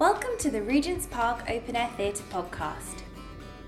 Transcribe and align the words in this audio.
Welcome 0.00 0.38
to 0.38 0.50
the 0.50 0.62
Regent's 0.62 1.06
Park 1.06 1.50
Open 1.50 1.76
Air 1.76 1.90
Theatre 1.98 2.24
podcast. 2.30 3.02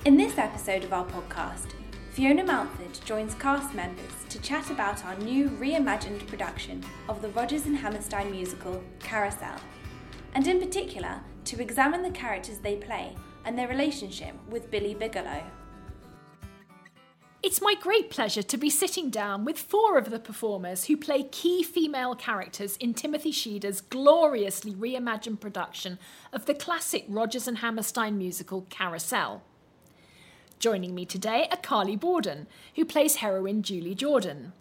In 0.06 0.17
this 0.17 0.38
episode 0.38 0.82
of 0.82 0.90
our 0.94 1.04
podcast, 1.04 1.75
Fiona 2.12 2.42
Mountford 2.42 3.05
joins 3.05 3.34
cast 3.34 3.75
members 3.75 4.25
to 4.30 4.41
chat 4.41 4.71
about 4.71 5.05
our 5.05 5.14
new 5.16 5.50
reimagined 5.50 6.26
production 6.26 6.82
of 7.07 7.21
the 7.21 7.28
Rodgers 7.28 7.66
and 7.66 7.76
Hammerstein 7.76 8.30
musical 8.30 8.82
Carousel, 8.98 9.61
and 10.32 10.48
in 10.48 10.59
particular 10.59 11.21
to 11.45 11.61
examine 11.61 12.03
the 12.03 12.09
characters 12.09 12.61
they 12.61 12.77
play 12.77 13.14
and 13.45 13.59
their 13.59 13.69
relationship 13.69 14.35
with 14.49 14.71
Billy 14.71 14.95
Bigelow. 14.95 15.43
It's 17.43 17.61
my 17.61 17.74
great 17.74 18.09
pleasure 18.09 18.45
to 18.45 18.56
be 18.56 18.70
sitting 18.70 19.11
down 19.11 19.45
with 19.45 19.59
four 19.59 19.98
of 19.98 20.11
the 20.11 20.20
performers 20.20 20.84
who 20.84 20.96
play 20.96 21.24
key 21.24 21.64
female 21.64 22.14
characters 22.14 22.77
in 22.77 22.95
Timothy 22.95 23.32
Sheader's 23.32 23.80
gloriously 23.80 24.72
reimagined 24.72 25.41
production 25.41 25.98
of 26.33 26.47
the 26.47 26.55
classic 26.55 27.05
Rodgers 27.09 27.48
and 27.48 27.59
Hammerstein 27.59 28.16
musical 28.16 28.64
Carousel. 28.70 29.42
Joining 30.60 30.95
me 30.95 31.05
today 31.05 31.48
are 31.50 31.56
Carly 31.56 31.97
Bawden, 31.97 32.47
who 32.77 32.84
plays 32.84 33.16
heroine 33.16 33.64
Julie 33.64 33.97
Jordan, 33.97 34.52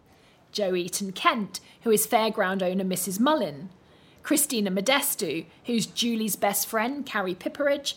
Jo 0.52 0.74
Eaton 0.74 1.12
Kent, 1.12 1.60
who 1.84 1.92
is 1.92 2.08
fairground 2.08 2.64
owner 2.64 2.84
Mrs. 2.84 3.20
Mullin, 3.20 3.70
Christina 4.24 4.72
Modestou, 4.72 5.46
who's 5.66 5.86
Julie's 5.86 6.36
best 6.36 6.66
friend 6.66 7.06
Carrie 7.06 7.36
Pipperidge, 7.36 7.94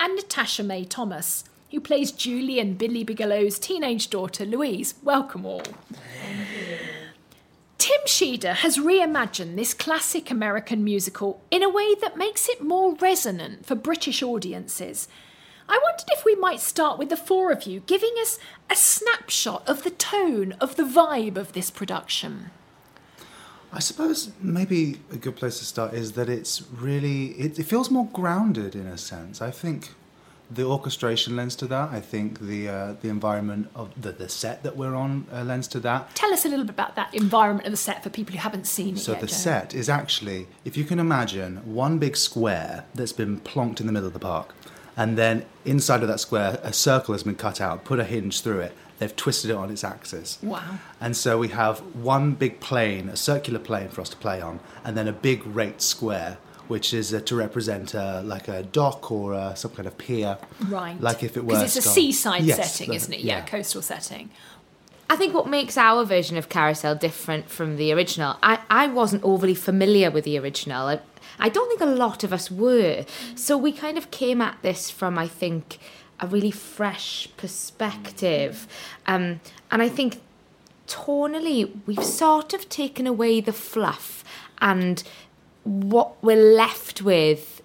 and 0.00 0.16
Natasha 0.16 0.62
May 0.62 0.86
Thomas, 0.86 1.44
who 1.72 1.80
plays 1.80 2.12
Julie 2.12 2.60
and 2.60 2.78
Billy 2.78 3.02
Bigelow's 3.02 3.58
teenage 3.58 4.10
daughter 4.10 4.44
Louise. 4.44 4.94
Welcome 5.02 5.46
all. 5.46 5.62
Tim 7.78 8.00
Sheader 8.06 8.52
has 8.52 8.76
reimagined 8.76 9.56
this 9.56 9.74
classic 9.74 10.30
American 10.30 10.84
musical 10.84 11.42
in 11.50 11.62
a 11.62 11.70
way 11.70 11.94
that 12.00 12.16
makes 12.16 12.48
it 12.48 12.62
more 12.62 12.94
resonant 12.94 13.66
for 13.66 13.74
British 13.74 14.22
audiences. 14.22 15.08
I 15.66 15.80
wondered 15.82 16.10
if 16.12 16.24
we 16.24 16.34
might 16.36 16.60
start 16.60 16.98
with 16.98 17.08
the 17.08 17.16
four 17.16 17.50
of 17.50 17.64
you 17.64 17.80
giving 17.80 18.14
us 18.20 18.38
a 18.70 18.76
snapshot 18.76 19.66
of 19.66 19.82
the 19.82 19.90
tone, 19.90 20.52
of 20.60 20.76
the 20.76 20.82
vibe 20.82 21.36
of 21.36 21.54
this 21.54 21.70
production. 21.70 22.50
I 23.72 23.80
suppose 23.80 24.30
maybe 24.42 25.00
a 25.10 25.16
good 25.16 25.36
place 25.36 25.58
to 25.60 25.64
start 25.64 25.94
is 25.94 26.12
that 26.12 26.28
it's 26.28 26.62
really, 26.70 27.28
it, 27.28 27.58
it 27.58 27.64
feels 27.64 27.90
more 27.90 28.06
grounded 28.12 28.74
in 28.74 28.86
a 28.86 28.98
sense. 28.98 29.40
I 29.40 29.50
think 29.50 29.94
the 30.52 30.64
orchestration 30.64 31.36
lends 31.36 31.54
to 31.56 31.66
that. 31.68 31.90
I 31.90 32.00
think 32.00 32.40
the 32.40 32.68
uh, 32.68 32.92
the 33.00 33.08
environment 33.08 33.68
of 33.74 33.90
the, 34.00 34.12
the 34.12 34.28
set 34.28 34.62
that 34.64 34.76
we're 34.76 34.94
on 34.94 35.26
uh, 35.32 35.44
lends 35.44 35.68
to 35.68 35.80
that. 35.80 36.14
Tell 36.14 36.32
us 36.32 36.44
a 36.44 36.48
little 36.48 36.64
bit 36.64 36.74
about 36.74 36.96
that 36.96 37.14
environment 37.14 37.66
of 37.66 37.72
the 37.72 37.76
set 37.76 38.02
for 38.02 38.10
people 38.10 38.32
who 38.34 38.38
haven't 38.40 38.66
seen 38.66 38.96
it 38.96 39.00
So 39.00 39.12
yet. 39.12 39.20
the 39.20 39.26
Jo. 39.28 39.32
set 39.34 39.74
is 39.74 39.88
actually, 39.88 40.46
if 40.64 40.76
you 40.76 40.84
can 40.84 40.98
imagine, 40.98 41.56
one 41.64 41.98
big 41.98 42.16
square 42.16 42.84
that's 42.94 43.12
been 43.12 43.40
plonked 43.40 43.80
in 43.80 43.86
the 43.86 43.92
middle 43.92 44.08
of 44.08 44.12
the 44.14 44.18
park, 44.18 44.54
and 44.96 45.16
then 45.16 45.44
inside 45.64 46.02
of 46.02 46.08
that 46.08 46.20
square, 46.20 46.58
a 46.62 46.72
circle 46.72 47.14
has 47.14 47.22
been 47.22 47.36
cut 47.36 47.60
out, 47.60 47.84
put 47.84 47.98
a 47.98 48.04
hinge 48.04 48.40
through 48.42 48.60
it. 48.60 48.74
They've 48.98 49.16
twisted 49.16 49.50
it 49.50 49.56
on 49.56 49.68
its 49.70 49.82
axis. 49.82 50.38
Wow. 50.42 50.78
And 51.00 51.16
so 51.16 51.36
we 51.38 51.48
have 51.48 51.80
one 51.96 52.34
big 52.34 52.60
plane, 52.60 53.08
a 53.08 53.16
circular 53.16 53.58
plane 53.58 53.88
for 53.88 54.00
us 54.00 54.08
to 54.10 54.16
play 54.16 54.40
on, 54.40 54.60
and 54.84 54.96
then 54.96 55.08
a 55.08 55.12
big 55.12 55.44
rate 55.46 55.82
square, 55.82 56.38
which 56.68 56.94
is 56.94 57.12
uh, 57.12 57.20
to 57.20 57.34
represent 57.36 57.94
uh, 57.94 58.22
like 58.24 58.48
a 58.48 58.62
dock 58.62 59.10
or 59.10 59.34
uh, 59.34 59.54
some 59.54 59.70
kind 59.72 59.86
of 59.86 59.96
pier. 59.98 60.38
Right. 60.68 61.00
Like 61.00 61.22
if 61.22 61.36
it 61.36 61.40
were 61.44 61.48
Because 61.54 61.62
it's 61.76 61.76
a 61.76 61.82
Scotland. 61.82 61.94
seaside 62.14 62.42
Yes, 62.44 62.72
setting, 62.74 62.90
the- 62.90 62.96
isn't 62.96 63.12
it? 63.12 63.20
Yeah, 63.20 63.40
coastal 63.44 63.82
setting. 63.82 64.30
I 65.10 65.16
think 65.16 65.34
what 65.34 65.46
makes 65.46 65.76
our 65.76 66.04
version 66.04 66.38
of 66.38 66.48
Carousel 66.48 66.94
different 66.94 67.50
from 67.50 67.76
the 67.76 67.92
original, 67.92 68.36
I, 68.42 68.60
I 68.70 68.86
wasn't 68.86 69.22
overly 69.24 69.54
familiar 69.54 70.10
with 70.10 70.24
the 70.24 70.38
original. 70.38 70.86
I, 70.86 71.00
I 71.38 71.50
don't 71.50 71.68
think 71.68 71.82
a 71.82 71.86
lot 71.94 72.24
of 72.24 72.32
us 72.32 72.50
were. 72.50 73.04
So 73.34 73.58
we 73.58 73.72
kind 73.72 73.98
of 73.98 74.10
came 74.10 74.40
at 74.40 74.56
this 74.62 74.88
from, 74.90 75.18
I 75.18 75.28
think, 75.28 75.78
a 76.18 76.26
really 76.26 76.50
fresh 76.50 77.28
perspective. 77.36 78.66
Um, 79.06 79.40
and 79.70 79.82
I 79.82 79.88
think 79.90 80.20
tonally, 80.86 81.70
we've 81.86 82.04
sort 82.04 82.54
of 82.54 82.68
taken 82.68 83.06
away 83.06 83.40
the 83.40 83.52
fluff 83.52 84.24
and 84.60 85.02
what 85.64 86.22
we're 86.22 86.54
left 86.54 87.02
with 87.02 87.62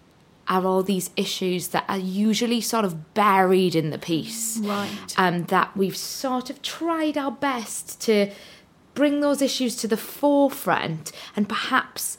are 0.47 0.65
all 0.65 0.81
these 0.81 1.09
issues 1.17 1.69
that 1.69 1.83
are 1.89 1.97
usually 1.97 2.61
sort 2.61 2.85
of 2.85 3.13
buried 3.13 3.75
in 3.75 3.89
the 3.89 3.97
piece. 3.97 4.57
Right. 4.59 5.13
Um, 5.17 5.43
that 5.45 5.75
we've 5.75 5.97
sort 5.97 6.49
of 6.49 6.61
tried 6.61 7.17
our 7.17 7.31
best 7.31 7.99
to 8.01 8.31
bring 8.93 9.19
those 9.19 9.41
issues 9.41 9.75
to 9.77 9.87
the 9.87 9.97
forefront 9.97 11.11
and 11.35 11.49
perhaps 11.49 12.17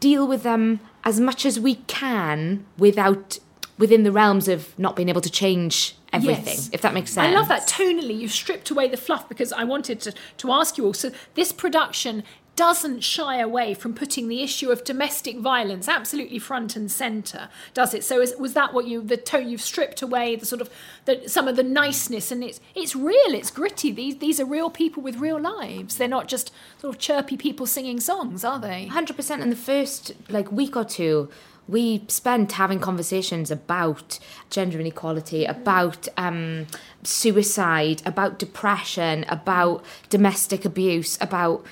deal 0.00 0.26
with 0.28 0.42
them 0.42 0.80
as 1.04 1.18
much 1.18 1.44
as 1.46 1.58
we 1.58 1.76
can 1.86 2.64
without 2.78 3.38
within 3.78 4.02
the 4.04 4.12
realms 4.12 4.46
of 4.48 4.78
not 4.78 4.94
being 4.94 5.08
able 5.08 5.20
to 5.22 5.30
change 5.30 5.96
everything 6.12 6.44
Yes. 6.54 6.70
if 6.72 6.82
that 6.82 6.94
makes 6.94 7.10
sense 7.10 7.26
I 7.26 7.32
love 7.32 7.48
that 7.48 7.62
tonally. 7.66 8.16
You've 8.20 8.30
stripped 8.32 8.70
away 8.70 8.86
the 8.86 8.96
fluff 8.98 9.28
because 9.28 9.52
I 9.52 9.64
wanted 9.64 9.98
to, 10.02 10.12
to 10.36 10.52
ask 10.52 10.76
you 10.78 10.84
all. 10.84 10.92
So, 10.92 11.10
this 11.34 11.50
production 11.50 12.22
doesn't 12.54 13.00
shy 13.00 13.38
away 13.38 13.72
from 13.74 13.94
putting 13.94 14.28
the 14.28 14.42
issue 14.42 14.70
of 14.70 14.84
domestic 14.84 15.38
violence 15.38 15.88
absolutely 15.88 16.38
front 16.38 16.76
and 16.76 16.90
centre, 16.90 17.48
does 17.72 17.94
it? 17.94 18.04
So, 18.04 18.20
is, 18.20 18.34
was 18.38 18.54
that 18.54 18.74
what 18.74 18.86
you, 18.86 19.02
the 19.02 19.16
tone 19.16 19.48
you've 19.48 19.62
stripped 19.62 20.02
away, 20.02 20.36
the 20.36 20.46
sort 20.46 20.60
of, 20.60 20.70
the, 21.06 21.28
some 21.28 21.48
of 21.48 21.56
the 21.56 21.62
niceness, 21.62 22.30
and 22.30 22.44
it's 22.44 22.60
it's 22.74 22.94
real, 22.94 23.34
it's 23.34 23.50
gritty. 23.50 23.90
These 23.90 24.18
these 24.18 24.38
are 24.38 24.44
real 24.44 24.70
people 24.70 25.02
with 25.02 25.16
real 25.16 25.40
lives. 25.40 25.96
They're 25.96 26.08
not 26.08 26.28
just 26.28 26.52
sort 26.80 26.94
of 26.94 27.00
chirpy 27.00 27.36
people 27.36 27.66
singing 27.66 28.00
songs, 28.00 28.44
are 28.44 28.58
they? 28.58 28.88
100% 28.90 29.40
in 29.40 29.50
the 29.50 29.56
first 29.56 30.12
like 30.28 30.52
week 30.52 30.76
or 30.76 30.84
two 30.84 31.30
we 31.68 32.04
spent 32.08 32.52
having 32.52 32.80
conversations 32.80 33.50
about 33.50 34.18
gender 34.50 34.80
inequality 34.80 35.44
about 35.44 36.08
um, 36.16 36.66
suicide 37.04 38.02
about 38.04 38.38
depression 38.38 39.24
about 39.28 39.84
domestic 40.10 40.64
abuse 40.64 41.16
about 41.20 41.64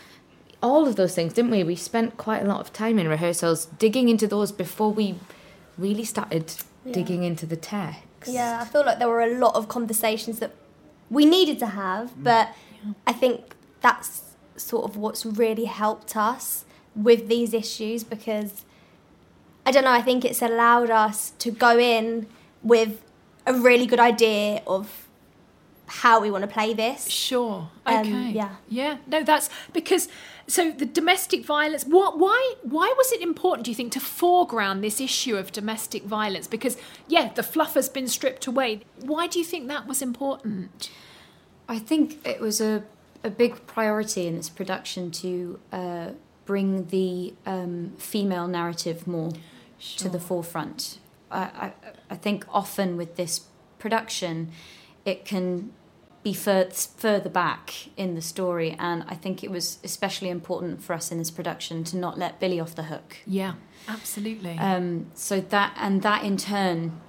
all 0.62 0.86
of 0.86 0.96
those 0.96 1.14
things 1.14 1.32
didn't 1.32 1.50
we? 1.50 1.64
We 1.64 1.76
spent 1.76 2.16
quite 2.16 2.42
a 2.42 2.46
lot 2.46 2.60
of 2.60 2.72
time 2.72 2.98
in 2.98 3.08
rehearsals 3.08 3.66
digging 3.66 4.08
into 4.08 4.26
those 4.26 4.52
before 4.52 4.92
we 4.92 5.16
really 5.78 6.04
started 6.04 6.54
digging 6.90 7.22
into 7.24 7.46
the 7.46 7.56
text. 7.56 8.32
Yeah, 8.32 8.58
I 8.60 8.64
feel 8.64 8.84
like 8.84 8.98
there 8.98 9.08
were 9.08 9.22
a 9.22 9.38
lot 9.38 9.54
of 9.54 9.68
conversations 9.68 10.38
that 10.38 10.52
we 11.08 11.24
needed 11.24 11.58
to 11.60 11.66
have, 11.66 12.10
mm. 12.10 12.24
but 12.24 12.54
I 13.06 13.12
think 13.12 13.54
that's 13.80 14.22
sort 14.56 14.84
of 14.84 14.96
what's 14.96 15.24
really 15.24 15.64
helped 15.64 16.16
us 16.16 16.64
with 16.94 17.28
these 17.28 17.54
issues 17.54 18.04
because 18.04 18.64
I 19.64 19.70
don't 19.70 19.84
know, 19.84 19.92
I 19.92 20.02
think 20.02 20.24
it's 20.24 20.42
allowed 20.42 20.90
us 20.90 21.30
to 21.38 21.50
go 21.50 21.78
in 21.78 22.26
with 22.62 23.02
a 23.46 23.54
really 23.54 23.86
good 23.86 24.00
idea 24.00 24.62
of 24.66 25.08
how 25.90 26.20
we 26.20 26.30
want 26.30 26.42
to 26.42 26.48
play 26.48 26.72
this. 26.72 27.08
Sure. 27.08 27.68
Um, 27.84 27.98
Okay. 27.98 28.30
yeah. 28.30 28.54
Yeah. 28.68 28.98
No, 29.08 29.24
that's 29.24 29.50
because 29.72 30.08
so 30.46 30.70
the 30.70 30.86
domestic 30.86 31.44
violence. 31.44 31.84
What? 31.84 32.18
Why? 32.18 32.54
Why 32.62 32.94
was 32.96 33.10
it 33.12 33.20
important? 33.20 33.64
Do 33.64 33.70
you 33.72 33.74
think 33.74 33.92
to 33.92 34.00
foreground 34.00 34.84
this 34.84 35.00
issue 35.00 35.36
of 35.36 35.50
domestic 35.50 36.04
violence? 36.04 36.46
Because 36.46 36.76
yeah, 37.08 37.32
the 37.34 37.42
fluff 37.42 37.74
has 37.74 37.88
been 37.88 38.06
stripped 38.06 38.46
away. 38.46 38.82
Why 39.00 39.26
do 39.26 39.38
you 39.40 39.44
think 39.44 39.66
that 39.68 39.86
was 39.88 40.00
important? 40.00 40.90
I 41.68 41.78
think 41.78 42.24
it 42.26 42.40
was 42.40 42.60
a, 42.60 42.84
a 43.24 43.30
big 43.30 43.66
priority 43.66 44.26
in 44.26 44.36
this 44.36 44.48
production 44.48 45.10
to 45.12 45.58
uh, 45.72 46.08
bring 46.46 46.86
the 46.88 47.34
um, 47.46 47.92
female 47.98 48.46
narrative 48.48 49.06
more 49.06 49.32
to 49.96 50.08
the 50.08 50.20
forefront. 50.20 50.98
I, 51.30 51.40
I, 51.40 51.72
I 52.10 52.16
think 52.16 52.44
often 52.48 52.96
with 52.96 53.16
this 53.16 53.42
production, 53.78 54.50
it 55.04 55.24
can 55.24 55.72
be 56.22 56.34
fur- 56.34 56.68
further 56.70 57.30
back 57.30 57.72
in 57.96 58.14
the 58.14 58.20
story, 58.20 58.76
and 58.78 59.04
I 59.08 59.14
think 59.14 59.42
it 59.42 59.50
was 59.50 59.78
especially 59.82 60.28
important 60.28 60.82
for 60.82 60.92
us 60.92 61.10
in 61.10 61.18
this 61.18 61.30
production 61.30 61.82
to 61.84 61.96
not 61.96 62.18
let 62.18 62.38
Billy 62.40 62.60
off 62.60 62.74
the 62.74 62.84
hook. 62.84 63.16
Yeah, 63.26 63.54
absolutely. 63.88 64.58
Um, 64.58 65.06
so 65.14 65.40
that 65.40 65.74
and 65.78 66.02
that 66.02 66.24
in 66.24 66.36
turn 66.36 67.00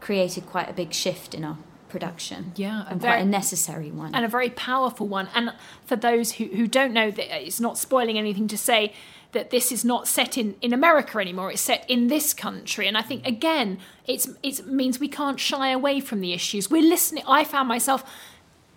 created 0.00 0.46
quite 0.46 0.68
a 0.70 0.72
big 0.72 0.92
shift 0.92 1.34
in 1.34 1.44
our 1.44 1.58
production. 1.88 2.52
Yeah, 2.56 2.84
and 2.88 3.00
very- 3.00 3.14
quite 3.14 3.22
a 3.22 3.28
necessary 3.28 3.90
one. 3.90 4.14
and 4.14 4.24
a 4.24 4.28
very 4.28 4.50
powerful 4.50 5.06
one. 5.08 5.28
And 5.34 5.52
for 5.84 5.96
those 5.96 6.32
who, 6.32 6.44
who 6.46 6.66
don't 6.66 6.92
know, 6.92 7.10
that 7.10 7.42
it's 7.44 7.60
not 7.60 7.78
spoiling 7.78 8.18
anything 8.18 8.46
to 8.48 8.58
say 8.58 8.92
that 9.32 9.50
this 9.50 9.72
is 9.72 9.84
not 9.84 10.06
set 10.06 10.38
in, 10.38 10.54
in 10.60 10.72
America 10.72 11.18
anymore. 11.18 11.50
It's 11.50 11.60
set 11.60 11.84
in 11.90 12.06
this 12.06 12.32
country, 12.34 12.86
and 12.86 12.96
I 12.96 13.02
think 13.02 13.26
again, 13.26 13.78
it's 14.06 14.28
it 14.44 14.64
means 14.66 15.00
we 15.00 15.08
can't 15.08 15.40
shy 15.40 15.70
away 15.70 15.98
from 15.98 16.20
the 16.20 16.32
issues. 16.32 16.70
We're 16.70 16.88
listening. 16.88 17.24
I 17.26 17.42
found 17.42 17.66
myself 17.66 18.04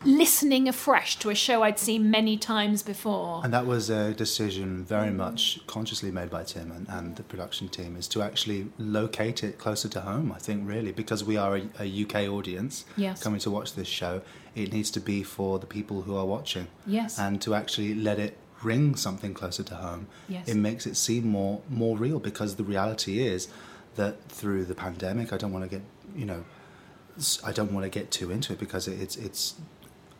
listening 0.06 0.68
afresh 0.68 1.18
to 1.20 1.30
a 1.30 1.36
show 1.36 1.64
I'd 1.64 1.80
seen 1.80 2.10
many 2.12 2.38
times 2.38 2.84
before. 2.84 3.42
And 3.44 3.54
that 3.54 3.66
was 3.66 3.90
a 3.90 4.14
decision 4.14 4.86
very 4.86 5.12
much 5.12 5.60
consciously 5.68 6.12
made 6.12 6.30
by 6.30 6.44
Tim 6.44 6.72
and, 6.72 6.88
and 6.90 7.16
the 7.16 7.24
production 7.24 7.68
team 7.68 7.96
is 7.96 8.08
to 8.10 8.22
actually 8.22 8.68
locate 8.78 9.44
it 9.44 9.58
closer 9.58 9.90
to 9.90 10.02
home, 10.02 10.32
I 10.32 10.38
think, 10.40 10.68
really, 10.68 10.92
because 10.92 11.24
we 11.24 11.36
are 11.38 11.58
a, 11.58 11.64
a 11.80 12.04
UK 12.04 12.30
audience 12.30 12.86
Yes. 12.96 13.22
coming 13.24 13.40
to 13.42 13.52
watch 13.52 13.74
this 13.74 13.88
show. 13.88 14.22
It 14.56 14.72
needs 14.72 14.92
to 14.92 15.00
be 15.00 15.24
for 15.24 15.60
the 15.60 15.66
people 15.68 16.04
who 16.04 16.16
are 16.16 16.26
watching. 16.26 16.68
Yes. 16.86 17.18
And 17.20 17.42
to 17.42 17.54
actually 17.56 17.94
let 17.96 18.20
it 18.20 18.38
ring 18.64 18.96
something 18.96 19.34
closer 19.34 19.64
to 19.64 19.76
home, 19.76 20.08
Yes. 20.30 20.48
it 20.48 20.56
makes 20.56 20.86
it 20.88 20.96
seem 20.96 21.28
more 21.28 21.62
more 21.70 21.98
real 21.98 22.20
because 22.20 22.56
the 22.56 22.64
reality 22.64 23.20
is 23.26 23.48
that 23.96 24.24
through 24.30 24.66
the 24.66 24.76
pandemic, 24.76 25.34
I 25.34 25.38
don't 25.38 25.52
want 25.54 25.66
to 25.66 25.70
get 25.70 25.82
you 26.16 26.26
know, 26.26 26.44
I 27.44 27.52
don't 27.52 27.72
want 27.72 27.84
to 27.84 27.90
get 27.90 28.10
too 28.12 28.32
into 28.32 28.54
it 28.54 28.60
because 28.60 28.88
it's 28.88 29.16
it's 29.16 29.56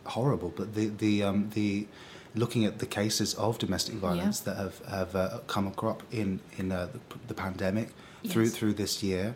horrible. 0.08 0.52
But 0.56 0.74
the 0.74 0.88
the 0.88 1.22
um, 1.22 1.50
the 1.54 1.86
looking 2.34 2.64
at 2.64 2.78
the 2.78 2.86
cases 2.86 3.34
of 3.34 3.58
domestic 3.58 3.94
violence 3.96 4.40
that 4.40 4.56
have 4.56 4.78
have 4.86 5.14
uh, 5.16 5.38
come 5.46 5.70
crop 5.72 6.02
in 6.10 6.40
in 6.58 6.72
uh, 6.72 6.88
the, 6.92 7.00
the 7.28 7.34
pandemic 7.34 7.88
through 8.28 8.44
Yes. 8.44 8.54
through 8.56 8.74
this 8.74 9.02
year, 9.02 9.34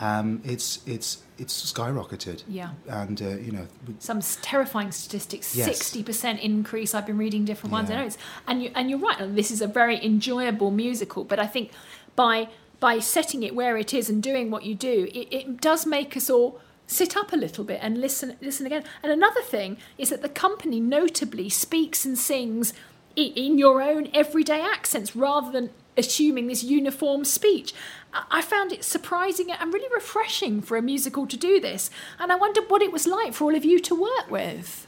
um, 0.00 0.40
it's 0.44 0.80
it's 0.86 1.22
it's 1.38 1.72
skyrocketed. 1.72 2.42
Yeah. 2.48 2.70
and 2.88 3.20
uh, 3.22 3.28
you 3.28 3.52
know. 3.52 3.66
we- 3.86 3.94
some 4.00 4.20
terrifying 4.42 4.90
statistics 4.92 5.54
Yes. 5.54 5.68
60% 5.92 6.40
increase 6.40 6.94
i've 6.96 7.06
been 7.06 7.16
reading 7.18 7.44
different 7.44 7.72
ones 7.72 7.90
i 7.90 7.94
know 7.94 8.04
it's 8.06 8.18
and 8.48 8.60
you 8.62 8.70
and 8.74 8.90
you're 8.90 8.98
right 8.98 9.18
this 9.36 9.50
is 9.52 9.60
a 9.62 9.68
very 9.68 9.96
enjoyable 10.04 10.70
musical 10.72 11.22
but 11.24 11.38
i 11.38 11.46
think 11.46 11.70
by 12.16 12.48
by 12.80 12.98
setting 12.98 13.42
it 13.44 13.54
where 13.54 13.76
it 13.76 13.94
is 13.94 14.10
and 14.10 14.20
doing 14.22 14.50
what 14.50 14.62
you 14.64 14.74
do 14.74 15.06
it, 15.14 15.26
it 15.38 15.60
does 15.60 15.86
make 15.86 16.16
us 16.16 16.28
all 16.28 16.60
sit 16.88 17.16
up 17.16 17.32
a 17.32 17.36
little 17.36 17.62
bit 17.62 17.78
and 17.80 18.00
listen 18.00 18.36
listen 18.40 18.66
again 18.66 18.82
and 19.04 19.12
another 19.12 19.42
thing 19.42 19.76
is 19.96 20.10
that 20.10 20.22
the 20.22 20.28
company 20.28 20.80
notably 20.80 21.48
speaks 21.48 22.04
and 22.04 22.18
sings 22.18 22.72
in 23.14 23.58
your 23.58 23.82
own 23.82 24.08
everyday 24.14 24.60
accents 24.60 25.14
rather 25.14 25.52
than 25.52 25.70
assuming 25.96 26.46
this 26.46 26.62
uniform 26.62 27.24
speech. 27.24 27.74
I 28.30 28.40
found 28.40 28.72
it 28.72 28.84
surprising 28.84 29.50
and 29.50 29.74
really 29.74 29.92
refreshing 29.92 30.62
for 30.62 30.76
a 30.76 30.82
musical 30.82 31.26
to 31.26 31.36
do 31.36 31.60
this, 31.60 31.90
and 32.18 32.32
I 32.32 32.36
wondered 32.36 32.64
what 32.68 32.82
it 32.82 32.92
was 32.92 33.06
like 33.06 33.34
for 33.34 33.44
all 33.44 33.54
of 33.54 33.64
you 33.64 33.80
to 33.80 34.00
work 34.00 34.30
with. 34.30 34.86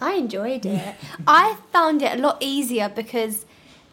I 0.00 0.14
enjoyed 0.14 0.64
it. 0.64 0.94
I 1.26 1.58
found 1.72 2.02
it 2.02 2.18
a 2.18 2.22
lot 2.22 2.38
easier 2.40 2.88
because 2.88 3.44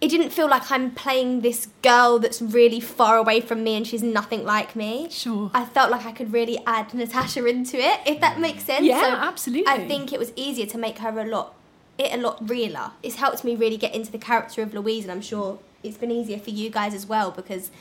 it 0.01 0.09
didn't 0.09 0.31
feel 0.31 0.49
like 0.49 0.71
I'm 0.71 0.91
playing 0.91 1.41
this 1.41 1.67
girl 1.83 2.17
that's 2.17 2.41
really 2.41 2.79
far 2.79 3.17
away 3.17 3.39
from 3.39 3.63
me 3.63 3.75
and 3.75 3.85
she's 3.85 4.01
nothing 4.01 4.43
like 4.43 4.75
me. 4.75 5.07
Sure. 5.11 5.51
I 5.53 5.63
felt 5.63 5.91
like 5.91 6.05
I 6.05 6.11
could 6.11 6.33
really 6.33 6.59
add 6.65 6.91
Natasha 6.93 7.45
into 7.45 7.77
it, 7.77 7.99
if 8.07 8.19
that 8.19 8.39
makes 8.39 8.63
mm. 8.63 8.67
sense. 8.67 8.85
Yeah, 8.85 9.01
so 9.01 9.09
absolutely. 9.09 9.71
I 9.71 9.87
think 9.87 10.11
it 10.11 10.17
was 10.17 10.33
easier 10.35 10.65
to 10.65 10.77
make 10.79 10.97
her 10.97 11.17
a 11.19 11.25
lot 11.25 11.53
it 11.97 12.13
a 12.13 12.17
lot 12.17 12.49
realer. 12.49 12.91
It's 13.03 13.15
helped 13.15 13.43
me 13.43 13.55
really 13.55 13.77
get 13.77 13.93
into 13.93 14.11
the 14.11 14.17
character 14.17 14.63
of 14.63 14.73
Louise 14.73 15.03
and 15.03 15.11
I'm 15.11 15.21
sure 15.21 15.59
it's 15.83 15.97
been 15.97 16.11
easier 16.11 16.39
for 16.39 16.49
you 16.49 16.69
guys 16.69 16.93
as 16.93 17.05
well 17.05 17.31
because 17.31 17.71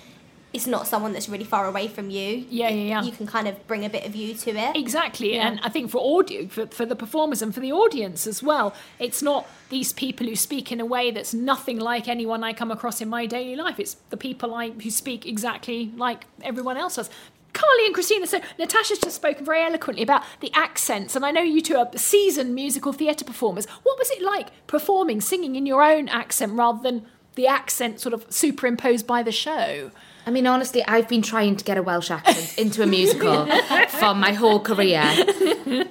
it's 0.52 0.66
not 0.66 0.86
someone 0.86 1.12
that's 1.12 1.28
really 1.28 1.44
far 1.44 1.66
away 1.66 1.86
from 1.86 2.10
you. 2.10 2.44
Yeah, 2.50 2.68
yeah, 2.70 2.82
yeah. 3.00 3.02
You 3.02 3.12
can 3.12 3.26
kind 3.26 3.46
of 3.46 3.64
bring 3.68 3.84
a 3.84 3.88
bit 3.88 4.04
of 4.04 4.16
you 4.16 4.34
to 4.34 4.50
it. 4.50 4.76
Exactly, 4.76 5.34
Yeah. 5.34 5.46
and 5.48 5.60
I 5.62 5.68
think 5.68 5.90
for 5.90 6.18
audio, 6.18 6.48
for, 6.48 6.66
for 6.66 6.84
the 6.84 6.96
performers 6.96 7.40
and 7.42 7.54
for 7.54 7.60
the 7.60 7.72
audience 7.72 8.26
as 8.26 8.42
well, 8.42 8.74
it's 8.98 9.22
not 9.22 9.46
these 9.68 9.92
people 9.92 10.26
who 10.26 10.34
speak 10.34 10.72
in 10.72 10.80
a 10.80 10.84
way 10.86 11.10
that's 11.12 11.32
nothing 11.32 11.78
like 11.78 12.08
anyone 12.08 12.42
I 12.42 12.52
come 12.52 12.70
across 12.70 13.00
in 13.00 13.08
my 13.08 13.26
daily 13.26 13.54
life. 13.54 13.78
It's 13.78 13.94
the 14.10 14.16
people 14.16 14.52
I 14.54 14.70
who 14.70 14.90
speak 14.90 15.24
exactly 15.26 15.92
like 15.96 16.24
everyone 16.42 16.76
else 16.76 16.96
does. 16.96 17.10
Carly 17.52 17.86
and 17.86 17.94
Christina, 17.94 18.26
so 18.28 18.40
Natasha's 18.58 18.98
just 19.00 19.16
spoken 19.16 19.44
very 19.44 19.60
eloquently 19.62 20.02
about 20.04 20.22
the 20.40 20.52
accents, 20.54 21.16
and 21.16 21.26
I 21.26 21.32
know 21.32 21.42
you 21.42 21.60
two 21.60 21.76
are 21.76 21.88
seasoned 21.96 22.54
musical 22.54 22.92
theatre 22.92 23.24
performers. 23.24 23.66
What 23.82 23.98
was 23.98 24.08
it 24.12 24.22
like 24.22 24.48
performing, 24.68 25.20
singing 25.20 25.56
in 25.56 25.66
your 25.66 25.82
own 25.82 26.08
accent 26.08 26.52
rather 26.52 26.80
than 26.80 27.06
the 27.34 27.48
accent 27.48 28.00
sort 28.00 28.14
of 28.14 28.24
superimposed 28.30 29.04
by 29.06 29.22
the 29.24 29.32
show? 29.32 29.90
I 30.30 30.32
mean, 30.32 30.46
honestly, 30.46 30.84
I've 30.86 31.08
been 31.08 31.22
trying 31.22 31.56
to 31.56 31.64
get 31.64 31.76
a 31.76 31.82
Welsh 31.82 32.08
accent 32.08 32.56
into 32.56 32.84
a 32.84 32.86
musical 32.86 33.46
for 33.88 34.14
my 34.14 34.32
whole 34.32 34.60
career, 34.60 35.02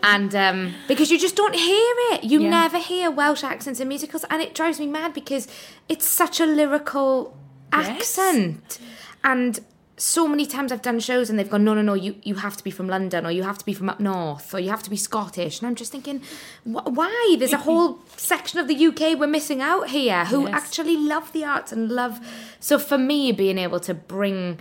and 0.01 0.33
um, 0.33 0.73
because 0.87 1.11
you 1.11 1.19
just 1.19 1.35
don't 1.35 1.53
hear 1.55 1.93
it, 2.13 2.23
you 2.23 2.41
Yeah. 2.41 2.49
never 2.49 2.77
hear 2.79 3.11
Welsh 3.11 3.43
accents 3.43 3.81
in 3.81 3.89
musicals, 3.89 4.23
and 4.29 4.41
it 4.41 4.55
drives 4.55 4.79
me 4.79 4.87
mad 4.87 5.13
because 5.13 5.49
it's 5.89 6.07
such 6.07 6.39
a 6.39 6.45
lyrical 6.45 7.35
Yes. 7.73 7.89
accent, 8.17 8.79
and 9.25 9.59
so 10.01 10.27
many 10.27 10.45
times 10.45 10.71
I've 10.71 10.81
done 10.81 10.99
shows 11.01 11.29
and 11.29 11.37
they've 11.37 11.49
gone, 11.49 11.63
no, 11.65 11.73
no, 11.73 11.81
no, 11.81 11.93
you, 11.93 12.15
you 12.23 12.35
have 12.35 12.55
to 12.57 12.63
be 12.63 12.71
from 12.71 12.87
London 12.87 13.25
or 13.25 13.31
you 13.31 13.43
have 13.43 13.57
to 13.57 13.65
be 13.65 13.73
from 13.73 13.89
up 13.89 13.99
north 13.99 14.53
or 14.53 14.59
you 14.59 14.69
have 14.69 14.81
to 14.83 14.89
be 14.89 14.95
Scottish. 14.95 15.59
And 15.59 15.67
I'm 15.67 15.75
just 15.75 15.91
thinking, 15.91 16.21
wh- 16.63 16.87
why? 16.87 17.35
There's 17.37 17.51
a 17.53 17.57
whole 17.57 17.99
section 18.15 18.59
of 18.59 18.67
the 18.69 18.85
UK 18.87 19.19
we're 19.19 19.27
missing 19.27 19.61
out 19.61 19.89
here 19.89 20.25
who 20.25 20.45
Yes. 20.47 20.53
actually 20.53 20.95
love 20.95 21.31
the 21.33 21.43
arts 21.43 21.71
and 21.73 21.91
love. 21.91 22.19
So 22.61 22.79
for 22.79 22.97
me, 22.97 23.31
being 23.33 23.57
able 23.57 23.79
to 23.81 23.93
bring. 23.93 24.59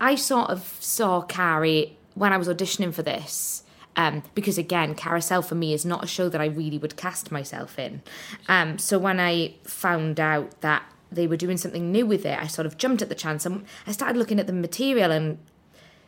I 0.00 0.14
sort 0.14 0.48
of 0.48 0.76
saw 0.80 1.20
Carrie 1.22 1.96
when 2.14 2.32
I 2.32 2.38
was 2.38 2.48
auditioning 2.48 2.94
for 2.94 3.02
this. 3.02 3.64
Um, 3.96 4.22
because 4.34 4.56
again, 4.56 4.94
Carousel 4.94 5.42
for 5.42 5.56
me 5.56 5.74
is 5.74 5.84
not 5.84 6.02
a 6.02 6.06
show 6.06 6.28
that 6.30 6.40
I 6.40 6.46
really 6.46 6.78
would 6.78 6.96
cast 6.96 7.30
myself 7.30 7.78
in. 7.78 8.00
Um, 8.48 8.78
so 8.78 8.98
when 8.98 9.20
I 9.20 9.54
found 9.64 10.18
out 10.18 10.60
that 10.62 10.84
they 11.12 11.26
were 11.26 11.36
doing 11.36 11.56
something 11.56 11.90
new 11.90 12.06
with 12.06 12.24
it, 12.24 12.38
I 12.38 12.46
sort 12.46 12.66
of 12.66 12.76
jumped 12.76 13.02
at 13.02 13.08
the 13.08 13.14
chance 13.14 13.44
and 13.46 13.64
I 13.86 13.92
started 13.92 14.16
looking 14.16 14.38
at 14.38 14.46
the 14.46 14.52
material 14.52 15.10
and 15.10 15.38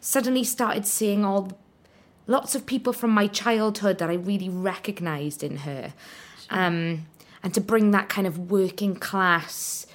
suddenly 0.01 0.45
started 0.45 0.87
seeing 0.87 1.25
all 1.25 1.59
lots 2.27 2.55
of 2.55 2.67
people 2.67 2.93
from 2.93 3.11
my 3.11 3.27
childhood 3.27 3.99
that 3.99 4.11
I 4.11 4.15
really 4.15 4.49
recognised 4.49 5.43
in 5.43 5.59
her. 5.59 5.93
Um, 6.51 7.07
and 7.43 7.53
to 7.55 7.61
bring 7.61 7.91
that 7.91 8.09
kind 8.09 8.27
of 8.27 8.51
working 8.51 8.95
class, 8.95 9.87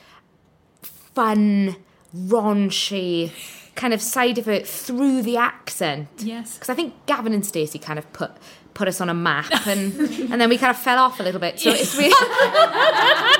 fun, 0.81 1.77
raunchy 2.15 3.31
kind 3.75 3.93
of 3.93 4.01
side 4.01 4.37
of 4.37 4.49
it 4.49 4.67
through 4.67 5.21
the 5.21 5.37
accent. 5.37 6.09
Yes. 6.17 6.55
Because 6.55 6.69
I 6.69 6.73
think 6.73 6.93
Gavin 7.05 7.33
and 7.33 7.45
Stacey 7.45 7.79
kind 7.79 7.99
of 7.99 8.11
put 8.11 8.31
put 8.73 8.87
us 8.87 9.01
on 9.01 9.09
a 9.09 9.13
map 9.13 9.65
and 9.65 9.93
and 10.31 10.39
then 10.39 10.49
we 10.49 10.57
kind 10.57 10.69
of 10.69 10.77
fell 10.77 10.99
off 10.99 11.19
a 11.19 11.23
little 11.23 11.39
bit. 11.39 11.59
So 11.59 11.71
it's 11.71 11.95
really 11.95 12.09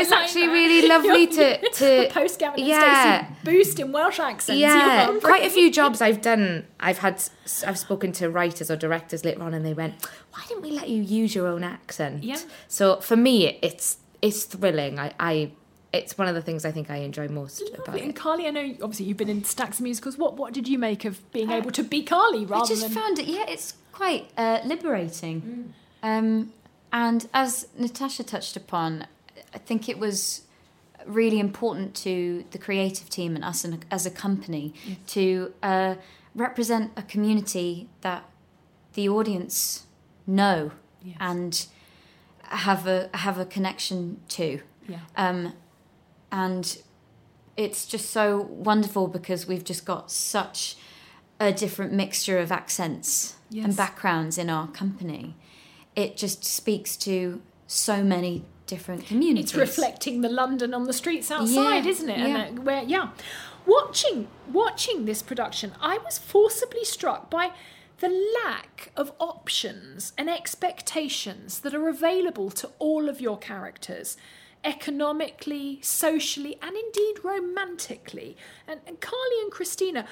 It's 0.00 0.12
actually 0.12 0.48
really 0.48 0.88
lovely 0.94 1.26
to 1.26 1.70
to 1.72 2.08
Post 2.10 2.38
Gavin 2.38 2.64
yeah. 2.64 3.28
Boost 3.44 3.78
in 3.80 3.92
Welsh 3.92 4.18
accents. 4.18 4.60
Yeah, 4.60 5.18
quite 5.22 5.44
a 5.44 5.50
few 5.50 5.70
jobs 5.70 6.00
I've 6.00 6.20
done. 6.20 6.66
I've 6.80 6.98
had, 6.98 7.22
I've 7.66 7.78
spoken 7.78 8.12
to 8.12 8.30
writers 8.30 8.70
or 8.70 8.76
directors 8.76 9.24
later 9.24 9.42
on, 9.42 9.54
and 9.54 9.64
they 9.64 9.74
went, 9.74 9.94
"Why 10.32 10.42
didn't 10.48 10.62
we 10.62 10.70
let 10.70 10.88
you 10.88 11.02
use 11.02 11.34
your 11.34 11.46
own 11.46 11.64
accent?" 11.64 12.24
Yeah. 12.24 12.38
So 12.68 13.00
for 13.00 13.16
me, 13.16 13.58
it's 13.62 13.98
it's 14.22 14.44
thrilling. 14.44 14.98
I, 14.98 15.12
I, 15.20 15.52
it's 15.92 16.16
one 16.16 16.28
of 16.28 16.34
the 16.34 16.42
things 16.42 16.64
I 16.64 16.70
think 16.70 16.90
I 16.90 16.96
enjoy 16.96 17.28
most 17.28 17.60
about 17.68 17.88
Lovely. 17.88 18.02
And. 18.02 18.16
Carly, 18.16 18.46
I 18.46 18.50
know 18.50 18.74
obviously 18.82 19.06
you've 19.06 19.18
been 19.18 19.28
in 19.28 19.44
stacks 19.44 19.78
of 19.78 19.82
musicals. 19.82 20.16
What 20.16 20.36
what 20.36 20.52
did 20.52 20.66
you 20.66 20.78
make 20.78 21.04
of 21.04 21.30
being 21.32 21.50
able 21.50 21.70
to 21.72 21.82
be 21.82 22.02
Carly 22.02 22.44
rather 22.44 22.64
I 22.64 22.68
just 22.68 22.82
than 22.82 22.92
found 22.92 23.18
it, 23.18 23.26
yeah, 23.26 23.44
it's 23.48 23.74
quite 23.92 24.30
uh, 24.36 24.60
liberating. 24.64 25.74
Um, 26.02 26.52
and 26.92 27.28
as 27.34 27.66
Natasha 27.76 28.22
touched 28.22 28.56
upon, 28.56 29.06
I 29.54 29.58
think 29.58 29.88
it 29.88 29.98
was 29.98 30.42
really 31.06 31.38
important 31.38 31.94
to 31.96 32.44
the 32.50 32.58
creative 32.58 33.08
team 33.10 33.34
and 33.36 33.44
us 33.44 33.64
and 33.64 33.84
as 33.90 34.06
a 34.06 34.10
company 34.10 34.72
to 35.08 35.52
uh, 35.62 35.94
represent 36.34 36.92
a 36.96 37.02
community 37.02 37.88
that 38.00 38.24
the 38.94 39.08
audience 39.08 39.86
know 40.26 40.72
Yes. 41.02 41.16
and 41.20 41.66
have 42.44 42.86
a 42.86 43.10
have 43.12 43.38
a 43.38 43.44
connection 43.44 44.20
to. 44.28 44.60
yeah. 44.88 45.00
Um, 45.16 45.52
and 46.32 46.78
it's 47.58 47.84
just 47.86 48.10
so 48.10 48.40
wonderful 48.40 49.06
because 49.08 49.46
we've 49.46 49.64
just 49.64 49.84
got 49.84 50.10
such 50.10 50.76
a 51.38 51.52
different 51.52 51.92
mixture 51.92 52.38
of 52.38 52.50
accents 52.50 53.34
Yes. 53.50 53.64
and 53.66 53.76
backgrounds 53.76 54.38
in 54.38 54.48
our 54.48 54.66
company. 54.68 55.36
It 55.94 56.16
just 56.16 56.42
speaks 56.44 56.96
to 56.98 57.42
so 57.66 58.02
many 58.02 58.44
different 58.74 59.06
communities. 59.06 59.50
It's 59.50 59.54
reflecting 59.54 60.20
the 60.20 60.28
London 60.28 60.74
on 60.74 60.84
the 60.84 60.92
streets 60.92 61.30
outside, 61.30 61.84
Yeah, 61.84 61.90
isn't 61.90 62.10
it? 62.10 62.18
yeah. 62.18 62.44
And 62.44 62.66
where 62.66 62.82
yeah, 62.82 63.10
watching 63.66 64.28
watching 64.52 65.04
this 65.04 65.22
production, 65.22 65.72
I 65.80 65.98
was 65.98 66.18
forcibly 66.18 66.84
struck 66.84 67.30
by 67.30 67.52
the 68.00 68.12
lack 68.44 68.90
of 68.96 69.12
options 69.18 70.12
and 70.18 70.28
expectations 70.28 71.60
that 71.60 71.74
are 71.74 71.88
available 71.88 72.50
to 72.50 72.66
all 72.78 73.08
of 73.08 73.20
your 73.20 73.38
characters 73.38 74.16
economically, 74.64 75.78
socially, 75.82 76.58
and 76.62 76.74
indeed 76.76 77.16
romantically. 77.22 78.36
And, 78.66 78.80
and 78.86 79.00
Carly 79.00 79.38
and 79.42 79.52
Christina, 79.52 80.06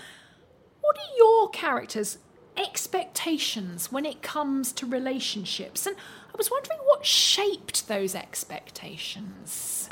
what 0.82 0.96
are 0.96 1.16
your 1.16 1.48
characters' 1.50 2.18
expectations 2.56 3.90
when 3.90 4.04
it 4.04 4.20
comes 4.22 4.72
to 4.72 4.86
relationships? 4.86 5.86
And 5.86 5.96
I 6.32 6.38
was 6.38 6.50
wondering 6.50 6.78
what 6.84 7.04
shaped 7.04 7.88
those 7.88 8.14
expectations. 8.14 9.88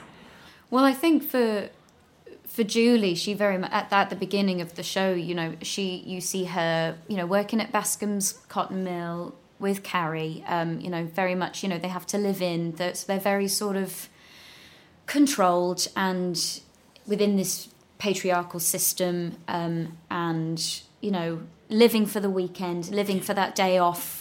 Well, 0.70 0.84
I 0.84 0.92
think 0.92 1.22
for 1.22 1.68
for 2.46 2.64
Julie, 2.64 3.14
she 3.14 3.32
very 3.32 3.58
much 3.58 3.70
at, 3.70 3.92
at 3.92 4.10
the 4.10 4.16
beginning 4.16 4.60
of 4.60 4.74
the 4.74 4.82
show, 4.82 5.12
you 5.12 5.34
know, 5.34 5.54
she 5.62 6.02
you 6.06 6.20
see 6.20 6.44
her, 6.44 6.96
you 7.08 7.16
know, 7.16 7.26
working 7.26 7.60
at 7.60 7.72
Bascombe's 7.72 8.32
cotton 8.48 8.82
mill 8.82 9.34
with 9.58 9.82
Carrie. 9.82 10.42
Um, 10.46 10.80
you 10.80 10.90
know, 10.90 11.04
very 11.04 11.34
much, 11.34 11.62
you 11.62 11.68
know, 11.68 11.78
they 11.78 11.88
have 11.88 12.06
to 12.08 12.18
live 12.18 12.42
in. 12.42 12.72
They're, 12.72 12.94
so 12.94 13.06
they're 13.06 13.20
very 13.20 13.46
sort 13.46 13.76
of 13.76 14.08
controlled 15.06 15.86
and 15.96 16.60
within 17.06 17.36
this 17.36 17.68
patriarchal 17.98 18.60
system, 18.60 19.36
um, 19.46 19.98
and 20.10 20.80
you 21.00 21.10
know, 21.10 21.40
living 21.68 22.06
for 22.06 22.20
the 22.20 22.30
weekend, 22.30 22.90
living 22.90 23.20
for 23.20 23.34
that 23.34 23.54
day 23.54 23.78
off. 23.78 24.19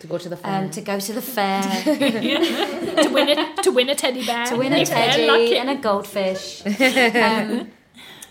To 0.00 0.06
go 0.06 0.18
to 0.18 0.28
the 0.28 0.36
fair. 0.36 0.64
Um, 0.64 0.70
to 0.70 0.80
go 0.82 1.00
to 1.00 1.12
the 1.12 1.22
fair, 1.22 1.62
to 1.62 3.10
win 3.12 3.28
a 3.30 3.62
to 3.62 3.70
win 3.70 3.88
a 3.88 3.94
teddy 3.94 4.26
bear. 4.26 4.44
to 4.46 4.56
win 4.56 4.72
a 4.74 4.84
teddy 4.84 5.56
and 5.56 5.70
a 5.70 5.76
goldfish. 5.76 6.60
um, 6.66 7.70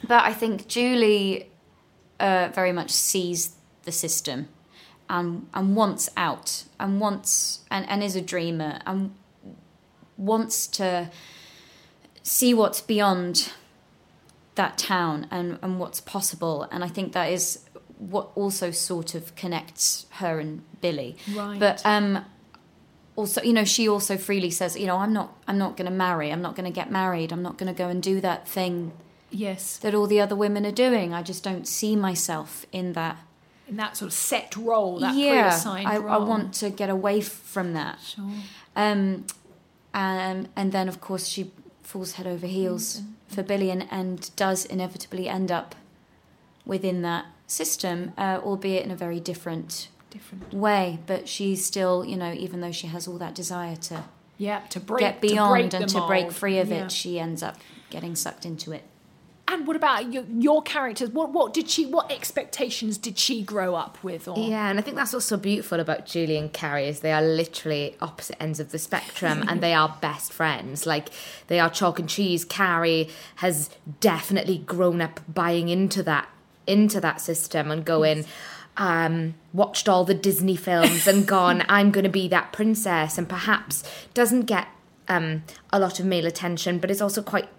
but 0.08 0.24
I 0.24 0.34
think 0.34 0.68
Julie 0.68 1.50
uh, 2.20 2.50
very 2.54 2.72
much 2.72 2.92
sees 2.92 3.56
the 3.84 3.92
system 3.92 4.48
and 5.10 5.48
and 5.54 5.76
wants 5.76 6.10
out 6.16 6.66
and 6.80 7.00
wants 7.00 7.62
and, 7.72 7.90
and 7.90 8.04
is 8.04 8.16
a 8.16 8.22
dreamer 8.22 8.80
and 8.86 9.16
wants 10.18 10.68
to 10.68 11.10
see 12.22 12.54
what's 12.54 12.82
beyond 12.82 13.52
that 14.56 14.78
town 14.78 15.26
and, 15.32 15.58
and 15.62 15.80
what's 15.80 16.02
possible. 16.02 16.68
And 16.72 16.84
I 16.84 16.90
think 16.90 17.14
that 17.14 17.32
is 17.32 17.66
what 18.00 18.32
also 18.36 18.72
sort 18.72 19.14
of 19.14 19.36
connects 19.36 20.08
her 20.14 20.40
and 20.40 20.64
Billy. 20.82 21.16
Right. 21.36 21.60
But 21.60 21.86
um, 21.86 22.26
also, 23.16 23.42
you 23.44 23.54
know, 23.54 23.66
she 23.66 23.88
also 23.88 24.18
freely 24.18 24.50
says, 24.50 24.78
you 24.78 24.88
know, 24.88 24.98
I'm 24.98 25.14
not, 25.14 25.38
I'm 25.48 25.58
not 25.58 25.78
going 25.78 25.90
to 25.90 25.96
marry. 25.96 26.32
I'm 26.32 26.42
not 26.42 26.56
going 26.56 26.66
to 26.66 26.74
get 26.74 26.90
married. 26.90 27.32
I'm 27.32 27.44
not 27.44 27.58
going 27.58 27.72
to 27.72 27.78
go 27.78 27.90
and 27.90 28.02
do 28.02 28.22
that 28.22 28.48
thing 28.48 28.94
yes. 29.30 29.78
that 29.78 29.94
all 29.94 30.08
the 30.08 30.22
other 30.22 30.36
women 30.36 30.66
are 30.66 30.72
doing. 30.72 31.14
I 31.14 31.22
just 31.22 31.44
don't 31.44 31.68
see 31.68 31.96
myself 31.96 32.66
in 32.72 32.94
that. 32.94 33.18
In 33.68 33.76
that 33.76 33.96
sort 33.98 34.08
of 34.08 34.14
set 34.14 34.56
role, 34.56 35.00
that 35.00 35.14
yeah, 35.14 35.62
I, 35.64 35.98
role. 35.98 36.10
I 36.10 36.18
want 36.18 36.56
to 36.56 36.72
get 36.72 36.90
away 36.90 37.22
from 37.22 37.74
that. 37.74 38.00
Sure. 38.00 38.26
Um, 38.76 39.28
and 39.94 40.50
and 40.56 40.72
then 40.72 40.88
of 40.88 41.02
course 41.02 41.28
she 41.28 41.52
falls 41.84 42.14
head 42.14 42.26
over 42.26 42.48
heels 42.48 43.02
for 43.28 43.44
Billy 43.44 43.70
and, 43.70 43.88
and 43.92 44.36
does 44.36 44.66
inevitably 44.66 45.28
end 45.28 45.52
up 45.52 45.76
within 46.66 47.02
that 47.04 47.26
system, 47.50 48.14
uh, 48.18 48.40
albeit 48.44 48.86
in 48.86 48.92
a 48.92 48.96
very 48.96 49.20
different 49.20 49.90
Different. 50.10 50.54
way. 50.54 51.00
But 51.06 51.28
she's 51.28 51.66
still, 51.66 52.06
you 52.06 52.18
know, 52.18 52.34
even 52.34 52.62
though 52.62 52.72
she 52.72 52.88
has 52.88 53.08
all 53.08 53.18
that 53.18 53.36
desire 53.36 53.76
to 53.76 54.04
Yeah, 54.38 54.62
to 54.70 54.80
break 54.80 55.00
get 55.02 55.22
to 55.22 55.28
beyond 55.28 55.52
break 55.72 55.74
and 55.82 55.90
the 55.90 56.00
to 56.00 56.08
break 56.08 56.32
free 56.32 56.60
of 56.60 56.70
Yeah. 56.70 56.86
it, 56.86 56.92
she 56.92 57.20
ends 57.20 57.44
up 57.44 57.58
getting 57.90 58.16
sucked 58.16 58.46
into 58.46 58.72
it. 58.72 58.84
And 59.52 59.66
what 59.66 59.76
about 59.76 60.14
your, 60.14 60.26
your 60.38 60.62
characters? 60.62 61.10
What 61.10 61.32
what 61.34 61.56
did 61.56 61.68
she? 61.70 61.84
What 61.88 62.12
expectations 62.12 63.00
did 63.00 63.18
she 63.18 63.42
grow 63.42 63.74
up 63.74 63.98
with? 64.04 64.28
Or 64.28 64.38
Yeah, 64.38 64.70
and 64.70 64.78
I 64.78 64.84
think 64.84 64.96
that's 64.96 65.12
what's 65.12 65.26
so 65.26 65.38
beautiful 65.38 65.80
about 65.80 66.06
Julie 66.06 66.38
and 66.38 66.54
Carrie 66.54 66.88
is 66.88 67.00
they 67.00 67.12
are 67.12 67.22
literally 67.24 67.96
opposite 68.00 68.38
ends 68.42 68.60
of 68.60 68.72
the 68.72 68.78
spectrum 68.78 69.44
and 69.50 69.60
they 69.62 69.74
are 69.74 69.98
best 70.02 70.32
friends. 70.32 70.86
Like 70.86 71.10
they 71.48 71.60
are 71.60 71.70
chalk 71.70 71.98
and 71.98 72.08
cheese. 72.08 72.46
Carrie 72.46 73.10
has 73.38 73.72
definitely 74.00 74.60
grown 74.60 75.02
up 75.02 75.20
buying 75.28 75.68
into 75.70 76.04
that 76.04 76.30
into 76.70 77.02
that 77.02 77.20
system 77.20 77.72
and 77.72 77.84
going 77.84 78.26
um 78.78 79.34
watched 79.52 79.90
all 79.90 80.06
the 80.06 80.14
Disney 80.14 80.56
films 80.56 81.08
and 81.08 81.26
gone 81.36 81.64
I'm 81.68 81.92
going 81.92 82.06
to 82.06 82.10
be 82.10 82.28
that 82.30 82.54
princess 82.54 83.18
and 83.18 83.28
perhaps 83.28 83.84
doesn't 84.14 84.44
get 84.46 84.68
um 85.08 85.44
a 85.74 85.80
lot 85.80 86.00
of 86.00 86.06
male 86.06 86.26
attention 86.28 86.78
but 86.80 86.90
is 86.92 87.02
also 87.02 87.22
quite 87.22 87.50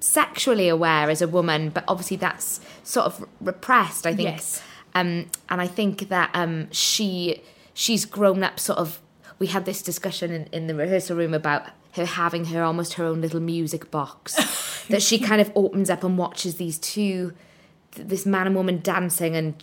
sexually 0.00 0.68
aware 0.68 1.10
as 1.10 1.20
a 1.20 1.28
woman 1.28 1.70
but 1.70 1.84
obviously 1.88 2.16
that's 2.16 2.60
sort 2.82 3.06
of 3.06 3.24
repressed 3.40 4.06
I 4.06 4.14
think 4.14 4.28
Yes. 4.30 4.62
um, 4.94 5.26
and 5.48 5.60
I 5.60 5.66
think 5.66 6.08
that 6.08 6.30
um, 6.34 6.70
she 6.70 7.42
she's 7.74 8.04
grown 8.04 8.42
up 8.42 8.58
sort 8.58 8.78
of. 8.78 9.00
We 9.38 9.46
had 9.46 9.64
this 9.64 9.80
discussion 9.82 10.30
in, 10.32 10.44
in 10.52 10.66
the 10.66 10.74
rehearsal 10.74 11.16
room 11.16 11.32
about 11.32 11.62
her 11.92 12.04
having 12.04 12.46
her 12.46 12.62
almost 12.62 12.94
her 12.94 13.04
own 13.04 13.20
little 13.22 13.40
music 13.40 13.90
box 13.90 14.84
that 14.88 15.02
she 15.02 15.18
kind 15.18 15.40
of 15.40 15.50
opens 15.54 15.88
up 15.90 16.02
and 16.04 16.18
watches 16.18 16.56
these 16.56 16.78
two, 16.78 17.32
this 17.92 18.24
man 18.26 18.46
and 18.46 18.56
woman 18.56 18.80
dancing 18.82 19.36
and. 19.36 19.62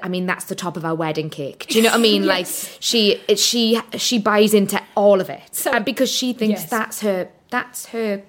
I 0.00 0.08
mean 0.08 0.26
that's 0.26 0.44
the 0.44 0.54
top 0.54 0.76
of 0.76 0.84
our 0.84 0.94
wedding 0.94 1.28
cake. 1.28 1.66
Do 1.68 1.76
you 1.76 1.82
know 1.82 1.90
what 1.90 1.98
I 1.98 2.02
mean? 2.02 2.24
Like 2.34 2.46
she, 2.78 3.20
she, 3.34 3.80
she 3.96 4.16
buys 4.20 4.54
into 4.54 4.80
all 4.94 5.20
of 5.20 5.28
it, 5.28 5.42
So- 5.50 5.72
and 5.72 5.84
because 5.84 6.08
she 6.08 6.32
thinks 6.32 6.60
Yes. 6.60 6.70
that's 6.70 7.00
her, 7.00 7.30
that's 7.50 7.86
her 7.86 8.22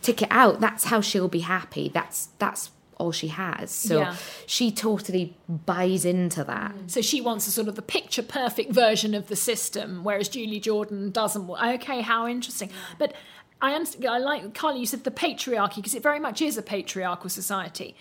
ticket 0.00 0.28
out. 0.30 0.60
That's 0.60 0.84
how 0.84 1.00
she'll 1.00 1.26
be 1.26 1.40
happy. 1.40 1.90
That's 1.92 2.28
that's 2.38 2.70
all 2.98 3.10
she 3.10 3.28
has. 3.28 3.72
So 3.72 3.98
Yeah. 3.98 4.14
she 4.46 4.70
totally 4.70 5.36
buys 5.48 6.04
into 6.04 6.44
that. 6.44 6.72
Mm. 6.72 6.88
So 6.88 7.00
she 7.00 7.20
wants 7.20 7.48
a 7.48 7.50
sort 7.50 7.66
of 7.66 7.74
the 7.74 7.82
picture 7.82 8.22
perfect 8.22 8.70
version 8.70 9.12
of 9.12 9.26
the 9.26 9.34
system, 9.34 10.04
whereas 10.04 10.28
Julie 10.28 10.60
Jordan 10.60 11.10
doesn't. 11.10 11.50
Okay, 11.50 12.00
how 12.02 12.28
interesting. 12.28 12.70
But 12.96 13.12
I 13.60 13.74
understand. 13.74 14.06
I 14.06 14.18
like 14.18 14.54
Carly. 14.54 14.78
You 14.78 14.86
said 14.86 15.02
the 15.02 15.10
patriarchy 15.10 15.76
because 15.76 15.96
it 15.96 16.02
very 16.04 16.20
much 16.20 16.40
is 16.40 16.56
a 16.56 16.62
patriarchal 16.62 17.28
society. 17.28 17.96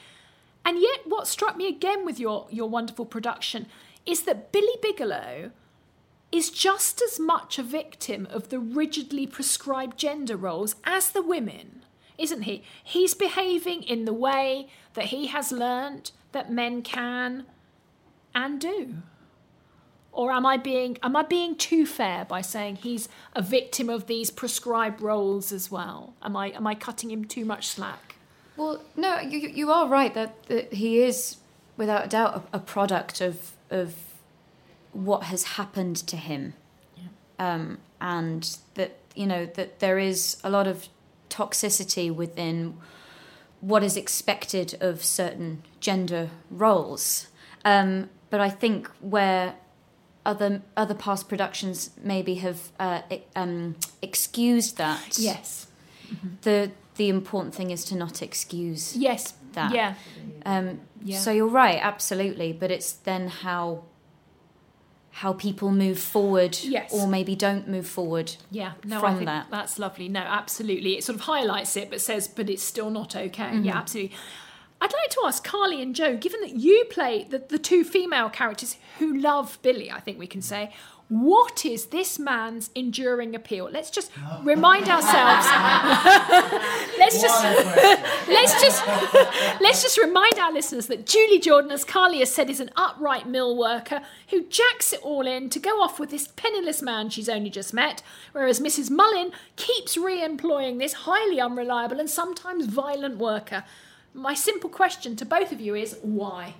And 0.63 0.79
yet, 0.79 1.01
what 1.05 1.27
struck 1.27 1.57
me 1.57 1.67
again 1.67 2.05
with 2.05 2.19
your 2.19 2.47
your 2.49 2.69
wonderful 2.69 3.05
production 3.05 3.67
is 4.05 4.23
that 4.23 4.51
Billy 4.51 4.75
Bigelow 4.81 5.51
is 6.31 6.49
just 6.49 7.01
as 7.01 7.19
much 7.19 7.59
a 7.59 7.63
victim 7.63 8.27
of 8.31 8.49
the 8.49 8.59
rigidly 8.59 9.27
prescribed 9.27 9.97
gender 9.97 10.37
roles 10.37 10.75
as 10.85 11.09
the 11.09 11.21
women, 11.21 11.83
isn't 12.17 12.43
he? 12.43 12.63
He's 12.83 13.13
behaving 13.13 13.83
in 13.83 14.05
the 14.05 14.13
way 14.13 14.69
that 14.93 15.05
he 15.05 15.27
has 15.27 15.51
learnt 15.51 16.11
that 16.31 16.51
men 16.51 16.81
can 16.81 17.45
and 18.33 18.61
do. 18.61 18.95
Or 20.13 20.31
am 20.31 20.45
I 20.45 20.57
being 20.57 20.97
am 21.03 21.15
I 21.15 21.23
being 21.23 21.55
too 21.55 21.85
fair 21.85 22.25
by 22.25 22.41
saying 22.41 22.77
he's 22.77 23.07
a 23.33 23.41
victim 23.41 23.89
of 23.89 24.07
these 24.07 24.29
prescribed 24.29 25.01
roles 25.01 25.51
as 25.51 25.71
well? 25.71 26.13
Am 26.21 26.35
I 26.35 26.47
am 26.49 26.67
I 26.67 26.75
cutting 26.75 27.11
him 27.11 27.25
too 27.25 27.45
much 27.45 27.67
slack? 27.67 28.10
Well, 28.61 28.79
no, 28.95 29.19
you, 29.19 29.39
you 29.39 29.71
are 29.71 29.87
right 29.87 30.13
that, 30.13 30.43
that 30.43 30.73
he 30.73 31.01
is, 31.01 31.37
without 31.77 32.05
a 32.05 32.07
doubt, 32.07 32.47
a, 32.53 32.57
a 32.57 32.59
product 32.59 33.19
of 33.19 33.53
of 33.71 33.95
what 34.93 35.23
has 35.23 35.43
happened 35.43 35.95
to 35.95 36.15
him, 36.15 36.53
um, 37.39 37.79
and 37.99 38.57
that 38.75 38.99
you 39.15 39.25
know 39.25 39.47
that 39.47 39.79
there 39.79 39.97
is 39.97 40.37
a 40.43 40.49
lot 40.51 40.67
of 40.67 40.89
toxicity 41.31 42.13
within 42.13 42.77
what 43.61 43.81
is 43.81 43.97
expected 43.97 44.77
of 44.79 45.03
certain 45.03 45.63
gender 45.79 46.29
roles. 46.51 47.29
Um, 47.65 48.11
but 48.29 48.41
I 48.41 48.51
think 48.51 48.87
where 48.99 49.55
other 50.23 50.61
other 50.77 50.93
past 50.93 51.27
productions 51.27 51.89
maybe 52.03 52.35
have 52.35 52.69
uh, 52.79 53.01
um, 53.35 53.75
excused 54.03 54.77
that. 54.77 55.17
Yes. 55.17 55.65
The 56.41 56.71
the 56.97 57.09
important 57.09 57.55
thing 57.55 57.71
is 57.71 57.83
to 57.85 57.95
not 57.95 58.21
excuse 58.21 58.95
Yes. 58.97 59.33
that. 59.53 59.73
Yeah. 59.73 59.95
Um, 60.45 60.81
Yeah. 61.03 61.17
So 61.19 61.31
you're 61.31 61.47
right, 61.47 61.79
absolutely. 61.81 62.53
But 62.53 62.69
it's 62.71 62.91
then 62.91 63.27
how 63.27 63.83
how 65.13 65.33
people 65.33 65.71
move 65.71 65.99
forward, 65.99 66.57
Yes. 66.63 66.91
or 66.93 67.05
maybe 67.05 67.35
don't 67.35 67.67
move 67.67 67.85
forward. 67.85 68.33
Yeah, 68.49 68.73
no, 68.85 69.03
I 69.03 69.13
think 69.13 69.25
that. 69.25 69.47
that's 69.51 69.77
lovely. 69.77 70.07
No, 70.07 70.21
absolutely. 70.21 70.97
It 70.97 71.03
sort 71.03 71.17
of 71.17 71.21
highlights 71.23 71.75
it, 71.75 71.89
but 71.89 71.99
says, 71.99 72.29
but 72.29 72.49
it's 72.49 72.63
still 72.63 72.89
not 72.89 73.13
okay. 73.15 73.43
Mm-hmm. 73.43 73.65
Yeah, 73.65 73.77
absolutely. 73.77 74.15
I'd 74.79 74.93
like 74.93 75.09
to 75.11 75.21
ask 75.25 75.43
Carly 75.43 75.81
and 75.81 75.93
Jo, 75.93 76.15
given 76.15 76.39
that 76.41 76.55
you 76.55 76.85
play 76.89 77.25
the, 77.29 77.39
the 77.39 77.59
two 77.59 77.83
female 77.83 78.29
characters 78.29 78.77
who 78.99 79.13
love 79.15 79.59
Billy, 79.61 79.91
I 79.91 79.99
think 79.99 80.17
we 80.17 80.27
can 80.27 80.41
say, 80.41 80.71
what 81.11 81.65
is 81.65 81.87
this 81.87 82.17
man's 82.17 82.69
enduring 82.73 83.35
appeal? 83.35 83.69
Let's 83.69 83.91
just 83.91 84.13
remind 84.43 84.87
ourselves. 84.87 85.45
let's 86.97 87.21
just 87.21 87.43
let's 88.29 88.61
just 88.61 88.87
let's 89.59 89.83
just 89.83 89.97
remind 89.97 90.39
our 90.39 90.53
listeners 90.53 90.87
that 90.87 91.05
Julie 91.05 91.39
Jordan, 91.39 91.69
as 91.71 91.83
Carly 91.83 92.19
has 92.19 92.33
said, 92.33 92.49
is 92.49 92.61
an 92.61 92.69
upright 92.77 93.27
mill 93.27 93.57
worker 93.57 93.99
who 94.29 94.45
jacks 94.45 94.93
it 94.93 95.01
all 95.03 95.27
in 95.27 95.49
to 95.49 95.59
go 95.59 95.81
off 95.81 95.99
with 95.99 96.11
this 96.11 96.29
penniless 96.29 96.81
man 96.81 97.09
she's 97.09 97.27
only 97.27 97.49
just 97.49 97.73
met, 97.73 98.01
whereas 98.31 98.61
Mrs. 98.61 98.89
Mullin 98.89 99.33
keeps 99.57 99.97
re-employing 99.97 100.77
this 100.77 100.93
highly 100.93 101.41
unreliable 101.41 101.99
and 101.99 102.09
sometimes 102.09 102.67
violent 102.67 103.17
worker. 103.17 103.65
My 104.13 104.33
simple 104.33 104.69
question 104.69 105.17
to 105.17 105.25
both 105.25 105.51
of 105.51 105.59
you 105.59 105.75
is 105.75 105.97
why? 106.01 106.53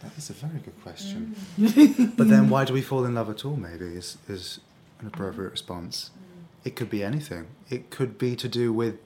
That 0.00 0.16
is 0.16 0.30
a 0.30 0.34
very 0.34 0.58
good 0.58 0.80
question. 0.82 1.34
Mm. 1.58 2.16
but 2.16 2.28
then, 2.28 2.50
why 2.50 2.64
do 2.64 2.72
we 2.72 2.82
fall 2.90 3.04
in 3.04 3.14
love 3.14 3.30
at 3.30 3.44
all? 3.44 3.56
Maybe 3.56 3.86
is 3.86 4.18
is 4.28 4.60
an 5.00 5.06
appropriate 5.06 5.50
response. 5.50 6.10
It 6.64 6.76
could 6.76 6.90
be 6.90 7.02
anything. 7.02 7.46
It 7.70 7.90
could 7.90 8.18
be 8.18 8.34
to 8.36 8.48
do 8.48 8.72
with 8.72 8.98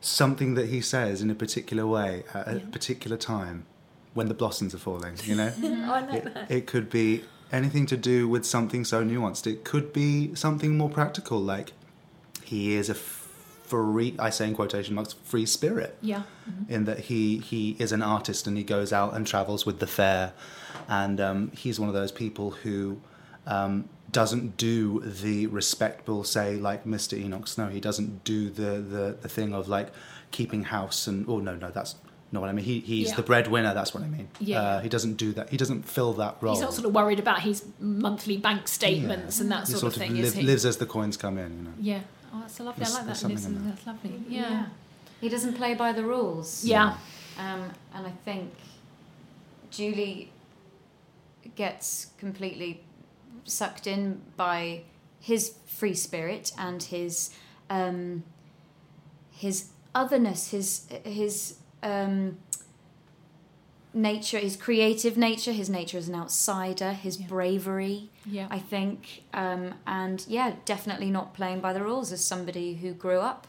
something 0.00 0.54
that 0.54 0.68
he 0.68 0.80
says 0.80 1.22
in 1.22 1.30
a 1.30 1.34
particular 1.34 1.86
way 1.86 2.24
at 2.34 2.56
a 2.56 2.60
particular 2.60 3.16
time 3.16 3.64
when 4.12 4.28
the 4.28 4.34
blossoms 4.34 4.74
are 4.74 4.78
falling. 4.78 5.16
You 5.24 5.36
know, 5.36 5.52
oh, 5.62 5.92
I 5.92 6.00
know 6.06 6.12
it, 6.14 6.36
it 6.48 6.66
could 6.66 6.90
be 6.90 7.24
anything 7.52 7.86
to 7.86 7.96
do 7.96 8.28
with 8.28 8.44
something 8.44 8.84
so 8.84 9.04
nuanced. 9.04 9.46
It 9.46 9.64
could 9.64 9.92
be 9.92 10.34
something 10.34 10.76
more 10.76 10.90
practical, 10.90 11.40
like 11.40 11.72
he 12.42 12.74
is 12.74 12.88
a 12.88 12.94
free. 13.82 14.14
I 14.18 14.30
say 14.30 14.46
in 14.48 14.54
quotation 14.54 14.94
marks, 14.94 15.14
free 15.24 15.46
spirit 15.46 15.96
Yeah. 16.00 16.22
in 16.68 16.84
that 16.84 16.98
he 17.00 17.38
he 17.38 17.76
is 17.78 17.92
an 17.92 18.02
artist 18.02 18.46
and 18.46 18.56
he 18.56 18.64
goes 18.64 18.92
out 18.92 19.14
and 19.14 19.26
travels 19.26 19.64
with 19.66 19.78
the 19.80 19.86
fair, 19.86 20.32
and 20.88 21.20
um, 21.20 21.50
he's 21.56 21.80
one 21.80 21.88
of 21.88 21.94
those 21.94 22.12
people 22.12 22.50
who 22.52 23.00
um, 23.46 23.88
doesn't 24.10 24.56
do 24.56 25.00
the 25.00 25.46
respectable, 25.48 26.24
say 26.24 26.56
like 26.56 26.84
Mr. 26.84 27.18
Enoch 27.18 27.46
Snow. 27.48 27.68
He 27.68 27.80
doesn't 27.80 28.24
do 28.24 28.50
the 28.50 28.80
the, 28.80 29.16
the 29.20 29.28
thing 29.28 29.52
of 29.54 29.68
like 29.68 29.88
keeping 30.30 30.64
house 30.64 31.06
and 31.06 31.24
oh 31.28 31.38
no 31.38 31.54
no 31.54 31.70
that's 31.70 31.94
not 32.32 32.40
what 32.40 32.50
I 32.50 32.52
mean. 32.52 32.64
He 32.64 32.80
he's 32.80 33.10
Yeah. 33.10 33.16
the 33.16 33.22
breadwinner. 33.22 33.74
That's 33.74 33.94
what 33.94 34.02
I 34.02 34.08
mean. 34.08 34.28
Yeah. 34.40 34.60
Uh, 34.60 34.80
he 34.80 34.88
doesn't 34.88 35.14
do 35.14 35.32
that. 35.34 35.50
He 35.50 35.56
doesn't 35.56 35.84
fill 35.88 36.14
that 36.14 36.36
role. 36.40 36.54
He's 36.54 36.62
not 36.62 36.74
sort 36.74 36.86
of 36.86 36.92
worried 36.94 37.20
about 37.20 37.40
his 37.42 37.64
monthly 37.78 38.36
bank 38.38 38.66
statements 38.66 39.38
and 39.40 39.52
that 39.52 39.68
sort, 39.68 39.80
sort 39.80 39.92
of 39.96 40.00
thing, 40.02 40.16
live- 40.16 40.24
is 40.24 40.34
he? 40.34 40.42
lives 40.42 40.64
as 40.66 40.78
the 40.78 40.86
coins 40.86 41.16
come 41.16 41.38
in. 41.38 41.56
You 41.58 41.62
know. 41.62 41.70
Yeah. 41.78 42.00
Oh, 42.34 42.40
that's 42.40 42.54
so 42.56 42.64
lovely. 42.64 42.84
There's- 42.84 42.94
I 42.94 42.98
like 42.98 43.06
that. 43.06 43.16
something 43.16 43.44
in 43.44 43.64
that. 43.66 43.74
That's 43.76 43.86
lovely. 43.86 44.22
Yeah. 44.28 44.66
He 45.20 45.28
doesn't 45.28 45.54
play 45.54 45.74
by 45.74 45.92
the 45.92 46.04
rules. 46.04 46.64
Yeah. 46.64 46.96
Um, 47.38 47.70
and 47.94 48.06
I 48.06 48.10
think 48.24 48.52
Julie 49.70 50.30
gets 51.54 52.08
completely 52.18 52.82
sucked 53.44 53.86
in 53.86 54.20
by 54.36 54.82
his 55.20 55.54
free 55.66 55.94
spirit 55.94 56.52
and 56.58 56.82
his 56.82 57.30
um, 57.70 58.24
his 59.30 59.70
otherness, 59.94 60.50
his 60.50 60.86
his 61.04 61.56
um, 61.82 62.38
nature, 63.94 64.38
his 64.38 64.56
creative 64.56 65.16
nature, 65.16 65.52
his 65.52 65.70
nature 65.70 65.96
as 65.98 66.08
an 66.08 66.14
outsider, 66.16 66.92
his 66.92 67.20
Yeah. 67.20 67.26
bravery. 67.28 68.10
Yeah. 68.26 68.48
I 68.50 68.58
think, 68.58 69.22
um, 69.32 69.74
and 69.86 70.24
yeah, 70.28 70.56
definitely 70.64 71.10
not 71.10 71.32
playing 71.34 71.60
by 71.60 71.72
the 71.72 71.82
rules 71.82 72.10
as 72.12 72.24
somebody 72.24 72.74
who 72.74 72.92
grew 72.92 73.20
up 73.20 73.46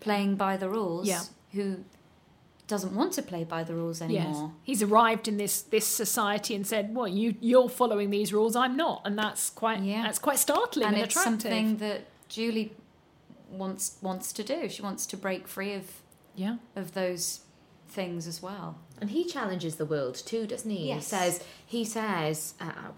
playing 0.00 0.36
by 0.36 0.56
the 0.56 0.68
rules, 0.68 1.06
Yeah. 1.08 1.22
who 1.52 1.84
doesn't 2.66 2.94
want 2.94 3.12
to 3.14 3.22
play 3.22 3.44
by 3.44 3.62
the 3.64 3.74
rules 3.74 4.00
anymore. 4.02 4.52
He's 4.62 4.82
arrived 4.82 5.26
in 5.28 5.36
this 5.36 5.62
this 5.62 5.86
society 5.86 6.54
and 6.54 6.66
said, 6.66 6.94
"Well, 6.94 7.08
you 7.08 7.34
you're 7.40 7.68
following 7.68 8.10
these 8.10 8.32
rules, 8.32 8.54
I'm 8.56 8.76
not," 8.76 9.02
and 9.04 9.18
that's 9.18 9.50
quite 9.50 9.80
Yeah. 9.82 10.02
that's 10.02 10.18
quite 10.18 10.38
startling 10.38 10.86
and, 10.86 10.96
and 10.96 11.04
it's 11.04 11.14
attractive. 11.16 11.42
something 11.42 11.76
that 11.78 12.06
Julie 12.28 12.72
wants 13.50 13.96
wants 14.02 14.32
to 14.34 14.42
do. 14.42 14.68
She 14.68 14.82
wants 14.82 15.06
to 15.06 15.16
break 15.16 15.46
free 15.48 15.74
of 15.74 16.02
yeah, 16.34 16.56
of 16.76 16.92
those 16.94 17.40
things 17.88 18.26
as 18.26 18.40
well. 18.42 18.78
And 19.02 19.10
he 19.10 19.24
challenges 19.24 19.74
the 19.74 19.84
world 19.84 20.14
too, 20.14 20.46
doesn't 20.46 20.70
he? 20.70 20.86
Yes. 20.86 20.96
He 20.96 21.02
says, 21.16 21.44
he 21.66 21.84
says, 21.84 22.54
uh, 22.60 22.70
I'll 22.84 22.94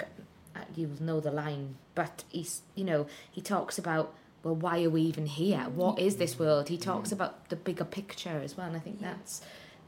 uh, 0.55 0.65
you 0.77 0.91
know 1.01 1.19
the 1.19 1.31
line, 1.31 1.77
but 1.95 2.25
he's, 2.29 2.61
you 2.75 2.85
know, 2.85 3.07
he 3.31 3.41
talks 3.41 3.79
about, 3.79 4.13
well, 4.43 4.55
why 4.55 4.85
are 4.85 4.91
we 4.91 5.01
even 5.01 5.25
here? 5.25 5.61
What 5.75 5.99
is 5.99 6.17
this 6.17 6.39
world? 6.39 6.69
He 6.69 6.77
talks 6.77 7.11
about 7.11 7.49
the 7.49 7.57
bigger 7.57 7.87
picture 7.87 8.39
as 8.45 8.55
well, 8.55 8.67
and 8.67 8.77
I 8.77 8.81
think 8.81 9.01
that's 9.01 9.41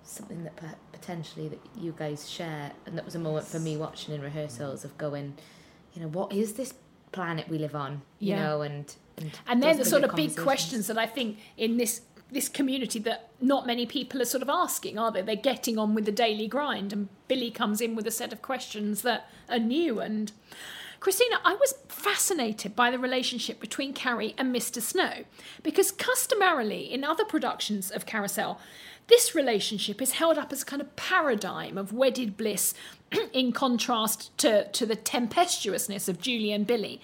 something 0.04 0.44
that 0.44 0.78
potentially 0.90 1.48
that 1.48 1.60
you 1.78 1.94
guys 1.96 2.30
share, 2.30 2.72
and 2.86 2.96
that 2.96 3.04
was 3.04 3.14
a 3.14 3.18
moment 3.18 3.46
for 3.46 3.58
me 3.58 3.76
watching 3.76 4.14
in 4.14 4.22
rehearsals 4.22 4.86
of 4.86 4.96
going, 4.96 5.34
you 5.92 6.00
know, 6.00 6.08
what 6.08 6.32
is 6.32 6.54
this 6.54 6.72
planet 7.12 7.46
we 7.50 7.58
live 7.58 7.74
on? 7.76 8.00
You 8.20 8.30
Yeah. 8.30 8.42
know, 8.42 8.62
and 8.62 8.96
and, 9.18 9.38
and 9.46 9.62
they're 9.62 9.76
the 9.76 9.84
sort 9.84 10.04
of 10.04 10.16
big 10.16 10.34
questions 10.34 10.86
that 10.86 10.96
I 10.96 11.06
think 11.06 11.36
in 11.58 11.76
this 11.76 12.00
this 12.30 12.48
community 12.48 12.98
that 13.00 13.25
not 13.40 13.66
many 13.66 13.86
people 13.86 14.20
are 14.22 14.26
sort 14.26 14.42
of 14.42 14.48
asking, 14.48 14.98
are 14.98 15.10
they? 15.10 15.22
They're 15.22 15.36
getting 15.36 15.78
on 15.78 15.94
with 15.94 16.04
the 16.04 16.12
daily 16.12 16.48
grind, 16.48 16.92
and 16.92 17.08
Billy 17.28 17.50
comes 17.50 17.80
in 17.80 17.94
with 17.94 18.06
a 18.06 18.10
set 18.10 18.32
of 18.32 18.42
questions 18.42 19.02
that 19.02 19.28
are 19.48 19.58
new. 19.58 20.00
And 20.00 20.32
Christina, 21.00 21.36
I 21.44 21.54
was 21.54 21.74
fascinated 21.88 22.74
by 22.74 22.90
the 22.90 22.98
relationship 22.98 23.60
between 23.60 23.92
Carrie 23.92 24.34
and 24.38 24.54
Mr. 24.54 24.80
Snow 24.80 25.24
because 25.62 25.92
customarily 25.92 26.92
in 26.92 27.04
other 27.04 27.24
productions 27.24 27.90
of 27.90 28.06
Carousel, 28.06 28.58
this 29.08 29.34
relationship 29.34 30.02
is 30.02 30.12
held 30.12 30.38
up 30.38 30.52
as 30.52 30.62
a 30.62 30.66
kind 30.66 30.82
of 30.82 30.96
paradigm 30.96 31.78
of 31.78 31.92
wedded 31.92 32.36
bliss 32.36 32.74
in 33.32 33.52
contrast 33.52 34.36
to, 34.38 34.68
to 34.68 34.86
the 34.86 34.96
tempestuousness 34.96 36.08
of 36.08 36.20
Julie 36.20 36.52
and 36.52 36.66
Billy. 36.66 37.00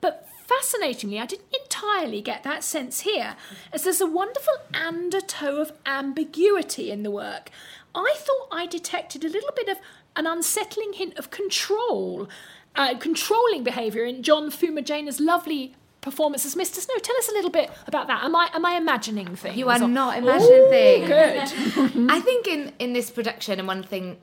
But 0.00 0.28
fascinatingly, 0.46 1.18
I 1.18 1.26
didn't 1.26 1.46
entirely 1.62 2.20
get 2.20 2.42
that 2.44 2.62
sense 2.64 3.00
here, 3.00 3.36
as 3.72 3.82
there's 3.84 4.00
a 4.00 4.06
wonderful 4.06 4.54
undertow 4.74 5.56
of 5.60 5.72
ambiguity 5.86 6.90
in 6.90 7.02
the 7.02 7.10
work. 7.10 7.50
I 7.94 8.14
thought 8.16 8.48
I 8.50 8.66
detected 8.66 9.24
a 9.24 9.28
little 9.28 9.52
bit 9.56 9.68
of 9.68 9.78
an 10.16 10.26
unsettling 10.26 10.92
hint 10.94 11.16
of 11.18 11.30
control, 11.30 12.28
uh, 12.76 12.96
controlling 12.98 13.64
behaviour 13.64 14.04
in 14.04 14.22
John 14.22 14.50
Pfumojena's 14.50 15.20
lovely 15.20 15.74
performance 16.00 16.44
as 16.44 16.54
Mr. 16.54 16.76
Snow. 16.80 16.94
Tell 17.02 17.16
us 17.16 17.28
a 17.28 17.32
little 17.32 17.50
bit 17.50 17.70
about 17.86 18.08
that. 18.08 18.22
Am 18.24 18.36
I 18.36 18.50
am 18.52 18.64
I 18.66 18.72
imagining 18.76 19.36
things? 19.36 19.56
You 19.56 19.68
are 19.70 19.82
Or- 19.82 19.88
not 19.88 20.18
imagining 20.18 20.60
Ooh, 20.60 20.68
things. 20.70 21.08
Good. 21.08 22.10
I 22.10 22.20
think 22.20 22.46
in, 22.46 22.72
in 22.78 22.92
this 22.92 23.10
production, 23.10 23.58
and 23.58 23.66
one 23.66 23.82
thing 23.82 24.18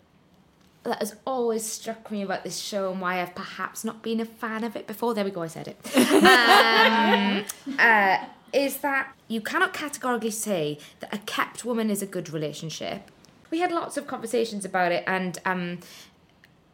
that 0.83 0.99
has 0.99 1.15
always 1.27 1.63
struck 1.65 2.09
me 2.11 2.21
about 2.23 2.43
this 2.43 2.57
show 2.59 2.91
and 2.91 2.99
why 3.01 3.21
I've 3.21 3.35
perhaps 3.35 3.83
not 3.83 4.01
been 4.01 4.19
a 4.19 4.25
fan 4.25 4.63
of 4.63 4.75
it 4.75 4.87
before, 4.87 5.13
there 5.13 5.23
we 5.25 5.31
go, 5.31 5.43
I 5.43 5.47
said 5.47 5.67
it, 5.67 5.77
um, 5.95 7.45
uh, 7.79 8.17
is 8.53 8.77
that 8.77 9.13
you 9.27 9.41
cannot 9.41 9.73
categorically 9.73 10.31
say 10.31 10.77
that 10.99 11.13
a 11.13 11.17
kept 11.19 11.63
woman 11.63 11.89
is 11.89 12.01
a 12.01 12.05
good 12.05 12.29
relationship. 12.31 13.09
We 13.49 13.59
had 13.59 13.71
lots 13.71 13.95
of 13.97 14.07
conversations 14.07 14.65
about 14.65 14.91
it, 14.91 15.03
and 15.07 15.37
um, 15.45 15.79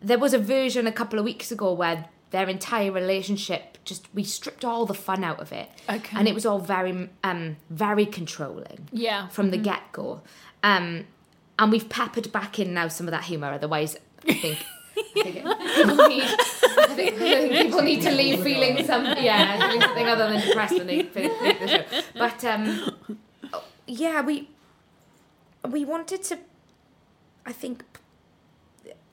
there 0.01 0.17
was 0.19 0.34
a 0.34 0.39
version 0.39 0.88
a 0.88 0.91
couple 0.91 1.19
of 1.19 1.25
weeks 1.25 1.51
ago 1.51 1.73
where 1.73 2.05
their 2.31 2.47
entire 2.49 2.91
relationship 2.91 3.77
just 3.86 4.08
we 4.13 4.21
stripped 4.23 4.65
all 4.65 4.86
the 4.86 4.93
fun 4.93 5.23
out 5.23 5.39
of 5.39 5.53
it 5.53 5.69
Okay. 5.89 6.17
and 6.17 6.27
it 6.27 6.34
was 6.34 6.45
all 6.45 6.60
very 6.60 7.10
um 7.23 7.55
very 7.69 8.05
controlling 8.05 8.89
Yeah. 8.91 9.29
from 9.29 9.49
the 9.51 9.58
get 9.58 9.93
go. 9.93 10.21
Um, 10.62 11.05
and 11.58 11.71
we've 11.71 11.88
peppered 11.88 12.31
back 12.34 12.60
in 12.60 12.73
now 12.73 12.89
some 12.89 13.08
of 13.08 13.12
that 13.12 13.23
humour. 13.23 13.47
Otherwise, 13.53 13.95
I 14.29 14.33
think, 14.33 14.65
I 14.97 15.23
think 15.23 15.35
people 15.75 16.07
need. 16.07 16.23
I 16.23 16.93
think, 16.95 17.15
I 17.15 17.17
think 17.17 17.51
people 17.53 17.81
need 17.81 18.01
to 18.01 18.11
leave 18.11 18.43
feeling 18.43 18.85
some 18.85 19.05
yeah 19.05 19.59
feeling 19.59 19.81
something 19.81 20.07
other 20.07 20.29
than 20.29 20.41
depressed 20.41 20.77
when 20.77 20.87
they 20.87 21.03
finish 21.03 21.59
the 21.59 21.67
show. 21.67 22.01
But 22.15 22.43
um, 22.43 22.91
yeah, 23.87 24.21
we 24.21 24.49
we 25.67 25.85
wanted 25.85 26.23
to. 26.23 26.39
I 27.45 27.51
think 27.53 27.83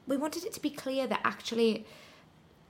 we 0.06 0.16
wanted 0.16 0.44
it 0.44 0.52
to 0.54 0.60
be 0.60 0.70
clear 0.70 1.06
that 1.06 1.20
actually 1.24 1.86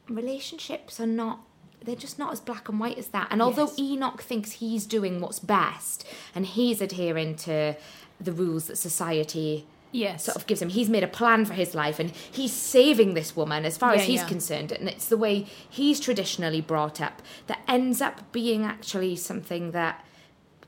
relationships 0.08 1.00
are 1.00 1.06
not 1.06 1.40
they're 1.82 1.94
just 1.94 2.18
not 2.18 2.32
as 2.32 2.40
black 2.40 2.68
and 2.68 2.80
white 2.80 2.96
as 2.98 3.08
that. 3.08 3.28
And 3.30 3.42
although 3.42 3.66
Yes. 3.76 3.78
Enoch 3.78 4.22
thinks 4.22 4.52
he's 4.52 4.86
doing 4.86 5.20
what's 5.20 5.38
best 5.38 6.06
and 6.34 6.46
he's 6.46 6.80
adhering 6.80 7.36
to 7.36 7.76
the 8.20 8.32
rules 8.32 8.68
that 8.68 8.76
society 8.76 9.66
Yes. 9.94 10.24
sort 10.24 10.36
of 10.36 10.46
gives 10.46 10.60
him, 10.60 10.70
he's 10.70 10.90
made 10.90 11.04
a 11.04 11.08
plan 11.08 11.44
for 11.44 11.54
his 11.54 11.74
life 11.74 12.00
and 12.00 12.10
he's 12.10 12.52
saving 12.52 13.14
this 13.14 13.36
woman 13.36 13.64
as 13.64 13.78
far 13.78 13.92
as 13.92 14.02
he's 14.04 14.22
yeah. 14.22 14.26
concerned. 14.28 14.72
And 14.72 14.88
it's 14.88 15.06
the 15.06 15.16
way 15.16 15.46
he's 15.70 16.00
traditionally 16.00 16.60
brought 16.60 17.00
up 17.00 17.22
that 17.46 17.60
ends 17.68 18.00
up 18.00 18.32
being 18.32 18.64
actually 18.64 19.14
something 19.14 19.70
that 19.70 20.04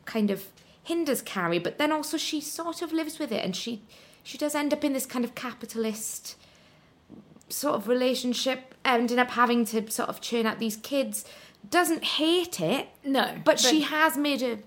kind 0.05 0.31
of 0.31 0.47
hinders 0.81 1.23
Carrie, 1.23 1.59
but 1.59 1.79
then 1.79 1.91
also 1.91 2.17
she 2.17 2.41
sort 2.41 2.83
of 2.83 2.93
lives 2.93 3.19
with 3.19 3.33
it 3.33 3.45
and 3.45 3.57
she 3.57 3.83
she 4.23 4.39
does 4.39 4.55
end 4.55 4.73
up 4.73 4.85
in 4.85 4.93
this 4.93 5.07
kind 5.07 5.25
of 5.25 5.35
capitalist 5.35 6.37
sort 7.49 7.75
of 7.75 7.89
relationship, 7.89 8.75
ending 8.85 9.19
up 9.19 9.31
having 9.31 9.65
to 9.65 9.91
sort 9.91 10.09
of 10.09 10.21
churn 10.21 10.47
out 10.47 10.59
these 10.59 10.77
kids. 10.77 11.25
Doesn't 11.69 12.05
hate 12.05 12.61
it, 12.61 12.89
no. 13.05 13.37
but, 13.45 13.59
she 13.59 13.83
has 13.83 14.17
made 14.17 14.43
a 14.43 14.59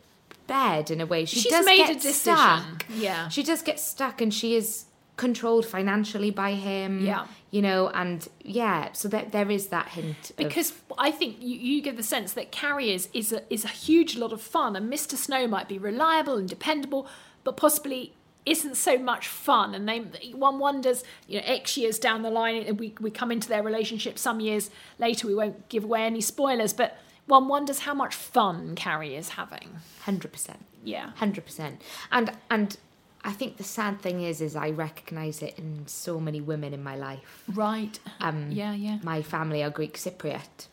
bed 0.50 0.92
in 0.92 1.00
a 1.00 1.06
way. 1.06 1.24
She 1.26 1.40
She's 1.40 1.52
does 1.52 1.66
made 1.66 1.78
get 1.78 1.92
a 1.92 1.94
decision. 1.96 2.36
stuck. 2.36 2.86
Yeah. 2.90 3.30
She 3.30 3.44
does 3.44 3.62
get 3.62 3.80
stuck, 3.80 4.20
and 4.22 4.34
she 4.34 4.56
is 4.56 4.86
controlled 5.16 5.66
financially 5.66 6.32
by 6.32 6.52
him. 6.54 7.06
Yeah. 7.06 7.26
you 7.52 7.62
know, 7.62 7.90
and 7.90 8.28
yeah, 8.44 8.92
so 8.94 9.08
that 9.10 9.32
there 9.32 9.50
is 9.52 9.68
that 9.68 9.88
hint. 9.90 10.30
of- 10.32 10.36
because 10.38 10.74
I 10.98 11.12
think 11.12 11.38
you, 11.42 11.56
you 11.58 11.82
get 11.82 11.98
the 11.98 12.04
sense 12.04 12.34
that 12.34 12.52
Carriers 12.52 13.08
is 13.14 13.30
is 13.32 13.34
a, 13.34 13.42
is 13.54 13.64
a 13.66 13.74
huge 13.88 14.16
lot 14.18 14.32
of 14.34 14.42
fun, 14.42 14.76
and 14.76 14.92
Mr. 14.92 15.16
Snow 15.16 15.48
might 15.48 15.68
be 15.68 15.78
reliable 15.78 16.36
and 16.38 16.48
dependable, 16.48 17.08
but 17.44 17.58
possibly 17.58 18.14
isn't 18.46 18.76
so 18.78 18.98
much 18.98 19.28
fun. 19.28 19.76
And 19.76 19.88
they 19.90 20.00
one 20.34 20.58
wonders, 20.60 21.04
you 21.28 21.38
know, 21.40 21.44
X 21.46 21.76
years 21.78 22.00
down 22.00 22.22
the 22.22 22.30
line, 22.32 22.78
we 22.78 22.94
we 23.00 23.12
come 23.12 23.32
into 23.32 23.50
their 23.50 23.64
relationship 23.64 24.18
some 24.18 24.40
years 24.40 24.70
later. 24.98 25.28
We 25.28 25.36
won't 25.36 25.68
give 25.70 25.84
away 25.84 26.04
any 26.04 26.22
spoilers, 26.22 26.72
but 26.74 26.98
one 27.30 27.48
wonders 27.48 27.80
how 27.80 27.94
much 27.94 28.14
fun 28.14 28.76
Carrie 28.76 29.16
is 29.16 29.30
having. 29.30 29.78
hundred 30.02 30.32
percent. 30.34 30.66
Yeah. 30.84 31.12
hundred 31.16 31.46
percent. 31.46 31.82
And 32.12 32.32
and 32.50 32.78
I 33.24 33.32
think 33.34 33.58
the 33.58 33.64
sad 33.64 34.02
thing 34.02 34.22
is, 34.22 34.40
is 34.42 34.56
I 34.56 34.70
recognise 34.72 35.42
it 35.42 35.58
in 35.58 35.84
so 35.88 36.20
many 36.20 36.42
women 36.42 36.74
in 36.74 36.82
my 36.84 36.96
life. 36.96 37.44
Right. 37.54 38.00
Um, 38.22 38.52
Yeah. 38.52 38.74
Yeah. 38.74 39.00
my 39.04 39.22
family 39.22 39.62
are 39.64 39.70
Greek 39.70 39.98
Cypriot, 39.98 40.68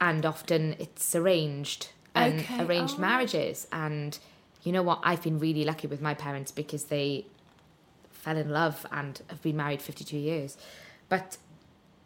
and 0.00 0.24
often 0.26 0.76
it's 0.78 1.14
arranged 1.14 1.88
and 2.14 2.40
Okay, 2.40 2.62
arranged 2.64 2.96
oh. 2.98 3.00
marriages. 3.00 3.66
And 3.72 4.18
you 4.62 4.72
know 4.72 4.82
what? 4.82 5.00
I've 5.02 5.22
been 5.22 5.38
really 5.38 5.64
lucky 5.64 5.86
with 5.86 6.00
my 6.00 6.14
parents 6.14 6.50
because 6.52 6.84
they 6.84 7.26
fell 8.10 8.36
in 8.36 8.50
love 8.50 8.86
and 8.92 9.20
have 9.28 9.42
been 9.42 9.56
married 9.56 9.82
fifty 9.82 10.04
two 10.04 10.18
years. 10.18 10.56
But 11.08 11.38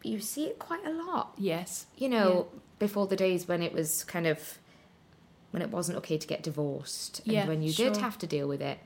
you 0.03 0.21
see 0.21 0.45
it 0.47 0.59
quite 0.59 0.87
a 0.87 0.91
lot. 0.93 1.35
Yes. 1.37 1.87
You 1.97 2.09
know, 2.09 2.47
before 2.79 3.07
the 3.07 3.17
days 3.17 3.49
when 3.49 3.63
it 3.63 3.73
was 3.73 4.05
kind 4.05 4.27
of 4.27 4.59
when 5.51 5.63
it 5.63 5.71
wasn't 5.71 5.97
okay 5.99 6.19
to 6.19 6.27
get 6.27 6.43
divorced, 6.43 7.21
and 7.21 7.33
Yeah, 7.33 7.47
when 7.47 7.63
you 7.63 7.73
did 7.73 7.97
have 7.97 8.19
to 8.19 8.27
deal 8.27 8.47
with 8.47 8.61
it. 8.61 8.79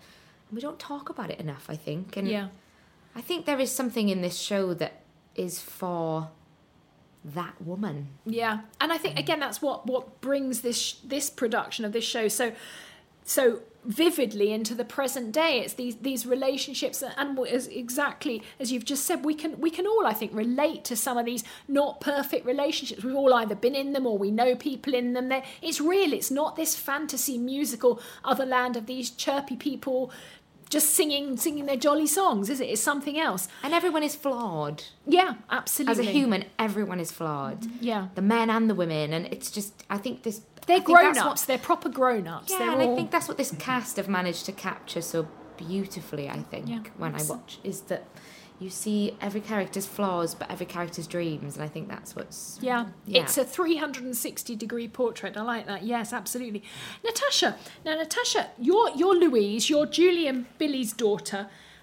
And 0.49 0.55
we 0.55 0.61
don't 0.61 0.79
talk 0.79 1.09
about 1.09 1.31
it 1.31 1.41
enough, 1.41 1.67
I 1.69 1.77
think. 1.77 2.17
And 2.17 2.29
Yeah. 2.29 2.49
I 3.15 3.21
think 3.21 3.47
there 3.47 3.61
is 3.61 3.73
something 3.73 4.09
in 4.09 4.23
this 4.23 4.39
show 4.39 4.73
that 4.75 5.03
is 5.35 5.61
for 5.61 6.31
that 7.25 7.61
woman. 7.63 8.09
Yeah, 8.25 8.61
and 8.81 8.93
I 8.93 8.99
think 8.99 9.17
mm. 9.17 9.21
again 9.21 9.41
that's 9.41 9.63
what 9.63 9.87
what 9.87 10.21
brings 10.21 10.63
this 10.63 10.79
sh- 10.79 10.95
this 11.05 11.31
production 11.31 11.85
of 11.85 11.93
this 11.93 12.05
show. 12.05 12.29
So, 12.29 12.53
so 13.25 13.61
vividly 13.85 14.53
into 14.53 14.75
the 14.75 14.85
present 14.85 15.33
day. 15.33 15.59
It's 15.59 15.75
these 15.75 15.97
these 15.97 16.25
relationships 16.25 17.03
and 17.03 17.39
as 17.41 17.67
exactly 17.67 18.43
as 18.61 18.71
you've 18.71 18.85
just 18.85 19.05
said 19.05 19.25
we 19.25 19.35
can 19.35 19.59
we 19.61 19.71
can 19.71 19.87
all 19.87 20.07
i 20.07 20.13
think 20.13 20.33
relate 20.35 20.85
to 20.85 20.97
some 20.97 21.19
of 21.19 21.27
these 21.27 21.43
not 21.67 22.01
perfect 22.01 22.47
relationships. 22.47 23.03
We've 23.03 23.17
all 23.17 23.35
either 23.35 23.55
been 23.55 23.75
in 23.75 23.93
them 23.93 24.07
or 24.07 24.17
we 24.17 24.31
know 24.31 24.55
people 24.55 24.95
in 24.95 25.15
them. 25.15 25.29
They're, 25.29 25.43
it's 25.61 25.81
real. 25.81 26.13
It's 26.13 26.31
not 26.31 26.57
this 26.57 26.77
fantasy 26.77 27.39
musical 27.39 28.01
other 28.25 28.47
land 28.47 28.77
of 28.77 28.87
these 28.87 29.11
chirpy 29.11 29.57
people 29.57 30.13
just 30.77 30.89
singing 30.99 31.37
singing 31.45 31.65
their 31.71 31.81
jolly 31.87 32.07
songs 32.19 32.45
is 32.53 32.59
it? 32.61 32.69
It's 32.73 32.83
something 32.93 33.17
else. 33.27 33.43
And 33.65 33.73
everyone 33.79 34.03
is 34.11 34.15
flawed. 34.25 34.79
yeah 35.19 35.33
absolutely 35.59 35.93
As 35.93 36.09
a 36.09 36.11
human, 36.19 36.41
everyone 36.59 37.01
is 37.07 37.11
flawed. 37.19 37.61
Mm-hmm. 37.61 37.85
yeah. 37.91 38.03
The 38.19 38.23
men 38.35 38.49
and 38.57 38.65
the 38.71 38.75
women, 38.83 39.07
and 39.17 39.27
it's 39.35 39.51
just 39.59 39.73
I 39.97 39.99
think 40.05 40.23
this 40.27 40.37
they're 40.67 40.81
grown 40.93 41.15
what- 41.17 41.27
ups 41.33 41.45
they're 41.49 41.67
proper 41.71 41.89
grown 42.01 42.27
ups 42.37 42.51
Yeah, 42.51 42.59
they're 42.59 42.71
and 42.73 42.83
all, 42.83 42.93
I 42.93 42.97
think 42.97 43.09
that's 43.15 43.29
what 43.31 43.37
this 43.43 43.53
cast 43.69 43.93
have 44.01 44.09
managed 44.21 44.45
to 44.51 44.53
capture 44.69 45.03
so 45.03 45.19
beautifully. 45.57 46.27
I 46.39 46.41
think 46.53 46.69
Yeah, 46.69 46.83
when 47.03 47.15
I 47.21 47.23
watch 47.35 47.59
is 47.71 47.79
that 47.91 48.03
you 48.63 48.71
see 48.71 49.17
every 49.21 49.41
character's 49.41 49.87
flaws, 49.87 50.35
but 50.35 50.51
every 50.51 50.67
character's 50.67 51.07
dreams, 51.07 51.57
and 51.57 51.65
I 51.65 51.69
think 51.69 51.89
that's 51.89 52.15
what's 52.17 52.59
Yeah, 52.63 52.87
Yeah. 53.07 53.23
it's 53.23 53.37
a 53.37 53.45
360 53.45 54.57
degree 54.57 54.89
portrait. 54.89 55.37
I 55.37 55.43
like 55.43 55.67
that. 55.67 55.83
Yes, 55.83 56.13
absolutely. 56.13 56.63
Natasha, 57.05 57.57
now 57.85 57.95
Natasha, 57.97 58.51
you're 58.59 58.91
you're 58.97 59.15
Louise, 59.17 59.69
you're 59.69 59.87
Julie 59.87 60.27
and 60.27 60.47
Billy's 60.59 60.93
daughter, 60.93 61.39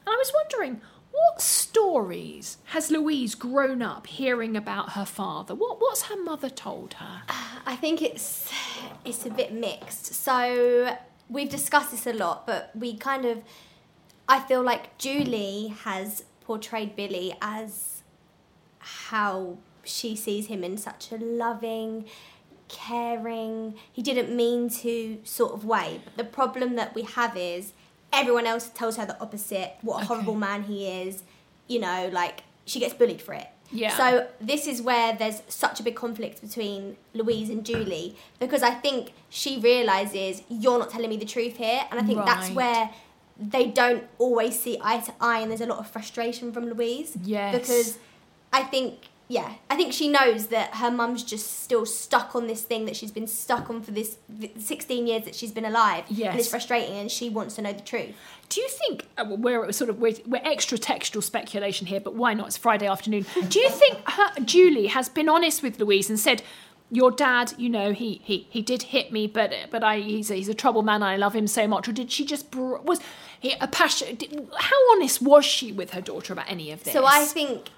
and 0.05 0.07
I 0.07 0.15
was 0.17 0.31
wondering 0.33 0.81
what 1.11 1.41
stories 1.41 2.57
has 2.65 2.89
Louise 2.91 3.35
grown 3.35 3.81
up 3.81 4.07
hearing 4.07 4.55
about 4.55 4.91
her 4.91 5.05
father? 5.05 5.53
What 5.55 5.81
what's 5.81 6.03
her 6.03 6.21
mother 6.21 6.49
told 6.49 6.93
her? 6.95 7.23
Uh, 7.27 7.59
I 7.65 7.75
think 7.75 8.01
it's 8.01 8.49
it's 9.05 9.25
a 9.25 9.29
bit 9.29 9.51
mixed. 9.53 10.13
So 10.13 10.95
we've 11.29 11.49
discussed 11.49 11.91
this 11.91 12.07
a 12.07 12.13
lot, 12.13 12.45
but 12.47 12.71
we 12.75 12.95
kind 12.97 13.25
of 13.25 13.39
I 14.27 14.39
feel 14.39 14.61
like 14.61 14.97
Julie 14.99 15.73
has 15.83 16.23
portrayed 16.49 16.95
Billy 16.95 17.31
as 17.43 18.01
how 18.79 19.55
she 19.83 20.15
sees 20.15 20.47
him 20.47 20.63
in 20.63 20.77
such 20.77 21.11
a 21.11 21.17
loving, 21.17 22.05
caring, 22.67 23.75
he 23.93 24.01
didn't 24.01 24.35
mean 24.35 24.67
to 24.67 25.19
sort 25.23 25.53
of 25.53 25.63
way. 25.63 26.01
But 26.03 26.17
the 26.17 26.23
problem 26.23 26.75
that 26.75 26.95
we 26.95 27.03
have 27.03 27.37
is 27.37 27.73
everyone 28.11 28.47
else 28.47 28.67
tells 28.69 28.97
her 28.97 29.05
the 29.05 29.19
opposite, 29.21 29.75
what 29.83 30.01
a 30.01 30.05
horrible 30.07 30.33
man 30.33 30.63
he 30.63 30.87
is, 30.87 31.21
you 31.67 31.79
know, 31.79 32.09
like 32.11 32.41
she 32.65 32.79
gets 32.79 32.95
bullied 32.95 33.21
for 33.21 33.35
it. 33.35 33.49
Yeah. 33.71 33.95
So 33.95 34.27
this 34.41 34.65
is 34.65 34.81
where 34.81 35.15
there's 35.15 35.43
such 35.49 35.79
a 35.79 35.83
big 35.83 35.95
conflict 35.95 36.41
between 36.41 36.97
Louise 37.13 37.51
and 37.51 37.63
Julie 37.63 38.15
because 38.39 38.63
I 38.63 38.71
think 38.71 39.13
she 39.29 39.59
realizes 39.59 40.41
you're 40.49 40.79
not 40.79 40.89
telling 40.89 41.11
me 41.11 41.17
the 41.17 41.25
truth 41.25 41.57
here, 41.57 41.81
and 41.91 41.99
I 41.99 42.03
think 42.03 42.25
that's 42.25 42.49
where 42.49 42.89
they 43.39 43.67
don't 43.67 44.03
always 44.17 44.59
see 44.59 44.77
eye 44.81 44.99
to 44.99 45.13
eye, 45.21 45.39
and 45.39 45.49
there's 45.49 45.61
a 45.61 45.65
lot 45.65 45.79
of 45.79 45.87
frustration 45.87 46.51
from 46.51 46.69
Louise. 46.69 47.17
Yes. 47.23 47.57
Because 47.57 47.97
I 48.51 48.63
think, 48.63 49.07
yeah, 49.27 49.53
I 49.69 49.75
think 49.75 49.93
she 49.93 50.09
knows 50.09 50.47
that 50.47 50.75
her 50.75 50.91
mum's 50.91 51.23
just 51.23 51.61
still 51.61 51.85
stuck 51.85 52.35
on 52.35 52.47
this 52.47 52.63
thing 52.63 52.85
that 52.85 52.95
she's 52.95 53.11
been 53.11 53.27
stuck 53.27 53.69
on 53.69 53.81
for 53.81 53.91
this 53.91 54.17
th- 54.39 54.51
16 54.57 55.07
years 55.07 55.23
that 55.23 55.35
she's 55.35 55.51
been 55.51 55.65
alive. 55.65 56.03
Yes. 56.09 56.31
And 56.31 56.39
it's 56.39 56.49
frustrating, 56.49 56.97
and 56.97 57.09
she 57.09 57.29
wants 57.29 57.55
to 57.55 57.61
know 57.61 57.71
the 57.71 57.81
truth. 57.81 58.15
Do 58.49 58.61
you 58.61 58.67
think 58.67 59.07
uh, 59.17 59.25
we're 59.29 59.71
sort 59.71 59.89
of 59.91 59.99
we're, 59.99 60.15
we're 60.25 60.41
extra 60.43 60.77
textual 60.77 61.21
speculation 61.21 61.87
here, 61.87 61.99
but 61.99 62.15
why 62.15 62.33
not? 62.33 62.47
It's 62.47 62.57
Friday 62.57 62.87
afternoon. 62.87 63.25
Do 63.47 63.59
you 63.59 63.69
think 63.69 63.99
her, 64.09 64.41
Julie 64.43 64.87
has 64.87 65.07
been 65.07 65.29
honest 65.29 65.61
with 65.61 65.79
Louise 65.79 66.09
and 66.09 66.19
said, 66.19 66.41
"Your 66.89 67.11
dad, 67.11 67.53
you 67.57 67.69
know, 67.69 67.93
he 67.93 68.21
he, 68.23 68.47
he 68.49 68.63
did 68.63 68.81
hit 68.81 69.11
me, 69.11 69.27
but 69.27 69.53
but 69.69 69.83
I 69.83 69.99
he's 69.99 70.31
a, 70.31 70.35
he's 70.35 70.49
a 70.49 70.55
troubled 70.55 70.85
man. 70.85 71.03
I 71.03 71.15
love 71.15 71.35
him 71.35 71.45
so 71.45 71.67
much." 71.67 71.87
Or 71.87 71.91
did 71.91 72.11
she 72.11 72.25
just 72.25 72.49
br- 72.49 72.77
was 72.77 72.99
a 73.61 73.67
passion? 73.67 74.17
How 74.57 74.91
honest 74.91 75.21
was 75.21 75.45
she 75.45 75.71
with 75.71 75.91
her 75.91 76.01
daughter 76.01 76.33
about 76.33 76.49
any 76.49 76.71
of 76.71 76.83
this? 76.83 76.93
So 76.93 77.05
I 77.05 77.25
think 77.25 77.69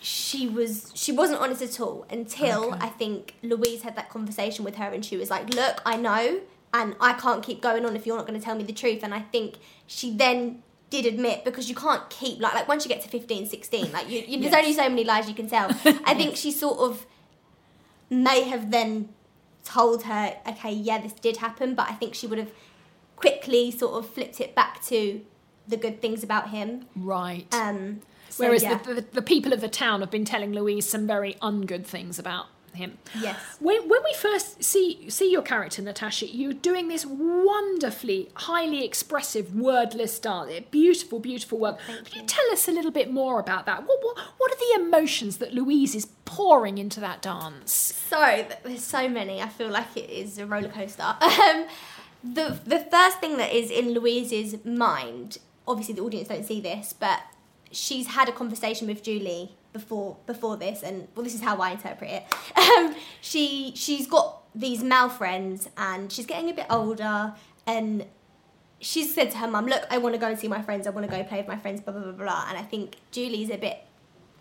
she 0.00 0.46
was 0.48 0.90
she 0.94 1.12
wasn't 1.12 1.40
honest 1.40 1.62
at 1.62 1.80
all 1.80 2.06
until 2.10 2.74
Okay. 2.74 2.78
I 2.86 2.88
think 2.88 3.34
Louise 3.42 3.82
had 3.82 3.96
that 3.96 4.10
conversation 4.10 4.64
with 4.64 4.76
her 4.76 4.86
and 4.92 5.04
she 5.04 5.16
was 5.16 5.30
like, 5.30 5.54
"Look, 5.54 5.80
I 5.86 5.96
know 5.96 6.40
and 6.72 6.96
I 7.00 7.12
can't 7.14 7.42
keep 7.42 7.60
going 7.62 7.84
on 7.86 7.94
if 7.96 8.06
you're 8.06 8.16
not 8.16 8.26
going 8.26 8.38
to 8.38 8.44
tell 8.44 8.54
me 8.56 8.64
the 8.64 8.72
truth." 8.72 9.00
And 9.02 9.14
I 9.14 9.20
think 9.20 9.54
she 9.86 10.14
then 10.14 10.62
did 10.90 11.06
admit 11.06 11.44
because 11.44 11.68
you 11.68 11.74
can't 11.74 12.08
keep 12.10 12.40
like 12.40 12.54
like 12.54 12.68
once 12.68 12.84
you 12.84 12.88
get 12.88 13.00
to 13.00 13.08
15 13.08 13.46
16 13.48 13.90
like 13.90 14.08
you, 14.08 14.20
you, 14.20 14.38
there's 14.38 14.52
Yes. 14.52 14.54
only 14.54 14.72
so 14.74 14.88
many 14.88 15.02
lies 15.02 15.28
you 15.28 15.34
can 15.34 15.48
tell 15.48 15.68
i 16.04 16.14
think 16.14 16.36
she 16.36 16.52
sort 16.52 16.78
of 16.78 17.04
may 18.10 18.42
have 18.42 18.70
then 18.70 19.08
told 19.64 20.04
her 20.04 20.36
okay 20.46 20.72
yeah 20.72 20.98
this 21.00 21.12
did 21.14 21.38
happen 21.38 21.74
but 21.74 21.88
i 21.90 21.94
think 21.94 22.14
she 22.14 22.26
would 22.28 22.38
have 22.38 22.52
quickly 23.24 23.70
sort 23.70 23.94
of 23.94 24.08
flipped 24.10 24.40
it 24.40 24.54
back 24.54 24.82
to 24.84 25.20
the 25.66 25.76
good 25.76 26.00
things 26.02 26.22
about 26.22 26.50
him 26.50 26.86
right. 26.96 27.52
um 27.54 28.00
so, 28.28 28.46
Whereas 28.46 28.64
yeah. 28.64 28.78
the, 28.78 28.94
the 28.94 29.04
the 29.12 29.22
people 29.22 29.52
of 29.52 29.60
the 29.60 29.68
town 29.68 30.00
have 30.00 30.10
been 30.10 30.24
telling 30.24 30.52
Louise 30.52 30.88
some 30.88 31.06
very 31.06 31.34
ungood 31.34 31.86
things 31.86 32.18
about 32.18 32.46
him. 32.74 32.98
Yes. 33.20 33.38
When, 33.60 33.88
when 33.88 34.00
we 34.04 34.14
first 34.14 34.62
see 34.62 35.08
see 35.08 35.30
your 35.30 35.42
character 35.42 35.82
Natasha, 35.82 36.26
you're 36.26 36.52
doing 36.52 36.88
this 36.88 37.06
wonderfully, 37.06 38.30
highly 38.34 38.84
expressive, 38.84 39.54
wordless 39.54 40.18
dance. 40.18 40.64
Beautiful, 40.70 41.20
beautiful 41.20 41.58
work. 41.58 41.78
Thank 41.86 42.06
Can 42.06 42.14
you 42.16 42.20
you. 42.22 42.26
tell 42.26 42.52
us 42.52 42.68
a 42.68 42.72
little 42.72 42.90
bit 42.90 43.10
more 43.10 43.40
about 43.40 43.66
that? 43.66 43.86
What, 43.86 43.98
what 44.02 44.18
what 44.38 44.52
are 44.52 44.56
the 44.56 44.84
emotions 44.84 45.38
that 45.38 45.54
Louise 45.54 45.94
is 45.94 46.06
pouring 46.24 46.78
into 46.78 47.00
that 47.00 47.22
dance? 47.22 47.72
So 47.72 48.46
there's 48.64 48.84
so 48.84 49.08
many. 49.08 49.40
I 49.40 49.48
feel 49.48 49.70
like 49.70 49.96
it 49.96 50.10
is 50.10 50.38
a 50.38 50.46
roller 50.46 50.68
coaster. 50.68 51.16
The 52.24 52.58
the 52.64 52.80
first 52.80 53.20
thing 53.20 53.36
that 53.36 53.52
is 53.52 53.70
in 53.70 53.92
Louise's 53.92 54.64
mind, 54.64 55.38
obviously 55.68 55.94
the 55.94 56.02
audience 56.02 56.28
don't 56.28 56.44
see 56.44 56.60
this, 56.60 56.94
but 56.94 57.20
she's 57.70 58.08
had 58.08 58.28
a 58.28 58.32
conversation 58.32 58.86
with 58.86 59.02
Julie 59.02 59.52
before 59.74 60.16
before 60.24 60.56
this, 60.56 60.82
and 60.82 61.08
well, 61.14 61.22
this 61.24 61.34
is 61.34 61.42
how 61.42 61.58
I 61.58 61.72
interpret 61.72 62.10
it. 62.10 62.24
Um, 62.64 62.94
she 63.20 63.72
she's 63.76 64.06
got 64.06 64.42
these 64.54 64.82
male 64.82 65.10
friends, 65.10 65.68
and 65.76 66.10
she's 66.10 66.24
getting 66.24 66.48
a 66.48 66.54
bit 66.54 66.66
older, 66.70 67.34
and 67.66 68.06
she's 68.80 69.14
said 69.14 69.30
to 69.32 69.38
her 69.38 69.48
mum, 69.48 69.66
"Look, 69.66 69.84
I 69.90 69.98
want 69.98 70.14
to 70.14 70.18
go 70.18 70.28
and 70.28 70.38
see 70.38 70.48
my 70.48 70.62
friends. 70.62 70.86
I 70.86 70.90
want 70.90 71.08
to 71.08 71.14
go 71.14 71.22
play 71.24 71.38
with 71.38 71.48
my 71.48 71.58
friends." 71.58 71.82
Blah 71.82 71.92
blah 71.92 72.02
blah 72.04 72.12
blah. 72.12 72.46
And 72.48 72.56
I 72.56 72.62
think 72.62 72.96
Julie's 73.10 73.50
a 73.50 73.58
bit 73.58 73.84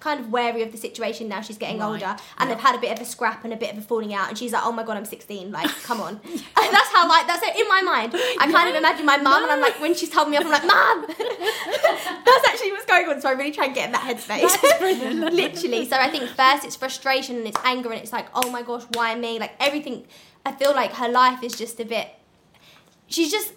kind 0.04 0.20
of 0.20 0.30
wary 0.32 0.62
of 0.62 0.72
the 0.72 0.78
situation 0.78 1.30
now. 1.30 1.42
She's 1.42 1.58
getting 1.58 1.80
Right, 1.80 1.88
older, 1.88 2.18
and 2.38 2.50
they've 2.50 2.60
had 2.60 2.76
a 2.76 2.78
bit 2.78 2.92
of 2.92 3.00
a 3.00 3.06
scrap 3.06 3.44
and 3.46 3.54
a 3.54 3.56
bit 3.56 3.72
of 3.72 3.78
a 3.78 3.82
falling 3.82 4.14
out. 4.14 4.28
And 4.30 4.38
she's 4.38 4.52
like, 4.52 4.66
"Oh 4.66 4.72
my 4.72 4.84
god, 4.84 4.98
I'm 4.98 5.06
16. 5.06 5.52
Like, 5.52 5.70
come 5.84 6.02
on." 6.02 6.20
and 6.26 6.70
that's 6.76 6.90
how 6.94 7.08
like 7.08 7.26
that's 7.26 7.42
it 7.44 7.56
in 7.60 7.68
my 7.70 7.82
mind. 7.82 8.12
I 8.40 8.52
kind 8.52 8.70
of 8.70 8.76
imagine 8.76 9.06
my 9.06 9.18
mum, 9.18 9.44
and 9.44 9.52
I'm 9.52 9.62
like, 9.62 9.80
when 9.80 9.96
she's 9.96 10.10
told 10.10 10.30
me 10.30 10.38
off, 10.38 10.46
I'm 10.46 10.52
like, 10.52 10.66
"Mum." 10.66 11.06
that's 12.26 12.48
actually 12.50 12.72
what's 12.74 12.86
going 12.86 13.08
on. 13.08 13.22
So 13.22 13.30
I 13.30 13.32
really 13.32 13.52
try 13.52 13.66
and 13.66 13.76
get 13.76 13.88
in 13.88 13.92
that 13.94 14.04
headspace. 14.04 15.32
Literally. 15.32 15.86
So 15.88 15.96
I 15.96 16.10
think 16.10 16.30
first 16.30 16.66
it's 16.66 16.76
frustration 16.76 17.38
and 17.38 17.48
it's 17.48 17.60
anger 17.64 17.92
and 17.92 18.02
it's 18.02 18.12
like, 18.12 18.28
"Oh 18.36 18.50
my 18.52 18.62
gosh, 18.62 18.84
why 18.94 19.16
me?" 19.16 19.40
Like 19.40 19.54
everything. 19.60 20.06
I 20.46 20.52
feel 20.52 20.74
like 20.74 20.92
her 20.96 21.08
life 21.08 21.42
is 21.42 21.54
just 21.54 21.80
a 21.80 21.86
bit. 21.86 22.10
She's 23.08 23.32
just 23.32 23.54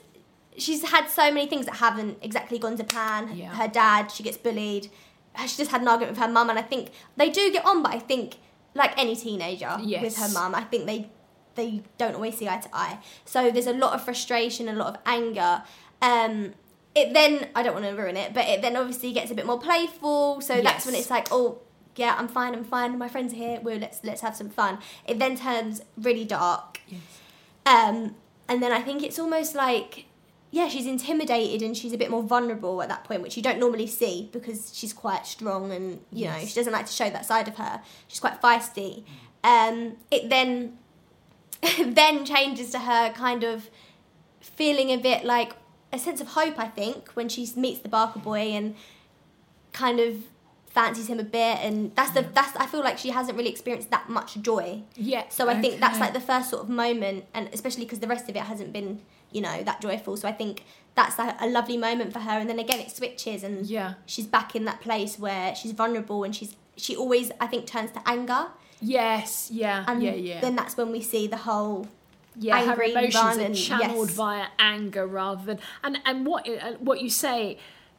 she's 0.57 0.83
had 0.85 1.09
so 1.09 1.31
many 1.31 1.47
things 1.47 1.67
that 1.67 1.77
haven't 1.77 2.19
exactly 2.23 2.59
gone 2.59 2.77
to 2.77 2.85
plan. 2.85 3.37
Yeah. 3.37 3.55
Her 3.55 3.69
dad, 3.69 4.11
she 4.11 4.23
gets 4.23 4.37
bullied. 4.37 4.89
She 5.43 5.57
just 5.57 5.71
had 5.71 5.83
an 5.83 5.89
argument 5.89 6.17
with 6.17 6.25
her 6.27 6.33
mum, 6.33 6.51
and 6.51 6.59
I 6.59 6.63
think 6.63 6.91
they 7.17 7.31
do 7.31 7.53
get 7.53 7.65
on. 7.65 7.83
But 7.83 7.93
I 7.93 7.99
think, 7.99 8.39
like 8.75 8.97
any 8.99 9.17
teenager 9.17 9.77
with 9.79 10.17
her 10.17 10.29
mum, 10.29 10.55
I 10.55 10.63
think 10.63 10.87
they 10.87 11.11
they 11.55 11.83
don't 11.99 12.15
always 12.15 12.37
see 12.37 12.49
eye 12.49 12.59
to 12.59 12.69
eye. 12.73 12.99
So 13.25 13.51
there's 13.51 13.67
a 13.67 13.73
lot 13.73 13.95
of 13.95 14.05
frustration, 14.05 14.69
a 14.69 14.75
lot 14.75 14.95
of 14.95 15.01
anger. 15.07 15.63
Um, 16.03 16.55
it 16.95 17.13
then 17.13 17.49
I 17.55 17.63
don't 17.63 17.75
want 17.75 17.87
to 17.87 17.93
ruin 17.93 18.17
it, 18.17 18.33
but 18.33 18.47
it 18.47 18.63
then 18.63 18.77
obviously 18.77 19.13
gets 19.13 19.31
a 19.31 19.35
bit 19.35 19.47
more 19.47 19.61
playful. 19.61 20.41
So 20.41 20.61
that's 20.61 20.87
when 20.87 20.95
it's 20.95 21.11
like, 21.11 21.29
oh 21.31 21.61
yeah, 21.97 22.15
I'm 22.19 22.29
fine, 22.29 22.55
I'm 22.55 22.65
fine. 22.65 22.99
My 22.99 23.09
friends 23.09 23.33
are 23.33 23.37
here. 23.37 23.61
Well, 23.63 23.79
let's 23.79 24.01
let's 24.05 24.21
have 24.21 24.37
some 24.37 24.51
fun. 24.51 24.79
It 25.07 25.19
then 25.19 25.37
turns 25.37 25.83
really 25.97 26.25
dark. 26.25 26.81
Um, 27.65 28.15
and 28.49 28.63
then 28.63 28.73
I 28.73 28.81
think 28.81 29.03
it's 29.03 29.19
almost 29.19 29.55
like, 29.55 30.06
yeah, 30.57 30.69
she's 30.69 30.87
intimidated 30.87 31.61
and 31.61 31.77
she's 31.77 31.93
a 31.93 31.99
bit 31.99 32.11
more 32.11 32.23
vulnerable 32.23 32.81
at 32.81 32.89
that 32.89 33.05
point, 33.05 33.21
which 33.21 33.37
you 33.37 33.43
don't 33.43 33.59
normally 33.59 33.87
see 33.87 34.31
because 34.33 34.75
she's 34.75 34.95
quite 34.95 35.27
strong 35.27 35.71
and 35.71 36.01
you 36.11 36.25
know 36.25 36.39
she 36.39 36.55
doesn't 36.55 36.73
like 36.73 36.87
to 36.87 36.93
show 36.93 37.11
that 37.11 37.27
side 37.27 37.47
of 37.47 37.57
her. 37.57 37.83
She's 38.09 38.21
quite 38.21 38.41
feisty. 38.41 39.05
Um, 39.45 39.99
it 40.11 40.31
then 40.31 40.79
then 41.85 42.25
changes 42.25 42.71
to 42.71 42.79
her 42.79 43.13
kind 43.13 43.45
of 43.45 43.69
feeling 44.41 44.89
a 44.89 44.97
bit 44.97 45.27
like 45.27 45.53
a 45.93 45.99
sense 45.99 46.23
of 46.23 46.29
hope. 46.29 46.59
I 46.59 46.69
think 46.69 47.11
when 47.11 47.29
she 47.29 47.47
meets 47.55 47.81
the 47.81 47.91
Barker 47.91 48.21
boy 48.21 48.53
and 48.53 48.77
kind 49.75 50.01
of 50.01 50.25
fancies 50.69 51.09
him 51.09 51.21
a 51.21 51.25
bit, 51.25 51.59
and 51.61 51.95
that's 51.95 52.13
the 52.13 52.23
that's 52.33 52.57
I 52.57 52.65
feel 52.65 52.81
like 52.81 52.97
she 52.97 53.11
hasn't 53.11 53.37
really 53.37 53.51
experienced 53.51 53.91
that 53.91 54.09
much 54.09 54.41
joy. 54.41 54.85
Yeah. 54.95 55.25
So 55.29 55.51
I 55.51 55.61
think 55.61 55.81
that's 55.81 56.01
like 56.01 56.15
the 56.15 56.27
first 56.33 56.49
sort 56.49 56.63
of 56.63 56.71
moment, 56.71 57.27
and 57.35 57.51
especially 57.53 57.85
because 57.85 58.01
the 58.01 58.09
rest 58.09 58.31
of 58.31 58.37
it 58.37 58.43
hasn't 58.43 58.73
been, 58.73 59.03
you 59.37 59.43
know, 59.47 59.63
that 59.69 59.79
joyful. 59.87 60.17
So 60.17 60.27
I 60.29 60.33
think 60.33 60.65
that's 60.99 61.19
like 61.19 61.37
a 61.41 61.47
lovely 61.47 61.77
moment 61.77 62.13
for 62.15 62.21
her. 62.29 62.37
And 62.41 62.49
then 62.51 62.59
again, 62.59 62.81
it 62.81 62.91
switches, 62.91 63.45
and 63.45 63.67
Yeah. 63.67 63.95
she's 64.13 64.27
back 64.27 64.57
in 64.57 64.65
that 64.65 64.81
place 64.81 65.19
where 65.19 65.55
she's 65.55 65.73
vulnerable, 65.83 66.25
and 66.25 66.35
she's 66.35 66.53
she 66.85 66.93
always 67.03 67.27
I 67.45 67.47
think 67.47 67.67
turns 67.67 67.91
to 67.93 68.01
anger, 68.07 68.43
Yes. 68.81 69.51
Yeah. 69.53 69.85
and 69.89 70.03
yeah. 70.03 70.15
Yeah. 70.15 70.41
then 70.41 70.55
that's 70.57 70.77
when 70.77 70.91
we 70.97 71.01
see 71.13 71.27
the 71.27 71.43
whole 71.49 71.87
yeah, 72.39 72.59
angry 72.59 72.93
her 72.93 73.01
emotions 73.01 73.39
are 73.39 73.55
channeled 73.55 74.09
yes. 74.09 74.17
via 74.17 74.47
anger 74.59 75.07
rather 75.07 75.45
than 75.49 75.59
and 75.85 75.99
and 76.05 76.27
what 76.27 76.49
uh, 76.49 76.73
what 76.89 77.01
you 77.03 77.11
say. 77.11 77.59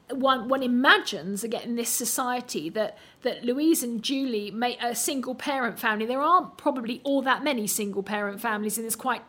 One, 0.10 0.48
one 0.48 0.64
imagines 0.64 1.44
again 1.44 1.64
in 1.64 1.76
this 1.76 1.90
society 1.90 2.70
that 2.70 2.98
that 3.24 3.44
Louise 3.44 3.84
and 3.84 4.02
Julie 4.02 4.52
make 4.52 4.82
a 4.82 4.96
single 4.96 5.36
parent 5.36 5.80
family. 5.80 6.06
There 6.06 6.22
aren't 6.22 6.58
probably 6.58 7.02
all 7.04 7.22
that 7.24 7.44
many 7.44 7.68
single 7.68 8.04
parent 8.04 8.40
families 8.40 8.78
in 8.78 8.86
this 8.86 8.96
quite 8.96 9.24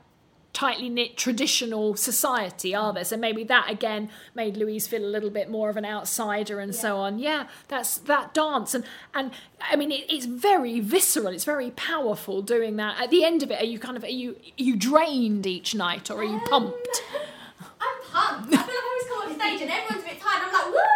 tightly 0.53 0.89
knit 0.89 1.17
traditional 1.17 1.95
society, 1.95 2.75
are 2.75 2.93
there? 2.93 3.05
So 3.05 3.17
maybe 3.17 3.45
that 3.45 3.71
again 3.71 4.11
made 4.35 4.57
Louise 4.57 4.87
feel 4.87 5.05
a 5.05 5.07
little 5.07 5.31
bit 5.31 5.51
more 5.51 5.71
of 5.71 5.77
an 5.77 5.85
outsider 5.85 6.59
and 6.61 6.75
so 6.75 6.97
on. 6.97 7.19
Yeah, 7.19 7.47
that's 7.69 7.99
that 7.99 8.35
dance 8.35 8.75
and 8.75 8.85
and 9.15 9.31
I 9.61 9.77
mean 9.77 9.93
it, 9.93 10.07
it's 10.09 10.27
very 10.27 10.81
visceral. 10.81 11.29
It's 11.29 11.45
very 11.45 11.71
powerful 11.73 12.43
doing 12.43 12.77
that. 12.77 13.01
At 13.01 13.11
the 13.11 13.25
end 13.25 13.43
of 13.43 13.51
it, 13.51 13.61
are 13.61 13.67
you 13.67 13.79
kind 13.79 13.97
of 13.97 14.05
are 14.05 14.09
you 14.09 14.33
are 14.33 14.63
you 14.63 14.77
drained 14.77 15.47
each 15.47 15.75
night 15.75 16.11
or 16.11 16.19
are 16.19 16.25
you 16.25 16.37
um, 16.37 16.47
pumped? 16.49 17.03
I'm 17.81 18.03
pumped. 18.11 18.55
I 18.55 18.63
feel 18.63 18.67
like 18.67 18.69
I 18.69 18.89
always 18.91 19.07
come 19.09 19.19
on 19.23 19.35
stage 19.39 19.61
and 19.63 19.71
everyone's 19.71 20.03
a 20.03 20.09
bit 20.09 20.21
tired. 20.21 20.43
I'm 20.43 20.53
like, 20.53 20.67
woo! 20.67 20.79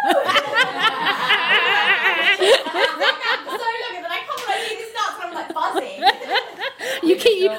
I'm 2.43 2.99
like 2.99 3.19
that 3.23 3.39
for 3.45 3.55
so 3.55 3.63
long, 3.63 3.95
and 3.95 4.03
then 4.03 4.11
I 4.11 4.19
come 4.27 4.39
on 4.43 4.51
and 4.51 4.67
do 4.67 4.75
this 4.75 4.91
dance, 4.91 5.15
and 5.15 5.27
I'm 5.27 5.33
like 5.33 5.51
buzzing. 5.53 6.42
You 7.01 7.15
keep 7.15 7.41
you, 7.41 7.51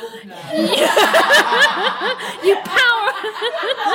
you 2.42 2.56
power 2.64 3.10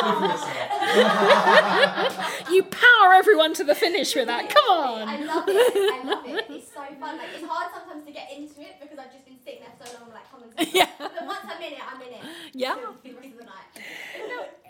you 2.52 2.64
power 2.64 3.14
everyone 3.14 3.54
to 3.54 3.64
the 3.64 3.76
finish 3.76 4.16
with 4.16 4.26
that. 4.28 4.50
Come 4.50 4.70
on. 4.70 5.08
I 5.08 5.24
love 5.24 5.44
it. 5.48 5.94
I 5.94 6.04
love 6.04 6.26
it. 6.26 6.46
It's 6.50 6.74
so 6.74 6.82
fun. 7.00 7.18
Like 7.18 7.30
it's 7.36 7.46
hard 7.46 7.72
sometimes 7.74 8.06
to 8.06 8.12
get 8.12 8.32
into 8.36 8.62
it 8.62 8.78
because 8.82 8.98
I've 8.98 9.12
just 9.12 9.26
been 9.26 9.38
sitting 9.44 9.60
there 9.62 9.74
so 9.86 10.00
long. 10.00 10.10
Like, 10.12 10.30
come 10.32 10.44
on. 10.44 10.50
Yeah. 10.74 10.88
But 10.98 11.26
once 11.26 11.40
I'm 11.44 11.62
in 11.62 11.74
it, 11.74 11.80
I'm 11.88 12.02
in 12.02 12.14
it. 12.14 12.22
Yeah. 12.54 12.76
For 12.76 13.08
the 13.08 13.14
rest 13.16 13.28
of 13.28 13.38
the 13.38 13.44
night. 13.46 13.84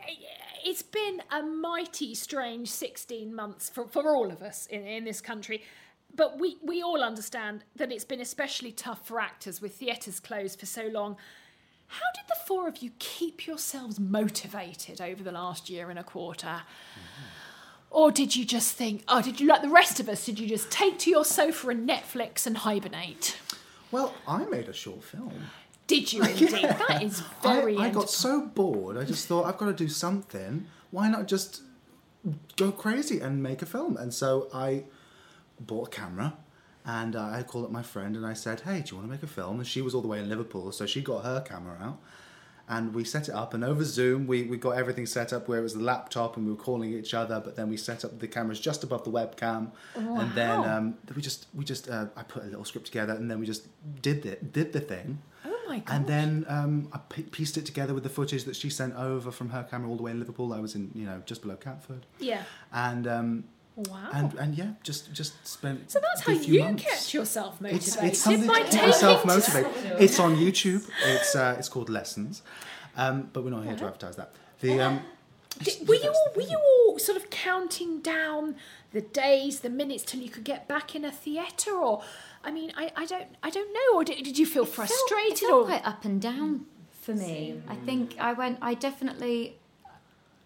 Eh, 0.07 0.13
it's 0.65 0.81
been 0.81 1.21
a 1.31 1.41
mighty 1.41 2.13
strange 2.15 2.69
16 2.69 3.33
months 3.33 3.69
for, 3.69 3.87
for 3.87 4.13
all 4.13 4.29
of 4.31 4.41
us 4.41 4.65
in, 4.67 4.85
in 4.85 5.05
this 5.05 5.21
country. 5.21 5.63
But 6.15 6.39
we, 6.39 6.57
we 6.61 6.81
all 6.81 7.03
understand 7.03 7.63
that 7.75 7.91
it's 7.91 8.03
been 8.03 8.21
especially 8.21 8.71
tough 8.71 9.05
for 9.05 9.19
actors 9.19 9.61
with 9.61 9.75
theatres 9.75 10.19
closed 10.19 10.59
for 10.59 10.65
so 10.65 10.87
long. 10.87 11.17
How 11.87 12.05
did 12.13 12.25
the 12.27 12.35
four 12.45 12.67
of 12.67 12.77
you 12.77 12.91
keep 12.99 13.47
yourselves 13.47 13.99
motivated 13.99 15.01
over 15.01 15.23
the 15.23 15.31
last 15.31 15.69
year 15.69 15.89
and 15.89 15.97
a 15.97 16.03
quarter? 16.03 16.47
Mm-hmm. 16.47 17.23
Or 17.91 18.11
did 18.11 18.35
you 18.35 18.45
just 18.45 18.75
think, 18.75 19.03
oh, 19.07 19.21
did 19.21 19.39
you, 19.39 19.47
like 19.47 19.61
the 19.61 19.69
rest 19.69 19.99
of 19.99 20.07
us, 20.07 20.25
did 20.25 20.39
you 20.39 20.47
just 20.47 20.69
take 20.69 20.99
to 20.99 21.09
your 21.09 21.25
sofa 21.25 21.69
and 21.69 21.89
Netflix 21.89 22.45
and 22.45 22.57
hibernate? 22.57 23.37
Well, 23.91 24.13
I 24.27 24.45
made 24.45 24.67
a 24.67 24.73
short 24.73 25.03
film. 25.03 25.33
Did 25.87 26.13
you 26.13 26.21
indeed? 26.23 26.49
That 26.49 27.01
is 27.01 27.21
very 27.41 27.77
I, 27.77 27.85
I 27.85 27.89
got 27.89 28.09
so 28.09 28.45
bored. 28.45 28.97
I 28.97 29.03
just 29.03 29.27
thought 29.27 29.45
I've 29.45 29.57
got 29.57 29.65
to 29.65 29.73
do 29.73 29.87
something. 29.87 30.67
Why 30.91 31.09
not 31.09 31.27
just 31.27 31.63
go 32.57 32.71
crazy 32.71 33.19
and 33.19 33.41
make 33.41 33.63
a 33.63 33.65
film? 33.65 33.97
And 33.97 34.13
so 34.13 34.47
I 34.53 34.83
bought 35.59 35.87
a 35.87 35.91
camera 35.91 36.33
and 36.85 37.15
uh, 37.15 37.21
I 37.21 37.43
called 37.43 37.65
up 37.65 37.71
my 37.71 37.83
friend 37.83 38.15
and 38.15 38.25
I 38.25 38.33
said, 38.33 38.61
"Hey, 38.61 38.81
do 38.81 38.91
you 38.91 38.97
want 38.97 39.07
to 39.07 39.11
make 39.11 39.23
a 39.23 39.27
film?" 39.27 39.59
And 39.59 39.67
she 39.67 39.81
was 39.81 39.93
all 39.93 40.01
the 40.01 40.07
way 40.07 40.19
in 40.19 40.29
Liverpool, 40.29 40.71
so 40.71 40.85
she 40.85 41.01
got 41.01 41.23
her 41.23 41.41
camera 41.41 41.77
out. 41.81 41.99
And 42.67 42.93
we 42.93 43.03
set 43.03 43.27
it 43.27 43.33
up, 43.33 43.55
and 43.55 43.63
over 43.63 43.83
Zoom, 43.83 44.27
we, 44.27 44.43
we 44.43 44.55
got 44.55 44.77
everything 44.77 45.07
set 45.07 45.33
up 45.33 45.47
where 45.47 45.59
it 45.59 45.63
was 45.63 45.73
the 45.73 45.81
laptop, 45.81 46.37
and 46.37 46.45
we 46.45 46.51
were 46.51 46.57
calling 46.57 46.93
each 46.93 47.15
other. 47.15 47.41
But 47.43 47.55
then 47.55 47.67
we 47.67 47.77
set 47.77 48.05
up 48.05 48.19
the 48.19 48.27
cameras 48.27 48.59
just 48.59 48.83
above 48.83 49.03
the 49.03 49.11
webcam, 49.11 49.71
and 49.95 50.31
then 50.33 50.63
um, 50.65 50.97
we 51.15 51.21
just 51.21 51.47
we 51.53 51.65
just 51.65 51.89
uh, 51.89 52.07
I 52.15 52.23
put 52.23 52.43
a 52.43 52.45
little 52.45 52.65
script 52.65 52.85
together, 52.87 53.13
and 53.13 53.29
then 53.29 53.39
we 53.39 53.45
just 53.45 53.67
did 54.01 54.25
it, 54.25 54.53
did 54.53 54.71
the 54.71 54.79
thing. 54.79 55.19
Oh 55.45 55.59
my 55.67 55.79
god. 55.79 55.95
And 55.95 56.07
then 56.07 56.45
um, 56.47 56.89
I 56.93 56.99
pieced 56.99 57.57
it 57.57 57.65
together 57.65 57.93
with 57.93 58.03
the 58.03 58.09
footage 58.09 58.43
that 58.43 58.55
she 58.55 58.69
sent 58.69 58.95
over 58.95 59.31
from 59.31 59.49
her 59.49 59.63
camera 59.63 59.89
all 59.89 59.97
the 59.97 60.03
way 60.03 60.11
in 60.11 60.19
Liverpool. 60.19 60.53
I 60.53 60.59
was 60.59 60.75
in, 60.75 60.91
you 60.93 61.05
know, 61.05 61.23
just 61.25 61.41
below 61.41 61.55
Catford, 61.55 62.05
yeah. 62.19 62.43
and 62.71 63.07
um, 63.07 63.43
Wow. 63.87 64.09
and 64.13 64.33
and 64.35 64.55
yeah, 64.55 64.71
just 64.83 65.13
just 65.13 65.33
spent. 65.47 65.89
So 65.91 65.99
that's 65.99 66.27
a 66.27 66.31
how 66.33 66.37
few 66.37 66.55
you 66.55 66.59
months. 66.63 66.83
kept 66.83 67.13
yourself 67.13 67.53
It's, 67.61 67.61
motivated 67.95 68.03
it's 68.09 68.19
something 68.19 68.47
by 68.47 68.53
to 68.55 68.63
keep 68.63 68.71
taking 68.71 68.87
yourself 68.87 69.25
motivated. 69.25 69.71
It's 70.01 70.19
on 70.19 70.35
YouTube. 70.35 70.89
It's 71.05 71.35
uh, 71.35 71.55
it's 71.57 71.69
called 71.69 71.89
Lessons, 71.89 72.41
um, 72.97 73.29
but 73.31 73.43
we're 73.43 73.51
not 73.51 73.63
here 73.65 73.75
to 73.77 73.85
advertise 73.85 74.15
that. 74.17 74.33
The 74.61 74.81
um, 74.81 75.01
Did- 75.63 75.87
were 75.87 75.95
you 75.95 76.09
all 76.09 76.31
were 76.35 76.41
you 76.41 76.57
all 76.59 76.99
sort 76.99 77.17
of 77.17 77.29
counting 77.29 78.01
down 78.01 78.55
the 78.91 79.01
days, 79.01 79.59
the 79.61 79.69
minutes 79.69 80.03
till 80.03 80.19
you 80.19 80.29
could 80.29 80.43
get 80.43 80.67
back 80.67 80.95
in 80.95 81.05
a 81.05 81.11
theatre, 81.11 81.71
or 81.71 82.01
I 82.43 82.51
mean, 82.51 82.73
I, 82.75 82.91
I 82.95 83.05
don't 83.05 83.27
I 83.43 83.49
don't 83.49 83.71
know, 83.73 83.97
or 83.99 84.03
did, 84.03 84.23
did 84.23 84.37
you 84.37 84.45
feel 84.45 84.65
frustrated, 84.65 85.43
It 85.43 85.47
felt 85.47 85.53
or 85.53 85.65
quite 85.65 85.85
up 85.87 86.03
and 86.05 86.21
down 86.21 86.65
for 87.01 87.13
me. 87.15 87.61
I 87.69 87.75
think 87.75 88.15
I 88.19 88.33
went. 88.33 88.57
I 88.61 88.73
definitely. 88.73 89.55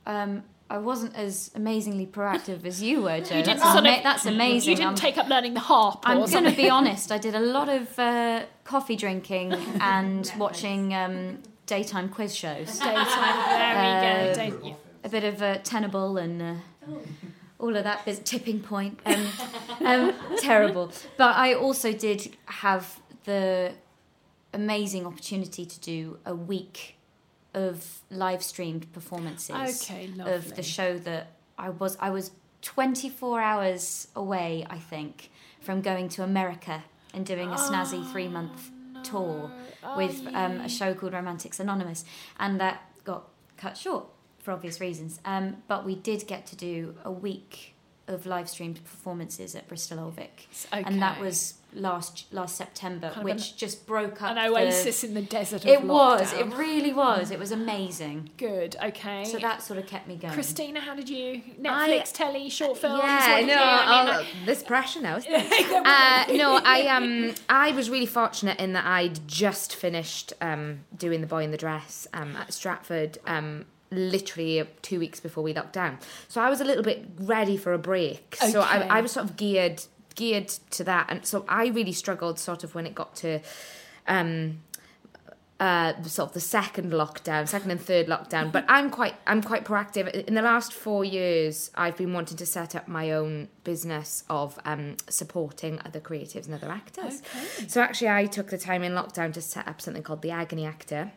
Um, 0.06 0.44
I 0.74 0.80
wasn't 0.80 1.16
as 1.16 1.52
amazingly 1.54 2.08
proactive 2.08 2.66
as 2.66 2.82
you 2.82 3.04
were, 3.04 3.20
Jo. 3.22 3.38
you 3.38 3.44
didn't 3.44 3.60
That's, 3.60 3.78
ama- 3.78 3.98
of 3.98 4.04
that's 4.04 4.26
amazing. 4.26 4.72
You 4.72 4.76
didn't 4.78 4.88
I'm- 4.88 4.96
take 4.96 5.20
up 5.20 5.28
learning 5.30 5.54
the 5.54 5.60
harp. 5.60 6.00
I'm 6.04 6.26
going 6.26 6.46
to 6.46 6.58
be 6.58 6.68
honest. 6.68 7.12
I 7.12 7.20
did 7.20 7.36
a 7.36 7.40
lot 7.40 7.70
of 7.70 8.00
uh, 8.00 8.46
coffee 8.64 8.96
drinking 8.96 9.54
and 9.80 10.32
watching 10.40 10.92
um, 10.96 11.44
daytime 11.68 12.10
quiz 12.10 12.36
shows. 12.36 12.80
Daytime, 12.80 13.38
there 13.48 13.76
we 13.76 13.88
Uh, 13.88 14.34
go. 14.34 14.60
Day- 14.62 14.76
A 15.04 15.10
bit 15.10 15.24
of 15.24 15.44
uh, 15.44 15.58
tenable 15.60 16.18
and 16.18 16.42
uh, 16.42 16.56
all 17.60 17.76
of 17.76 17.84
that. 17.84 18.04
bit 18.04 18.26
tipping 18.26 18.60
point. 18.60 19.00
Um, 19.06 19.28
um, 19.86 20.14
terrible. 20.40 20.92
But 21.18 21.36
I 21.36 21.54
also 21.54 21.92
did 21.94 22.36
have 22.46 23.00
the 23.26 23.74
amazing 24.54 25.06
opportunity 25.06 25.66
to 25.68 25.80
do 25.80 26.18
a 26.26 26.34
week 26.34 26.96
of 27.54 28.02
live 28.10 28.44
streamed 28.44 28.92
performances 28.94 29.84
Okay, 29.84 30.10
of 30.26 30.56
the 30.56 30.64
show 30.64 30.98
that 31.00 31.34
I 31.58 31.70
was. 31.70 31.98
I 32.00 32.10
was 32.10 32.32
24 32.62 33.42
hours 33.42 34.08
away, 34.16 34.66
I 34.70 34.78
think, 34.78 35.30
from 35.62 35.82
going 35.82 36.10
to 36.10 36.24
America 36.24 36.84
and 37.14 37.26
doing 37.26 37.50
a 37.50 37.56
snazzy 37.56 38.10
three 38.12 38.28
month 38.28 38.72
tour 39.04 39.52
with 39.98 40.26
um, 40.34 40.62
a 40.62 40.70
show 40.70 40.94
called 40.94 41.14
Romantics 41.14 41.60
Anonymous, 41.60 42.06
and 42.40 42.60
that 42.60 42.82
got 43.04 43.28
cut 43.58 43.78
short 43.78 44.06
for 44.40 44.52
obvious 44.52 44.80
reasons. 44.80 45.20
Um, 45.26 45.58
but 45.68 45.86
we 45.86 45.96
did 45.96 46.28
get 46.28 46.46
to 46.48 46.56
do 46.56 46.96
a 47.04 47.12
week 47.12 47.73
of 48.08 48.26
live 48.26 48.50
streamed 48.50 48.84
performances 48.84 49.56
at 49.56 49.68
Bristol 49.68 50.00
Old 50.00 50.16
Vic, 50.16 50.48
and 50.72 51.02
that 51.02 51.20
was 51.20 51.56
last 51.76 52.32
last 52.32 52.56
September, 52.56 53.10
Kind 53.12 53.26
which 53.26 53.52
an- 53.54 53.58
just 53.58 53.88
broke 53.88 54.22
up 54.22 54.32
an 54.32 54.36
the- 54.36 54.48
oasis 54.60 55.04
in 55.04 55.14
the 55.16 55.22
desert. 55.22 55.62
Of 55.64 55.68
It 55.72 55.84
was. 55.84 56.32
It 56.34 56.46
really 56.56 56.94
was. 56.94 57.32
It 57.32 57.40
was 57.40 57.52
amazing. 57.52 58.30
good. 58.38 58.76
Okay. 58.84 59.24
So 59.26 59.40
that 59.40 59.62
sort 59.64 59.80
of 59.80 59.88
kept 59.88 60.08
me 60.08 60.18
going. 60.18 60.34
Christina, 60.34 60.82
how 60.82 60.94
did 60.96 61.10
you 61.10 61.42
Netflix, 61.60 62.12
telly, 62.14 62.50
short 62.50 62.78
films? 62.78 63.02
Yeah, 63.04 63.42
no. 63.46 63.56
I 63.56 64.06
mean, 64.06 64.14
I'll- 64.14 64.26
this 64.46 64.62
pressure 64.64 65.02
now. 65.02 65.18
isn't 65.18 65.32
it? 65.34 65.72
uh, 65.86 66.26
no, 66.34 66.60
I 66.64 66.88
um, 66.88 67.34
I 67.50 67.72
was 67.72 67.90
really 67.90 68.06
fortunate 68.06 68.60
in 68.60 68.74
that 68.74 68.86
I'd 68.86 69.28
just 69.28 69.76
finished 69.76 70.34
um, 70.42 70.82
doing 70.96 71.22
the 71.22 71.28
boy 71.28 71.44
in 71.44 71.52
the 71.52 71.58
dress 71.58 72.06
um, 72.14 72.36
at 72.36 72.54
Stratford. 72.54 73.18
Um, 73.26 73.66
literally 73.94 74.68
two 74.82 75.00
weeks 75.00 75.20
before 75.20 75.44
we 75.44 75.54
locked 75.54 75.74
down 75.74 75.98
so 76.28 76.42
i 76.42 76.50
was 76.50 76.62
a 76.62 76.66
little 76.66 76.84
bit 76.84 77.06
ready 77.20 77.58
for 77.58 77.74
a 77.74 77.80
break 77.80 78.36
so 78.40 78.62
I, 78.62 78.80
I 78.90 79.02
was 79.02 79.12
sort 79.12 79.30
of 79.30 79.38
geared 79.38 79.84
geared 80.16 80.50
to 80.50 80.84
that 80.84 81.08
and 81.10 81.26
so 81.26 81.46
i 81.48 81.68
really 81.68 81.94
struggled 81.94 82.40
sort 82.40 82.64
of 82.64 82.76
when 82.76 82.86
it 82.86 82.96
got 82.96 83.16
to 83.18 83.40
um 84.08 84.60
uh, 85.64 86.02
sort 86.04 86.30
of 86.30 86.34
the 86.34 86.42
second 86.42 86.92
lockdown, 86.92 87.48
second 87.48 87.72
and 87.72 87.80
third 87.80 88.08
lockdown. 88.08 88.52
But 88.52 88.66
I'm 88.68 88.90
quite, 88.90 89.16
I'm 89.26 89.42
quite 89.42 89.64
proactive. 89.64 90.10
In 90.26 90.34
the 90.34 90.42
last 90.42 90.74
four 90.74 91.06
years, 91.06 91.72
I've 91.76 91.96
been 91.96 92.12
wanting 92.12 92.36
to 92.36 92.46
set 92.46 92.76
up 92.76 92.90
my 92.90 93.12
own 93.12 93.48
business 93.64 94.26
of 94.30 94.60
um, 94.66 94.98
supporting 95.10 95.80
other 95.86 96.02
creatives 96.02 96.48
and 96.48 96.54
other 96.54 96.70
actors. 96.70 97.22
Okay. 97.22 97.68
So 97.70 97.82
actually, 97.82 98.10
I 98.10 98.26
took 98.26 98.50
the 98.50 98.58
time 98.58 98.84
in 98.84 98.92
lockdown 98.92 99.32
to 99.34 99.42
set 99.42 99.66
up 99.66 99.80
something 99.80 100.04
called 100.04 100.22
the 100.22 100.32
Agony 100.32 100.66
Actor, 100.66 101.14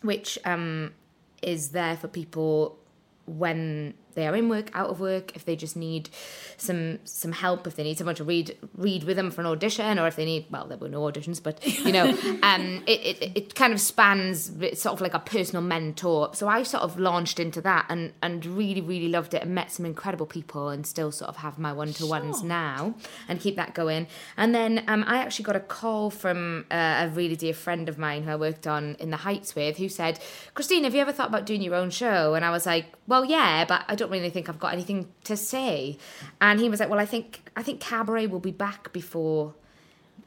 which 0.00 0.38
um, 0.46 0.94
is 1.42 1.70
there 1.70 1.96
for 1.96 2.08
people 2.08 2.78
when 3.26 3.94
they 4.14 4.26
are 4.26 4.36
in 4.36 4.48
work, 4.48 4.70
out 4.74 4.90
of 4.90 5.00
work, 5.00 5.34
if 5.36 5.44
they 5.44 5.56
just 5.56 5.76
need 5.76 6.08
some 6.56 6.98
some 7.04 7.32
help, 7.32 7.66
if 7.66 7.76
they 7.76 7.82
need 7.82 7.98
someone 7.98 8.14
to 8.16 8.24
read 8.24 8.56
read 8.76 9.04
with 9.04 9.16
them 9.16 9.30
for 9.30 9.40
an 9.40 9.46
audition, 9.46 9.98
or 9.98 10.06
if 10.06 10.16
they 10.16 10.24
need 10.24 10.46
well, 10.50 10.66
there 10.66 10.78
were 10.78 10.88
no 10.88 11.00
auditions, 11.02 11.42
but 11.42 11.64
you 11.84 11.92
know, 11.92 12.06
um, 12.42 12.82
it, 12.86 13.22
it 13.22 13.32
it 13.34 13.54
kind 13.54 13.72
of 13.72 13.80
spans 13.80 14.50
it's 14.60 14.82
sort 14.82 14.94
of 14.94 15.00
like 15.00 15.14
a 15.14 15.18
personal 15.18 15.62
mentor. 15.62 16.30
So 16.34 16.48
I 16.48 16.62
sort 16.62 16.82
of 16.82 16.98
launched 16.98 17.38
into 17.40 17.60
that 17.62 17.86
and 17.88 18.12
and 18.22 18.44
really 18.44 18.80
really 18.80 19.08
loved 19.08 19.34
it 19.34 19.42
and 19.42 19.54
met 19.54 19.70
some 19.72 19.86
incredible 19.86 20.26
people 20.26 20.68
and 20.68 20.86
still 20.86 21.12
sort 21.12 21.28
of 21.28 21.36
have 21.38 21.58
my 21.58 21.72
one 21.72 21.92
to 21.94 22.06
ones 22.06 22.38
Sure. 22.40 22.48
now 22.48 22.94
and 23.28 23.40
keep 23.40 23.56
that 23.56 23.74
going. 23.74 24.06
And 24.36 24.54
then 24.54 24.84
um, 24.88 25.04
I 25.06 25.18
actually 25.18 25.44
got 25.44 25.56
a 25.56 25.60
call 25.60 26.10
from 26.10 26.66
uh, 26.70 27.06
a 27.06 27.08
really 27.08 27.36
dear 27.36 27.54
friend 27.54 27.88
of 27.88 27.98
mine 27.98 28.22
who 28.24 28.30
I 28.30 28.36
worked 28.36 28.66
on 28.66 28.96
in 28.98 29.10
the 29.10 29.18
Heights 29.18 29.54
with, 29.54 29.76
who 29.78 29.88
said, 29.88 30.18
"Christine, 30.54 30.84
have 30.84 30.94
you 30.94 31.00
ever 31.00 31.12
thought 31.12 31.28
about 31.28 31.46
doing 31.46 31.62
your 31.62 31.74
own 31.74 31.90
show?" 31.90 32.34
And 32.34 32.44
I 32.44 32.50
was 32.50 32.66
like, 32.66 32.86
"Well, 33.06 33.24
yeah, 33.24 33.64
but 33.64 33.84
I 33.88 33.94
don't 33.94 34.01
really 34.10 34.30
think 34.30 34.48
I've 34.48 34.58
got 34.60 34.72
anything 34.72 35.08
to 35.24 35.36
say." 35.36 35.98
And 36.40 36.58
he 36.60 36.68
was 36.68 36.80
like, 36.80 36.88
"Well, 36.90 37.00
I 37.00 37.06
think 37.06 37.48
I 37.56 37.62
think 37.62 37.80
cabaret 37.80 38.26
will 38.26 38.40
be 38.40 38.50
back 38.52 38.92
before 38.92 39.54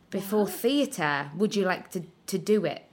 before 0.10 0.48
theatre. 0.48 1.32
Would 1.36 1.56
you 1.56 1.66
like 1.66 1.92
to 1.92 2.04
to 2.28 2.38
do 2.38 2.66
it?" 2.66 2.84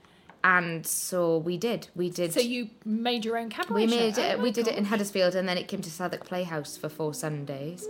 and 0.45 0.85
so 0.85 1.37
we 1.37 1.55
did. 1.57 1.87
We 1.95 2.09
did. 2.09 2.33
So 2.33 2.41
you 2.41 2.69
made 2.83 3.23
your 3.23 3.37
own 3.37 3.49
cabaret 3.49 3.85
we 3.85 3.87
made 3.87 4.19
Oh 4.19 4.21
it. 4.21 4.37
my 4.39 4.43
we 4.43 4.51
did 4.51 4.67
it 4.67 4.75
in. 4.77 4.83
Huddersfield, 4.85 5.35
and 5.35 5.47
then 5.47 5.57
it 5.57 5.69
came 5.69 5.81
to 5.81 5.89
Southwark 5.89 6.25
Playhouse 6.25 6.75
for 6.75 6.89
four 6.89 7.13
Sundays. 7.13 7.87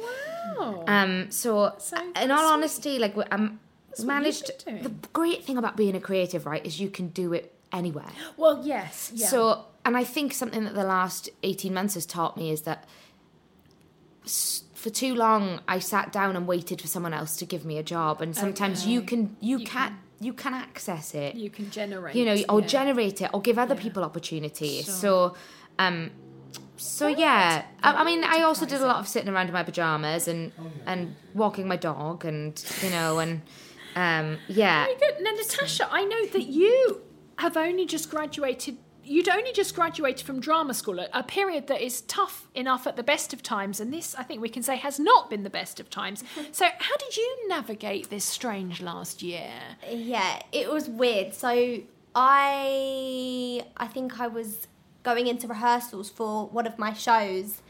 Wow. 0.56 0.84
Um, 0.88 1.32
so, 1.32 1.74
So 1.80 1.98
in 2.22 2.30
all 2.30 2.46
honesty, 2.54 3.00
like 3.00 3.18
we- 3.18 3.24
I'm 3.32 3.60
what 3.96 4.06
managed. 4.06 4.66
The 4.68 4.94
great 5.14 5.44
thing 5.44 5.58
about 5.58 5.76
being 5.76 5.96
a 5.96 6.00
creative, 6.00 6.46
right, 6.46 6.64
is 6.64 6.80
you 6.80 6.90
can 6.92 7.08
do 7.08 7.34
it 7.34 7.52
anywhere. 7.72 8.12
well, 8.38 8.62
yes. 8.64 9.12
Yeah. 9.16 9.28
So, 9.30 9.66
and 9.86 9.98
I 9.98 10.04
think 10.04 10.34
something 10.34 10.63
that 10.63 10.74
the 10.76 10.84
last 10.84 11.30
18 11.43 11.74
months 11.74 11.93
has 11.96 12.06
taught 12.06 12.38
me 12.38 12.52
is 12.52 12.62
that 12.62 12.86
for 14.74 14.89
too 14.89 15.13
long 15.15 15.62
I 15.67 15.80
sat 15.80 16.12
down 16.12 16.36
and 16.36 16.48
waited 16.48 16.82
for 16.82 16.88
someone 16.88 17.13
else 17.13 17.36
to 17.38 17.46
give 17.46 17.65
me 17.65 17.78
a 17.78 17.84
job 17.84 18.22
and 18.22 18.36
sometimes 18.36 18.86
you 18.88 19.02
can 19.02 19.36
you, 19.39 19.60
You 19.60 19.65
can 19.65 20.00
you 20.19 20.34
can 20.34 20.54
access 20.54 21.13
it. 21.13 21.36
you 21.36 21.50
can 21.50 21.69
generate. 21.69 22.15
You 22.15 22.26
know, 22.26 22.38
or 22.48 22.62
yeah. 22.62 22.67
generate 22.67 23.22
it 23.22 23.30
or 23.34 23.41
give 23.41 23.58
other 23.60 23.76
Yeah. 23.76 23.82
people 23.82 24.04
opportunities. 24.04 24.86
Sure. 24.86 24.93
So 24.93 25.36
um 25.80 26.12
so 26.78 27.08
yeah, 27.08 27.65
I, 27.82 27.93
I 28.02 28.04
mean, 28.04 28.24
I 28.24 28.41
also 28.41 28.65
did 28.65 28.82
a 28.82 28.86
lot 28.86 28.98
of 28.98 29.08
sitting 29.08 29.30
around 29.30 29.48
in 29.48 29.54
my 29.54 29.63
pajamas 29.63 30.28
and 30.28 30.52
and 30.86 31.15
walking 31.34 31.67
my 31.67 31.78
dog, 31.78 32.26
and 32.26 32.52
you 32.82 32.89
know, 32.89 33.19
and 33.19 33.41
um, 33.96 34.38
yeah, 34.48 34.86
Very 34.86 34.98
good. 34.98 35.24
Now, 35.24 35.32
Natasha, 35.32 35.88
I 35.91 36.04
know 36.04 36.26
that 36.28 36.43
you 36.43 37.02
have 37.38 37.56
only 37.58 37.86
just 37.86 38.10
graduated. 38.10 38.78
You'd 39.06 39.30
only 39.30 39.52
just 39.52 39.76
graduated 39.76 40.26
from 40.26 40.39
drama 40.39 40.74
school, 40.74 41.00
a, 41.00 41.08
a 41.13 41.24
period 41.24 41.68
that 41.68 41.82
is 41.82 42.02
tough 42.02 42.48
enough 42.56 42.88
at 42.88 42.96
the 42.96 43.04
best 43.04 43.34
of 43.34 43.44
times, 43.44 43.80
and 43.80 43.94
this, 43.94 44.16
I 44.16 44.24
think 44.24 44.42
we 44.42 44.50
can 44.50 44.63
say, 44.63 44.78
has 44.78 45.00
not 45.00 45.30
been 45.30 45.44
the 45.44 45.50
best 45.50 45.80
of 45.80 45.89
times. 45.89 46.24
So, 46.52 46.66
how 46.78 46.98
did 46.98 47.18
you 47.18 47.48
navigate 47.48 48.10
this 48.10 48.24
strange 48.24 48.82
last 48.82 49.24
year? 49.24 49.50
Yeah, 49.89 50.42
it 50.52 50.72
was 50.72 50.88
weird. 50.88 51.34
So 51.34 51.82
I 52.16 53.66
I 53.76 53.88
think 53.88 54.20
I 54.20 54.28
was 54.28 54.68
going 55.04 55.28
into 55.28 55.48
rehearsals 55.48 56.10
for 56.10 56.48
one 56.48 56.68
of 56.68 56.78
my 56.78 56.94
shows 56.94 57.62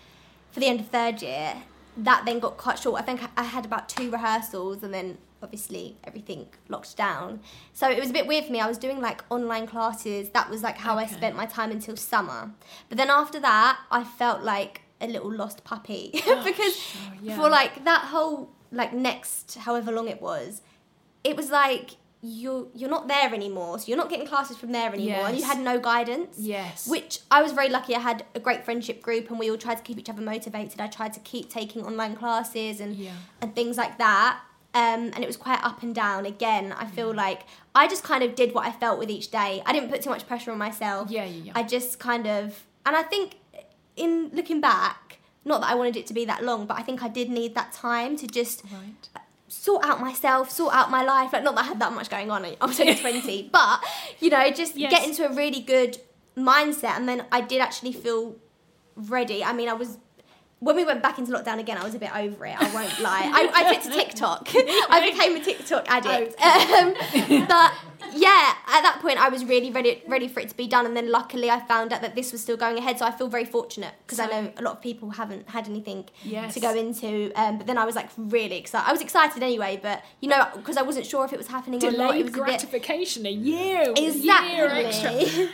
for 0.51 0.59
the 0.59 0.67
end 0.67 0.81
of 0.81 0.87
third 0.87 1.21
year. 1.21 1.63
That 1.95 2.25
then 2.25 2.39
got 2.39 2.57
cut 2.57 2.79
short. 2.79 2.99
I 3.01 3.03
think 3.03 3.21
I 3.37 3.43
had 3.43 3.65
about 3.65 3.87
two 3.87 4.11
rehearsals 4.11 4.83
and 4.83 4.93
then 4.93 5.17
obviously 5.43 5.97
everything 6.03 6.47
locked 6.69 6.95
down. 6.97 7.41
So 7.73 7.89
it 7.89 7.99
was 7.99 8.09
a 8.09 8.13
bit 8.13 8.25
weird 8.25 8.45
for 8.45 8.51
me. 8.51 8.59
I 8.59 8.67
was 8.67 8.77
doing 8.77 9.01
like 9.01 9.21
online 9.29 9.67
classes. 9.67 10.29
That 10.29 10.49
was 10.49 10.63
like 10.63 10.77
how 10.77 10.97
I 10.97 11.05
spent 11.05 11.35
my 11.35 11.45
time 11.45 11.69
until 11.71 11.95
summer. 11.97 12.51
But 12.89 12.97
then 12.97 13.09
after 13.09 13.39
that, 13.41 13.79
I 13.91 14.03
felt 14.03 14.41
like 14.43 14.81
a 15.01 15.07
little 15.07 15.31
lost 15.31 15.63
puppy 15.63 16.11
oh, 16.27 16.41
because 16.45 16.75
sure, 16.77 17.01
yeah. 17.21 17.35
for 17.35 17.49
like 17.49 17.83
that 17.83 18.05
whole 18.05 18.49
like 18.71 18.93
next 18.93 19.55
however 19.55 19.91
long 19.91 20.07
it 20.07 20.21
was, 20.21 20.61
it 21.23 21.35
was 21.35 21.51
like 21.51 21.97
you're 22.25 22.67
you're 22.73 22.89
not 22.89 23.09
there 23.09 23.33
anymore. 23.33 23.77
So 23.79 23.89
you're 23.89 23.97
not 23.97 24.09
getting 24.09 24.25
classes 24.25 24.55
from 24.55 24.71
there 24.71 24.93
anymore, 24.93 25.27
and 25.27 25.37
you 25.37 25.43
had 25.43 25.59
no 25.59 25.77
guidance. 25.77 26.37
Yes. 26.39 26.87
Which 26.87 27.19
I 27.29 27.43
was 27.43 27.51
very 27.51 27.67
lucky. 27.67 27.93
I 27.95 27.99
had 27.99 28.25
a 28.33 28.39
great 28.39 28.63
friendship 28.63 29.01
group, 29.01 29.29
and 29.29 29.37
we 29.37 29.51
all 29.51 29.57
tried 29.57 29.75
to 29.75 29.83
keep 29.83 29.99
each 29.99 30.09
other 30.09 30.21
motivated. 30.21 30.79
I 30.79 30.87
tried 30.87 31.11
to 31.13 31.19
keep 31.19 31.49
taking 31.49 31.85
online 31.85 32.15
classes 32.15 32.79
and 32.79 32.95
Yeah. 32.95 33.11
and 33.41 33.53
things 33.53 33.75
like 33.75 33.97
that. 33.97 34.39
Um, 34.75 35.11
and 35.13 35.19
it 35.19 35.27
was 35.27 35.37
quite 35.37 35.63
up 35.63 35.83
and 35.83 35.93
down. 35.93 36.25
Again, 36.25 36.73
I 36.75 36.85
feel 36.87 37.13
like 37.13 37.41
I 37.75 37.87
just 37.87 38.03
kind 38.03 38.23
of 38.23 38.33
did 38.33 38.53
what 38.55 38.65
I 38.65 38.71
felt 38.71 38.97
with 38.97 39.09
each 39.11 39.29
day. 39.29 39.61
I 39.67 39.71
didn't 39.73 39.89
put 39.89 40.01
too 40.01 40.09
much 40.09 40.25
pressure 40.27 40.51
on 40.51 40.57
myself. 40.57 41.11
Yeah, 41.11 41.25
yeah, 41.25 41.43
yeah. 41.45 41.51
I 41.55 41.61
just 41.61 41.99
kind 41.99 42.25
of, 42.25 42.63
and 42.85 42.95
I 42.95 43.03
think 43.03 43.35
in 43.95 44.31
looking 44.33 44.61
back, 44.61 45.19
not 45.45 45.61
that 45.61 45.69
I 45.69 45.75
wanted 45.75 45.95
it 45.97 46.07
to 46.07 46.13
be 46.13 46.25
that 46.25 46.43
long, 46.43 46.65
but 46.65 46.77
I 46.79 46.81
think 46.81 47.03
I 47.03 47.07
did 47.07 47.29
need 47.29 47.53
that 47.53 47.71
time 47.71 48.15
to 48.17 48.25
just 48.25 48.63
Right. 48.63 48.95
sort 49.47 49.85
out 49.85 50.01
myself, 50.01 50.49
sort 50.49 50.73
out 50.73 50.89
my 50.89 51.03
life. 51.03 51.31
Like, 51.33 51.43
not 51.43 51.53
that 51.55 51.65
I 51.65 51.67
had 51.67 51.79
that 51.79 51.93
much 51.93 52.09
going 52.09 52.31
on. 52.31 52.43
I 52.43 52.65
was 52.65 52.79
only 52.79 52.95
20, 53.07 53.49
but, 53.51 53.79
you 54.19 54.31
know, 54.31 54.49
just 54.49 54.75
Yes. 54.75 54.89
get 54.91 55.07
into 55.07 55.23
a 55.29 55.31
really 55.35 55.59
good 55.59 55.99
mindset. 56.35 56.97
And 56.97 57.07
then 57.07 57.25
I 57.31 57.41
did 57.41 57.61
actually 57.61 57.93
feel 57.93 58.37
ready. 58.95 59.43
I 59.43 59.53
mean, 59.53 59.69
I 59.69 59.73
was. 59.73 59.97
When 60.63 60.75
we 60.77 60.85
went 60.85 61.01
back 61.03 61.19
into 61.19 61.31
lockdown 61.31 61.59
again, 61.59 61.77
I 61.77 61.83
was 61.83 61.93
a 61.93 61.99
bit 61.99 62.15
over 62.15 62.45
it. 62.45 62.55
I 62.57 62.73
won't 62.73 62.99
lie. 63.01 63.23
I, 63.33 63.51
I 63.53 63.73
took 63.73 63.83
to 63.83 63.89
TikTok. 63.89 64.47
I 64.55 65.11
became 65.11 65.35
a 65.35 65.43
TikTok 65.43 65.85
addict. 65.89 66.39
Um, 66.41 66.93
but 67.47 67.73
yeah, 68.15 68.53
at 68.67 68.81
that 68.81 68.99
point, 69.01 69.17
I 69.19 69.29
was 69.29 69.43
really 69.45 69.71
ready 69.71 70.01
ready 70.07 70.27
for 70.27 70.39
it 70.39 70.49
to 70.49 70.55
be 70.55 70.67
done. 70.67 70.85
And 70.85 70.95
then 70.95 71.11
luckily, 71.11 71.49
I 71.49 71.59
found 71.59 71.91
out 71.91 72.01
that 72.01 72.15
this 72.15 72.31
was 72.31 72.41
still 72.41 72.55
going 72.57 72.77
ahead. 72.77 72.97
So 72.99 73.05
I 73.05 73.11
feel 73.11 73.27
very 73.27 73.45
fortunate 73.45 73.93
because 74.05 74.19
I 74.19 74.27
know 74.27 74.51
a 74.57 74.61
lot 74.61 74.75
of 74.77 74.81
people 74.81 75.09
haven't 75.11 75.49
had 75.49 75.67
anything 75.67 76.05
Yes. 76.23 76.53
to 76.53 76.59
go 76.59 76.73
into. 76.73 77.31
Um, 77.35 77.57
but 77.57 77.67
then 77.67 77.77
I 77.77 77.85
was 77.85 77.95
like 77.95 78.09
really 78.17 78.57
excited. 78.57 78.87
I 78.87 78.91
was 78.93 79.01
excited 79.01 79.43
anyway, 79.43 79.79
but 79.81 80.03
you 80.21 80.29
know, 80.29 80.47
because 80.55 80.77
I 80.77 80.81
wasn't 80.83 81.05
sure 81.05 81.25
if 81.25 81.33
it 81.33 81.37
was 81.37 81.47
happening 81.47 81.83
or 81.83 81.91
not. 81.91 81.93
It 81.93 81.97
Delayed 81.97 82.23
was 82.25 82.33
a 82.33 82.37
bit. 82.37 82.43
gratification, 82.45 83.25
a 83.25 83.29
year, 83.31 83.81
a 83.95 83.99
year 83.99 84.09
Exactly. 84.09 84.85
extra. 84.85 85.11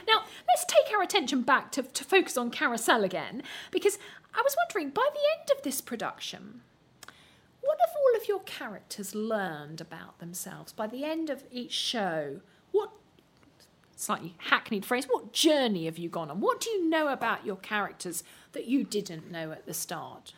Now, 0.07 0.23
let's 0.47 0.65
take 0.67 0.93
our 0.95 1.01
attention 1.01 1.41
back 1.41 1.71
to, 1.73 1.81
to 1.83 2.03
focus 2.03 2.37
on 2.37 2.51
Carousel 2.51 3.03
again, 3.03 3.41
because 3.71 3.97
I 4.33 4.41
was 4.43 4.55
wondering, 4.57 4.91
by 4.91 5.07
the 5.13 5.19
end 5.39 5.49
of 5.57 5.63
this 5.63 5.81
production, 5.81 6.61
what 7.61 7.77
have 7.79 7.89
all 7.95 8.21
of 8.21 8.27
your 8.27 8.39
characters 8.41 9.13
learned 9.15 9.81
about 9.81 10.19
themselves? 10.19 10.71
By 10.71 10.87
the 10.87 11.03
end 11.03 11.29
of 11.29 11.43
each 11.51 11.71
show, 11.73 12.39
what 12.71 12.91
slightly 13.95 14.35
hackneyed 14.37 14.85
phrase, 14.85 15.05
what 15.09 15.33
journey 15.33 15.85
have 15.85 15.97
you 15.97 16.09
gone 16.09 16.31
on? 16.31 16.39
What 16.39 16.61
do 16.61 16.69
you 16.69 16.89
know 16.89 17.07
about 17.09 17.45
your 17.45 17.57
characters 17.57 18.23
that 18.53 18.65
you 18.67 18.83
didn't 18.83 19.29
know 19.31 19.51
at 19.51 19.65
the 19.65 19.73
start? 19.73 20.31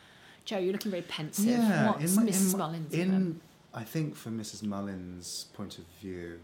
Joe, 0.45 0.58
you're 0.58 0.71
looking 0.73 0.91
very 0.91 1.04
pensive. 1.04 1.60
What's 1.60 2.15
my- 2.15 2.23
Mrs. 2.23 2.54
my- 2.54 2.58
Mullins? 2.65 2.93
In, 2.93 3.39
I 3.73 3.84
think 3.84 4.15
from 4.15 4.39
Mrs. 4.39 4.63
Mullins' 4.63 5.45
point 5.54 5.77
of 5.77 5.86
view, 6.01 6.39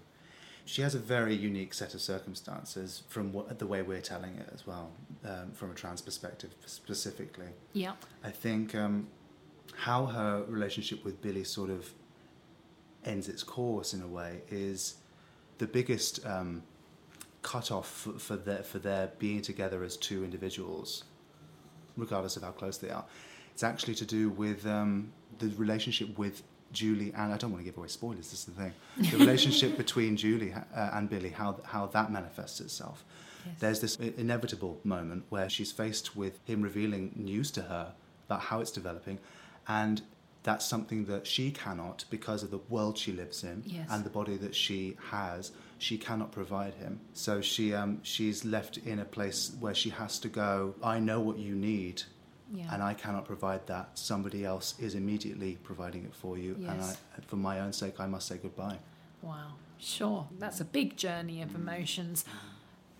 she 0.68 0.82
has 0.82 0.94
a 0.94 1.00
very 1.00 1.34
unique 1.34 1.74
set 1.74 1.94
of 1.94 2.02
circumstances 2.02 3.04
from 3.08 3.32
what, 3.32 3.58
the 3.58 3.66
way 3.66 3.82
we're 3.82 4.02
telling 4.02 4.36
it 4.36 4.50
as 4.54 4.68
well, 4.68 4.92
um, 5.24 5.52
from 5.54 5.72
a 5.72 5.74
trans 5.74 6.02
perspective 6.02 6.54
specifically. 6.66 7.48
yeah. 7.72 7.94
I 8.22 8.32
think 8.32 8.76
um, 8.76 9.08
how 9.78 10.08
her 10.08 10.44
relationship 10.48 11.06
with 11.06 11.22
Billy 11.22 11.46
sort 11.46 11.70
of 11.70 11.90
ends 13.06 13.30
its 13.30 13.44
course 13.44 13.94
in 13.94 14.02
a 14.02 14.08
way 14.08 14.42
is 14.50 14.96
the 15.58 15.68
biggest 15.68 16.26
um, 16.26 16.62
cut 17.44 17.72
off 17.72 17.90
for, 17.90 18.20
for, 18.20 18.36
their, 18.36 18.62
for 18.62 18.80
their 18.80 19.12
being 19.20 19.42
together 19.42 19.86
as 19.86 19.96
two 19.96 20.26
individuals, 20.26 21.06
regardless 21.96 22.36
of 22.36 22.44
how 22.44 22.52
close 22.52 22.78
they 22.78 22.90
are. 22.90 23.06
It's 23.54 23.64
actually 23.64 23.96
to 23.96 24.06
do 24.06 24.30
with 24.32 24.68
um, 24.68 25.14
the 25.40 25.48
relationship 25.56 26.18
with 26.20 26.44
Julie 26.72 27.14
and 27.16 27.34
I 27.34 27.38
don't 27.38 27.52
want 27.52 27.62
to 27.64 27.66
give 27.70 27.78
away 27.78 27.88
spoilers. 27.88 28.30
This 28.30 28.40
is 28.40 28.46
the 28.46 28.52
thing. 28.52 28.74
The 29.12 29.18
relationship 29.18 29.78
between 29.84 30.18
Julie 30.18 30.54
uh, 30.54 30.90
and 30.94 31.10
Billy, 31.10 31.30
how 31.30 31.60
how 31.64 31.88
that 31.88 32.12
manifests 32.12 32.60
itself. 32.62 33.04
There's 33.60 33.80
this 33.80 33.96
inevitable 33.96 34.80
moment 34.84 35.24
where 35.30 35.50
she's 35.50 35.72
faced 35.72 36.18
with 36.18 36.40
him 36.46 36.62
revealing 36.62 37.14
news 37.16 37.50
to 37.52 37.62
her 37.62 37.94
about 38.28 38.42
how 38.42 38.60
it's 38.60 38.72
developing, 38.72 39.20
and 39.70 40.02
that's 40.44 40.66
something 40.66 41.06
that 41.06 41.26
she 41.26 41.52
cannot 41.52 42.04
because 42.10 42.44
of 42.44 42.52
the 42.52 42.60
world 42.70 42.98
she 42.98 43.12
lives 43.14 43.44
in 43.46 43.64
Yes. 43.66 43.88
and 43.90 44.04
the 44.04 44.10
body 44.10 44.36
that 44.38 44.54
she 44.56 44.98
has. 45.12 45.52
She 45.80 45.98
cannot 45.98 46.32
provide 46.34 46.74
him, 46.74 47.00
so 47.14 47.40
she 47.40 47.74
um, 47.74 48.00
she's 48.04 48.44
left 48.44 48.78
in 48.80 49.00
a 49.00 49.06
place 49.06 49.56
where 49.60 49.76
she 49.76 49.92
has 49.92 50.20
to 50.20 50.28
go. 50.28 50.76
I 50.84 51.00
know 51.00 51.20
what 51.22 51.38
you 51.38 51.56
need, 51.56 52.04
Yeah. 52.54 52.74
and 52.74 52.82
I 52.82 52.94
cannot 52.94 53.26
provide 53.26 53.68
that. 53.68 53.90
Somebody 53.96 54.46
else 54.46 54.76
is 54.80 54.96
immediately 54.96 55.58
providing 55.64 56.06
it 56.06 56.14
for 56.16 56.38
you, 56.38 56.54
and 56.56 56.80
Yes. 56.82 56.98
I, 57.18 57.22
for 57.22 57.36
my 57.36 57.60
own 57.60 57.74
sake, 57.74 58.00
I 58.00 58.08
must 58.08 58.28
say 58.28 58.38
goodbye. 58.38 58.78
Wow, 59.22 59.54
sure. 59.80 60.28
That's 60.40 60.62
a 60.62 60.66
big 60.66 60.96
journey 60.96 61.42
of 61.42 61.50
mm. 61.50 61.56
emotions. 61.56 62.24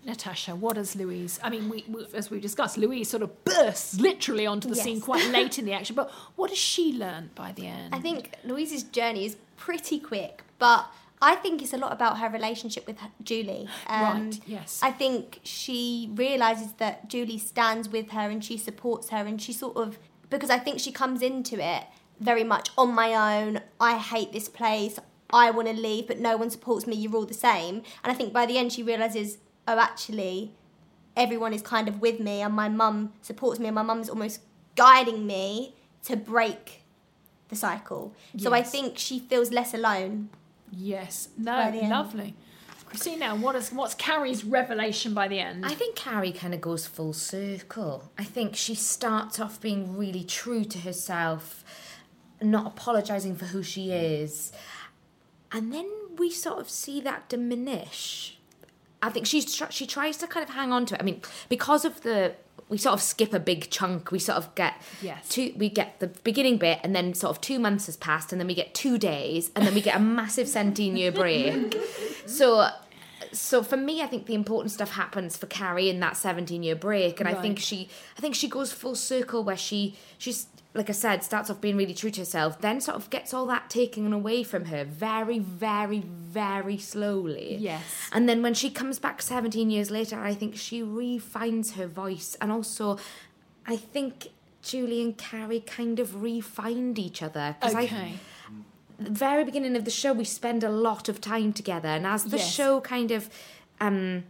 Natasha, 0.06 0.56
what 0.56 0.76
does 0.76 0.96
Louise? 0.96 1.40
I 1.44 1.50
mean, 1.50 1.70
we, 1.70 1.84
we, 1.90 2.06
as 2.14 2.30
we 2.32 2.40
discussed, 2.40 2.78
Louise 2.78 3.10
sort 3.10 3.24
of 3.24 3.44
bursts 3.44 4.00
literally 4.00 4.46
onto 4.46 4.70
the 4.70 4.76
Yes. 4.76 4.84
scene 4.86 5.02
quite 5.02 5.30
late 5.32 5.60
in 5.60 5.66
the 5.66 5.74
action. 5.74 5.96
But 5.96 6.10
what 6.36 6.50
has 6.50 6.58
she 6.60 6.94
learned 6.94 7.36
by 7.36 7.52
the 7.52 7.68
end? 7.68 7.94
I 7.94 8.00
think 8.00 8.36
Louise's 8.46 8.84
journey 8.84 9.26
is 9.26 9.36
pretty 9.58 10.00
quick, 10.00 10.44
but 10.60 10.86
I 11.22 11.36
think 11.36 11.62
it's 11.62 11.74
a 11.74 11.78
lot 11.78 11.92
about 11.92 12.20
her 12.20 12.30
relationship 12.30 12.86
with 12.86 12.98
Julie. 13.24 13.68
Um, 13.88 14.26
Right, 14.30 14.40
yes. 14.46 14.80
I 14.84 14.92
think 14.92 15.40
she 15.44 16.12
realizes 16.14 16.74
that 16.74 17.08
Julie 17.08 17.40
stands 17.40 17.90
with 17.90 18.12
her 18.12 18.30
and 18.30 18.44
she 18.44 18.58
supports 18.58 19.10
her, 19.10 19.18
and 19.26 19.42
she 19.42 19.54
sort 19.54 19.78
of 19.78 19.98
because 20.30 20.50
I 20.50 20.60
think 20.60 20.80
she 20.80 20.92
comes 20.92 21.22
into 21.22 21.56
it 21.64 21.84
very 22.20 22.44
much 22.44 22.70
on 22.78 22.94
my 22.94 23.42
own. 23.42 23.62
I 23.80 23.98
hate 23.98 24.34
this 24.34 24.50
place. 24.50 25.00
I 25.30 25.52
want 25.52 25.68
to 25.68 25.74
leave, 25.74 26.08
but 26.08 26.20
no 26.20 26.38
one 26.38 26.50
supports 26.50 26.88
me. 26.88 26.96
You're 26.96 27.16
all 27.16 27.26
the 27.26 27.34
same. 27.34 27.76
And 28.04 28.12
I 28.12 28.14
think 28.14 28.32
by 28.32 28.46
the 28.46 28.58
end 28.58 28.72
she 28.72 28.84
realizes, 28.84 29.40
oh, 29.68 29.78
actually, 29.80 30.54
everyone 31.16 31.54
is 31.54 31.62
kind 31.62 31.88
of 31.88 32.00
with 32.00 32.20
me, 32.20 32.42
and 32.42 32.54
my 32.54 32.70
mum 32.70 33.14
supports 33.22 33.60
me, 33.60 33.68
and 33.68 33.76
my 33.76 33.82
mum's 33.82 34.10
almost 34.10 34.42
guiding 34.76 35.26
me 35.26 35.76
to 36.06 36.16
break 36.16 36.84
the 37.50 37.56
cycle. 37.56 38.14
So 38.38 38.54
I 38.54 38.62
think 38.62 38.98
she 38.98 39.20
feels 39.20 39.52
less 39.52 39.74
alone. 39.74 40.30
Yes, 40.72 41.30
no, 41.38 41.72
the 41.72 41.80
end. 41.80 41.90
lovely. 41.90 42.36
Christina, 42.86 43.36
what 43.36 43.56
is 43.56 43.72
what's 43.72 43.96
Carrie's 43.96 44.46
revelation 44.46 45.14
by 45.14 45.28
the 45.28 45.40
end? 45.40 45.66
I 45.66 45.74
think 45.74 45.96
Carrie 45.96 46.32
kind 46.32 46.54
of 46.54 46.62
goes 46.62 46.88
full 46.88 47.12
circle. 47.14 48.12
I 48.18 48.24
think 48.24 48.56
she 48.56 48.76
starts 48.76 49.40
off 49.40 49.60
being 49.60 49.98
really 49.98 50.24
true 50.24 50.64
to 50.64 50.80
herself, 50.80 51.66
not 52.42 52.66
apologising 52.68 53.36
for 53.36 53.46
who 53.46 53.62
she 53.62 53.92
is. 53.92 54.54
And 55.52 55.74
then 55.74 55.90
we 56.18 56.32
sort 56.32 56.60
of 56.60 56.70
see 56.70 57.02
that 57.02 57.28
diminish 57.28 58.38
I 59.02 59.10
think 59.10 59.26
she's 59.28 59.54
tr- 59.54 59.70
she 59.70 59.86
tries 59.86 60.18
to 60.18 60.28
kind 60.28 60.48
of 60.48 60.54
hang 60.54 60.72
on 60.72 60.86
to 60.88 60.96
it. 60.96 61.02
I 61.02 61.04
mean, 61.04 61.22
because 61.50 61.86
of 61.86 62.02
the 62.02 62.36
we 62.70 62.78
sort 62.78 62.94
of 62.94 63.02
skip 63.02 63.34
a 63.34 63.40
big 63.40 63.70
chunk. 63.70 64.12
We 64.12 64.20
sort 64.20 64.38
of 64.38 64.54
get 64.56 64.74
Yes. 65.02 65.30
two. 65.30 65.54
We 65.58 65.70
get 65.70 66.00
the 66.00 66.08
beginning 66.08 66.58
bit, 66.58 66.80
and 66.84 66.96
then 66.96 67.14
sort 67.14 67.32
of 67.36 67.42
two 67.42 67.60
months 67.60 67.86
has 67.86 67.96
passed, 67.98 68.32
and 68.32 68.42
then 68.42 68.48
we 68.48 68.56
get 68.56 68.74
two 68.74 68.98
days, 68.98 69.52
and 69.56 69.66
then 69.66 69.74
we 69.74 69.82
get 69.82 69.96
a 69.96 70.00
massive 70.20 70.48
seventeen 70.48 70.98
year 70.98 71.12
break. 71.12 71.78
so, 72.26 72.70
so 73.32 73.64
for 73.64 73.78
me, 73.78 74.02
I 74.02 74.08
think 74.08 74.26
the 74.26 74.34
important 74.36 74.72
stuff 74.72 74.92
happens 74.92 75.38
for 75.38 75.46
Carrie 75.48 75.90
in 75.90 76.00
that 76.02 76.18
seventeen 76.18 76.62
year 76.64 76.76
break, 76.76 77.20
and 77.20 77.30
I 77.30 77.34
think 77.36 77.60
she, 77.60 77.90
I 78.18 78.22
think 78.22 78.36
she 78.36 78.48
goes 78.50 78.72
full 78.74 78.96
circle 78.96 79.44
where 79.44 79.58
she, 79.58 79.96
she's 80.18 80.48
like 80.78 80.90
I 80.90 80.94
said, 80.94 81.24
starts 81.24 81.50
off 81.50 81.60
being 81.60 81.76
really 81.76 81.94
true 81.96 82.12
to 82.12 82.22
herself, 82.22 82.62
then 82.62 82.80
sort 82.80 82.96
of 82.98 83.10
gets 83.10 83.34
all 83.34 83.46
that 83.48 83.70
taken 83.70 84.14
away 84.14 84.44
from 84.44 84.66
her 84.66 84.84
very, 84.86 85.40
very, 85.40 86.00
very 86.02 86.78
slowly. 86.78 87.58
Yes. 87.60 87.82
And 88.14 88.30
then 88.30 88.42
when 88.44 88.54
she 88.54 88.70
comes 88.70 89.00
back 89.00 89.22
17 89.22 89.70
years 89.72 89.90
later, 89.90 90.20
I 90.20 90.34
think 90.36 90.56
she 90.56 90.84
refines 90.84 91.74
her 91.74 91.88
voice. 91.88 92.38
And 92.40 92.52
also, 92.52 93.00
I 93.66 93.76
think 93.76 94.28
Julie 94.62 95.02
and 95.02 95.18
Carrie 95.18 95.62
kind 95.62 96.00
of 96.00 96.22
refined 96.22 97.00
each 97.00 97.24
other. 97.24 97.56
'Cause 97.60 97.74
I, 97.76 98.14
the 99.00 99.10
very 99.12 99.44
beginning 99.44 99.76
of 99.76 99.84
the 99.84 99.92
show, 99.92 100.14
we 100.14 100.26
spend 100.26 100.64
a 100.64 100.70
lot 100.70 101.10
of 101.10 101.20
time 101.20 101.54
together. 101.54 101.90
And 101.90 102.06
as 102.06 102.26
the 102.26 102.38
Yes. 102.38 102.54
show 102.54 102.82
kind 102.82 103.12
of. 103.12 103.30
Um, 103.82 104.24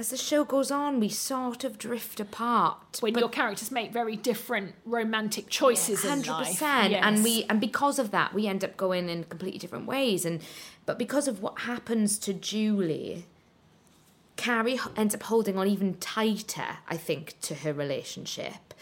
as 0.00 0.08
the 0.08 0.16
show 0.16 0.44
goes 0.44 0.70
on, 0.70 0.98
we 0.98 1.10
sort 1.10 1.62
of 1.62 1.76
drift 1.76 2.20
apart. 2.20 2.98
when 3.00 3.16
your 3.16 3.28
characters 3.28 3.70
make 3.70 3.92
very 3.92 4.16
different 4.16 4.74
romantic 4.86 5.48
choices 5.50 6.02
hundred 6.02 6.32
percent. 6.32 6.94
And 6.94 7.22
we 7.22 7.44
and 7.50 7.60
because 7.60 7.98
of 7.98 8.10
that 8.10 8.32
we 8.32 8.46
end 8.46 8.64
up 8.64 8.76
going 8.78 9.08
in 9.10 9.24
completely 9.24 9.58
different 9.58 9.86
ways. 9.86 10.24
And 10.24 10.40
but 10.86 10.98
because 10.98 11.28
of 11.28 11.42
what 11.42 11.60
happens 11.60 12.18
to 12.18 12.32
julie 12.32 13.26
carrie 14.36 14.80
ends 14.96 15.14
up 15.14 15.22
holding 15.24 15.58
on 15.58 15.68
even 15.68 15.92
tighter 15.98 16.78
i 16.88 16.96
think 16.96 17.38
to 17.42 17.56
her 17.56 17.74
relationship 17.74 18.72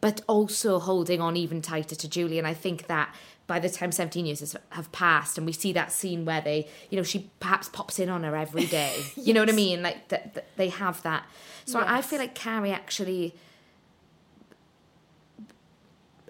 but 0.00 0.20
also 0.28 0.78
holding 0.78 1.20
on 1.20 1.36
even 1.36 1.60
tighter 1.60 1.96
to 1.96 2.08
julie. 2.08 2.38
And 2.38 2.46
i 2.46 2.54
think 2.54 2.86
that 2.86 3.12
by 3.48 3.58
the 3.58 3.68
time 3.68 3.90
17 3.90 4.26
years 4.26 4.38
has, 4.38 4.56
have 4.70 4.92
passed 4.92 5.36
and 5.36 5.46
we 5.46 5.52
see 5.52 5.72
that 5.72 5.90
scene 5.90 6.24
where 6.24 6.40
they 6.40 6.68
you 6.90 6.96
know 6.96 7.02
she 7.02 7.28
perhaps 7.40 7.68
pops 7.68 7.98
in 7.98 8.08
on 8.08 8.22
her 8.22 8.36
every 8.36 8.66
day 8.66 9.02
you 9.16 9.34
know 9.34 9.40
what 9.40 9.48
i 9.48 9.52
mean 9.52 9.82
like 9.82 10.06
that 10.08 10.34
that 10.34 10.46
they 10.56 10.68
have 10.68 11.02
that 11.02 11.24
so 11.64 11.80
I, 11.80 11.98
I 11.98 12.02
feel 12.02 12.20
like 12.20 12.36
carrie 12.36 12.72
actually 12.72 13.34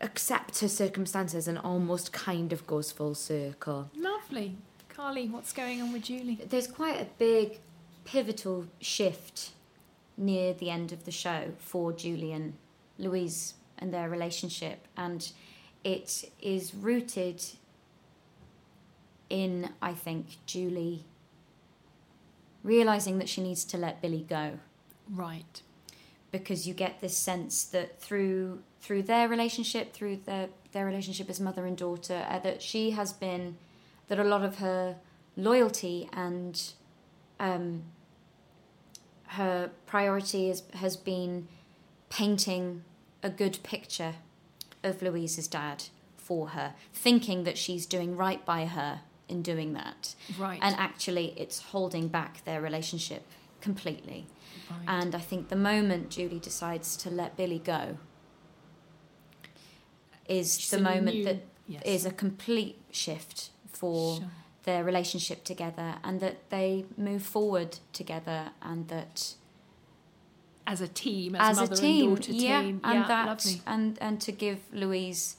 accepts 0.01 0.61
her 0.61 0.69
circumstances 0.69 1.49
and 1.49 1.59
almost 1.59 2.13
kind 2.13 2.53
of 2.53 2.67
goes 2.67 2.93
full 2.93 3.15
circle. 3.15 3.91
Lovely. 3.97 4.57
Carly, 4.89 5.29
what's 5.29 5.53
going 5.53 5.81
on 5.81 5.93
with 5.93 6.03
Julie? 6.03 6.39
There's 6.49 6.67
quite 6.67 7.01
a 7.01 7.07
big 7.19 7.59
pivotal 8.05 8.67
shift 8.81 9.51
near 10.17 10.55
the 10.55 10.71
end 10.71 10.93
of 10.93 11.05
the 11.05 11.11
show 11.11 11.53
for 11.59 11.93
Julie 11.93 12.33
and 12.33 12.55
Louise 12.99 13.55
and 13.79 13.95
their 13.95 14.09
relationship, 14.09 14.89
and 14.97 15.31
it 15.85 16.31
is 16.41 16.75
rooted 16.75 17.45
in, 19.31 19.71
I 19.81 19.93
think, 19.95 20.45
Julie 20.47 21.05
realizing 22.65 23.19
that 23.19 23.29
she 23.29 23.41
needs 23.41 23.65
to 23.65 23.79
let 23.79 24.03
Billy 24.03 24.27
go 24.29 24.59
Right. 25.09 25.63
because 26.31 26.67
you 26.67 26.75
get 26.75 27.01
this 27.01 27.17
sense 27.17 27.65
that 27.65 28.01
through 28.01 28.63
through 28.81 29.03
their 29.03 29.29
relationship, 29.29 29.93
through 29.93 30.19
their 30.27 30.49
their 30.73 30.85
relationship 30.85 31.31
as 31.31 31.41
mother 31.41 31.67
and 31.67 31.77
daughter, 31.77 32.27
uh, 32.29 32.39
that 32.41 32.61
she 32.63 32.91
has 32.91 33.13
been 33.13 33.57
that 34.09 34.19
a 34.19 34.25
lot 34.25 34.45
of 34.45 34.57
her 34.59 34.97
loyalty 35.37 36.09
and 36.13 36.73
um, 37.41 37.85
her 39.29 39.71
priority 39.87 40.51
is, 40.51 40.63
has 40.75 40.97
been 40.97 41.49
painting 42.11 42.83
a 43.23 43.31
good 43.31 43.59
picture 43.63 44.15
of 44.83 45.03
Louise's 45.03 45.49
dad 45.49 45.85
for 46.17 46.49
her, 46.51 46.75
thinking 46.93 47.45
that 47.45 47.57
she's 47.59 47.87
doing 47.87 48.17
right 48.17 48.45
by 48.45 48.67
her 48.67 49.01
in 49.29 49.43
doing 49.43 49.73
that. 49.75 50.15
Right. 50.39 50.59
And 50.63 50.75
actually, 50.77 51.35
it's 51.37 51.59
holding 51.61 52.09
back 52.09 52.45
their 52.45 52.61
relationship 52.61 53.23
completely. 53.61 54.27
Right. 54.71 54.79
And 55.03 55.15
I 55.15 55.19
think 55.21 55.49
the 55.49 55.57
moment 55.57 56.11
Julie 56.11 56.39
decides 56.39 56.97
to 56.99 57.11
let 57.11 57.37
Billy 57.37 57.59
go 57.59 57.99
is 60.29 60.59
She's 60.61 60.71
the 60.71 60.81
moment 60.81 61.17
new- 61.17 61.25
that 61.25 61.43
yes. 61.67 61.83
is 61.85 62.07
a 62.07 62.11
complete 62.11 62.79
shift 62.91 63.51
for 63.67 64.19
Sure. 64.19 64.31
their 64.65 64.85
relationship 64.85 65.45
together 65.45 65.97
and 66.05 66.21
that 66.21 66.51
they 66.51 66.85
move 66.97 67.23
forward 67.23 67.79
together 67.93 68.51
and 68.61 68.89
that 68.89 69.35
as 70.69 70.81
a 70.83 70.87
team, 70.87 71.35
as, 71.35 71.59
as, 71.59 71.71
a 71.71 71.75
team, 71.75 72.11
and 72.11 72.17
daughter 72.19 72.33
yeah, 72.33 72.61
team. 72.63 72.81
and 72.85 73.01
yeah, 73.01 73.09
that 73.09 73.27
lovely. 73.27 73.63
and 73.67 73.99
and 74.01 74.21
to 74.21 74.31
give 74.31 74.59
Louise 74.73 75.37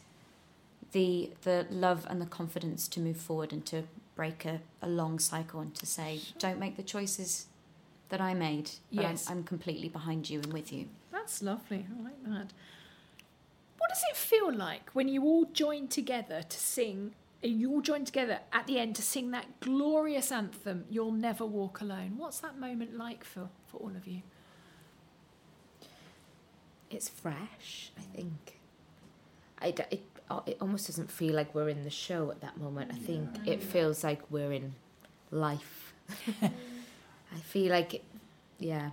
the 0.92 1.30
the 1.44 1.68
love 1.70 2.06
and 2.10 2.20
the 2.20 2.26
confidence 2.26 2.88
to 2.90 3.00
move 3.00 3.18
forward 3.18 3.54
and 3.54 3.64
to 3.68 3.84
break 4.16 4.44
a, 4.44 4.60
a 4.82 4.90
long 4.90 5.18
cycle 5.20 5.62
and 5.62 5.74
to 5.76 5.86
say, 5.86 6.20
don't 6.40 6.60
make 6.60 6.76
the 6.76 6.84
choices 6.84 7.46
that 8.10 8.20
I 8.20 8.34
made, 8.34 8.72
Yes. 8.90 9.30
I'm, 9.30 9.38
I'm 9.38 9.44
completely 9.44 9.88
behind 9.88 10.30
you 10.30 10.40
and 10.42 10.52
with 10.52 10.74
you. 10.74 10.90
That's 11.10 11.42
lovely. 11.42 11.86
I 11.98 12.04
like 12.04 12.24
that. 12.26 12.52
What 13.78 13.90
does 13.90 14.04
it 14.12 14.18
feel 14.18 14.52
like 14.54 14.90
when 14.92 15.08
you 15.08 15.24
all 15.24 15.46
join 15.46 15.88
together 15.88 16.42
to 16.42 16.58
sing? 16.58 17.14
Eh, 17.44 17.48
you 17.48 17.72
all 17.72 17.82
join 17.82 18.04
together 18.04 18.40
at 18.52 18.68
the 18.68 18.78
end 18.78 18.96
to 18.98 19.02
sing 19.02 19.32
that 19.32 19.60
glorious 19.62 20.32
anthem, 20.32 20.86
"You'll 20.90 21.14
Never 21.14 21.46
Walk 21.46 21.80
Alone." 21.80 22.16
What's 22.18 22.40
that 22.40 22.60
moment 22.60 22.98
like 22.98 23.24
for 23.24 23.48
for 23.68 23.78
all 23.78 23.96
of 23.96 24.06
you? 24.08 24.22
It's 26.90 27.10
fresh, 27.10 27.92
I 27.98 28.02
think. 28.16 28.60
I 29.62 29.72
d 29.72 29.84
it, 29.92 30.04
uh, 30.30 30.42
it 30.46 30.58
almost 30.62 30.88
doesn't 30.88 31.12
feel 31.12 31.34
like 31.36 31.54
we're 31.54 31.70
in 31.70 31.84
the 31.84 31.90
show 31.90 32.32
at 32.32 32.40
that 32.42 32.58
moment. 32.58 32.92
I 32.94 32.98
think 32.98 33.30
it 33.46 33.62
feels 33.62 34.04
like 34.04 34.22
we're 34.30 34.52
in 34.54 34.74
life. 35.32 35.94
I 36.42 37.40
feel 37.44 37.72
like, 37.72 37.94
it, 37.96 38.04
yeah, 38.58 38.92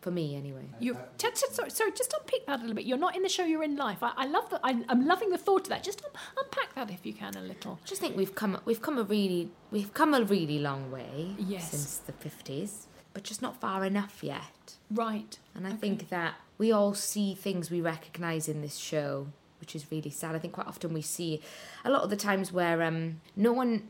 for 0.00 0.10
me 0.12 0.36
anyway. 0.36 0.66
You, 0.78 0.96
t- 1.18 1.28
t- 1.34 1.46
sorry, 1.50 1.70
sorry, 1.70 1.90
just 1.92 2.14
unpick 2.20 2.46
that 2.46 2.58
a 2.58 2.62
little 2.62 2.76
bit. 2.76 2.84
You're 2.84 2.98
not 2.98 3.16
in 3.16 3.22
the 3.22 3.28
show; 3.28 3.44
you're 3.44 3.64
in 3.64 3.76
life. 3.76 4.00
I, 4.02 4.12
I 4.16 4.26
love 4.26 4.48
that. 4.50 4.60
I'm, 4.62 4.84
I'm 4.88 5.06
loving 5.06 5.30
the 5.30 5.38
thought 5.38 5.62
of 5.62 5.68
that. 5.70 5.82
Just 5.82 6.02
un- 6.04 6.10
unpack 6.38 6.74
that 6.76 6.90
if 6.90 7.04
you 7.04 7.12
can 7.14 7.34
a 7.36 7.40
little. 7.40 7.78
I 7.82 7.86
just 7.88 8.00
think 8.00 8.16
we've 8.16 8.34
come 8.34 8.60
we've 8.64 8.82
come 8.82 8.98
a 8.98 9.02
really 9.02 9.50
we've 9.72 9.92
come 9.94 10.14
a 10.14 10.22
really 10.22 10.58
long 10.60 10.90
way 10.92 11.34
Yes. 11.38 11.70
since 11.70 11.96
the 11.98 12.12
fifties, 12.12 12.86
but 13.14 13.24
just 13.24 13.42
not 13.42 13.60
far 13.60 13.84
enough 13.84 14.22
yet. 14.22 14.76
Right. 14.90 15.38
And 15.54 15.66
I 15.66 15.70
Okay. 15.70 15.78
think 15.78 16.08
that 16.10 16.34
we 16.58 16.70
all 16.72 16.94
see 16.94 17.34
things 17.34 17.70
we 17.70 17.80
recognise 17.80 18.48
in 18.48 18.62
this 18.62 18.76
show, 18.76 19.28
which 19.60 19.74
is 19.74 19.90
really 19.90 20.10
sad. 20.10 20.34
I 20.34 20.38
think 20.38 20.54
quite 20.54 20.66
often 20.66 20.92
we 20.92 21.02
see 21.02 21.40
a 21.84 21.90
lot 21.90 22.02
of 22.02 22.10
the 22.10 22.16
times 22.16 22.52
where 22.52 22.82
um, 22.82 23.20
no 23.36 23.52
one 23.52 23.88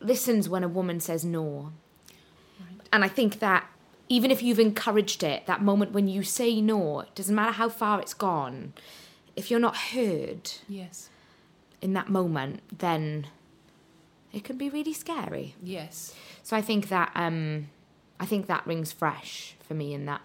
listens 0.00 0.48
when 0.48 0.62
a 0.64 0.68
woman 0.68 1.00
says 1.00 1.24
no. 1.24 1.72
Right. 2.60 2.80
And 2.92 3.04
I 3.04 3.08
think 3.08 3.38
that 3.40 3.66
even 4.08 4.30
if 4.30 4.42
you've 4.42 4.60
encouraged 4.60 5.22
it, 5.22 5.46
that 5.46 5.62
moment 5.62 5.92
when 5.92 6.06
you 6.08 6.22
say 6.22 6.60
no, 6.60 7.00
it 7.00 7.14
doesn't 7.14 7.34
matter 7.34 7.52
how 7.52 7.68
far 7.68 8.00
it's 8.00 8.14
gone, 8.14 8.74
if 9.34 9.50
you're 9.50 9.58
not 9.60 9.76
heard 9.76 10.52
Yes. 10.68 11.08
in 11.80 11.94
that 11.94 12.08
moment, 12.08 12.60
then 12.78 13.26
it 14.32 14.44
can 14.44 14.56
be 14.56 14.68
really 14.68 14.92
scary. 14.92 15.54
Yes. 15.62 16.14
So 16.42 16.56
I 16.56 16.60
think 16.62 16.88
that 16.90 17.10
um, 17.14 17.68
I 18.20 18.26
think 18.26 18.46
that 18.46 18.66
rings 18.66 18.92
fresh 18.92 19.56
for 19.66 19.74
me 19.74 19.94
in 19.94 20.04
that 20.06 20.20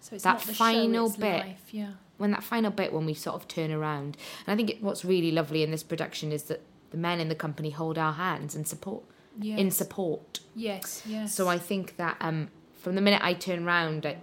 So 0.00 0.14
it's 0.14 0.24
That 0.24 0.40
final 0.40 1.10
show, 1.10 1.18
bit. 1.20 1.38
life. 1.46 1.68
Yeah. 1.70 1.90
when 2.18 2.30
that 2.32 2.42
final 2.42 2.70
bit 2.70 2.92
when 2.92 3.06
we 3.06 3.14
sort 3.14 3.36
of 3.36 3.46
turn 3.48 3.70
around 3.70 4.16
and 4.46 4.52
i 4.52 4.56
think 4.56 4.70
it, 4.70 4.82
what's 4.82 5.04
really 5.04 5.30
lovely 5.30 5.62
in 5.62 5.70
this 5.70 5.82
production 5.82 6.32
is 6.32 6.44
that 6.44 6.60
the 6.90 6.96
men 6.96 7.20
in 7.20 7.28
the 7.28 7.34
company 7.34 7.70
hold 7.70 7.96
our 7.98 8.12
hands 8.14 8.54
and 8.56 8.66
support 8.66 9.04
Yes. 9.40 9.58
in 9.60 9.70
support 9.70 10.40
Yes. 10.56 11.02
Yes. 11.06 11.32
so 11.34 11.46
i 11.48 11.58
think 11.58 11.96
that 11.96 12.16
um 12.20 12.48
from 12.74 12.94
the 12.96 13.00
minute 13.00 13.20
i 13.22 13.34
turn 13.34 13.64
around 13.66 14.04
I, 14.06 14.16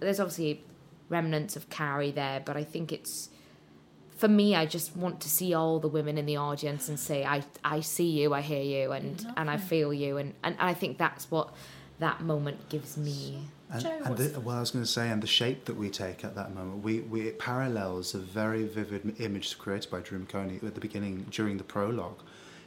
there's 0.00 0.18
obviously 0.18 0.64
remnants 1.08 1.54
of 1.56 1.70
carrie 1.70 2.10
there 2.10 2.40
but 2.44 2.56
i 2.56 2.64
think 2.64 2.90
it's 2.92 3.28
for 4.16 4.26
me 4.28 4.56
i 4.56 4.66
just 4.66 4.96
want 4.96 5.20
to 5.20 5.28
see 5.28 5.54
all 5.54 5.78
the 5.78 5.88
women 5.88 6.18
in 6.18 6.26
the 6.26 6.36
audience 6.36 6.88
and 6.88 6.98
say 6.98 7.24
i 7.24 7.44
i 7.62 7.78
see 7.80 8.08
you 8.10 8.32
i 8.34 8.40
hear 8.40 8.62
you 8.62 8.90
and 8.92 9.24
and 9.36 9.48
i 9.50 9.56
feel 9.56 9.92
you 9.94 10.16
and 10.16 10.34
and 10.42 10.56
i 10.58 10.74
think 10.74 10.98
that's 10.98 11.30
what 11.30 11.52
that 11.98 12.20
moment 12.22 12.68
gives 12.68 12.96
me 12.96 13.38
And, 13.70 13.82
Joe, 13.82 13.98
and 14.04 14.16
the, 14.16 14.40
well, 14.40 14.56
I 14.56 14.60
was 14.60 14.70
going 14.70 14.84
to 14.84 14.90
say, 14.90 15.10
and 15.10 15.22
the 15.22 15.26
shape 15.26 15.64
that 15.64 15.76
we 15.76 15.90
take 15.90 16.24
at 16.24 16.34
that 16.34 16.54
moment, 16.54 16.84
we, 16.84 17.00
we 17.00 17.22
it 17.22 17.38
parallels 17.38 18.14
a 18.14 18.18
very 18.18 18.64
vivid 18.64 19.20
image 19.20 19.58
created 19.58 19.90
by 19.90 20.00
Drew 20.00 20.18
McOnie 20.18 20.62
at 20.62 20.74
the 20.74 20.80
beginning 20.80 21.26
during 21.30 21.56
the 21.58 21.64
prologue, 21.64 22.20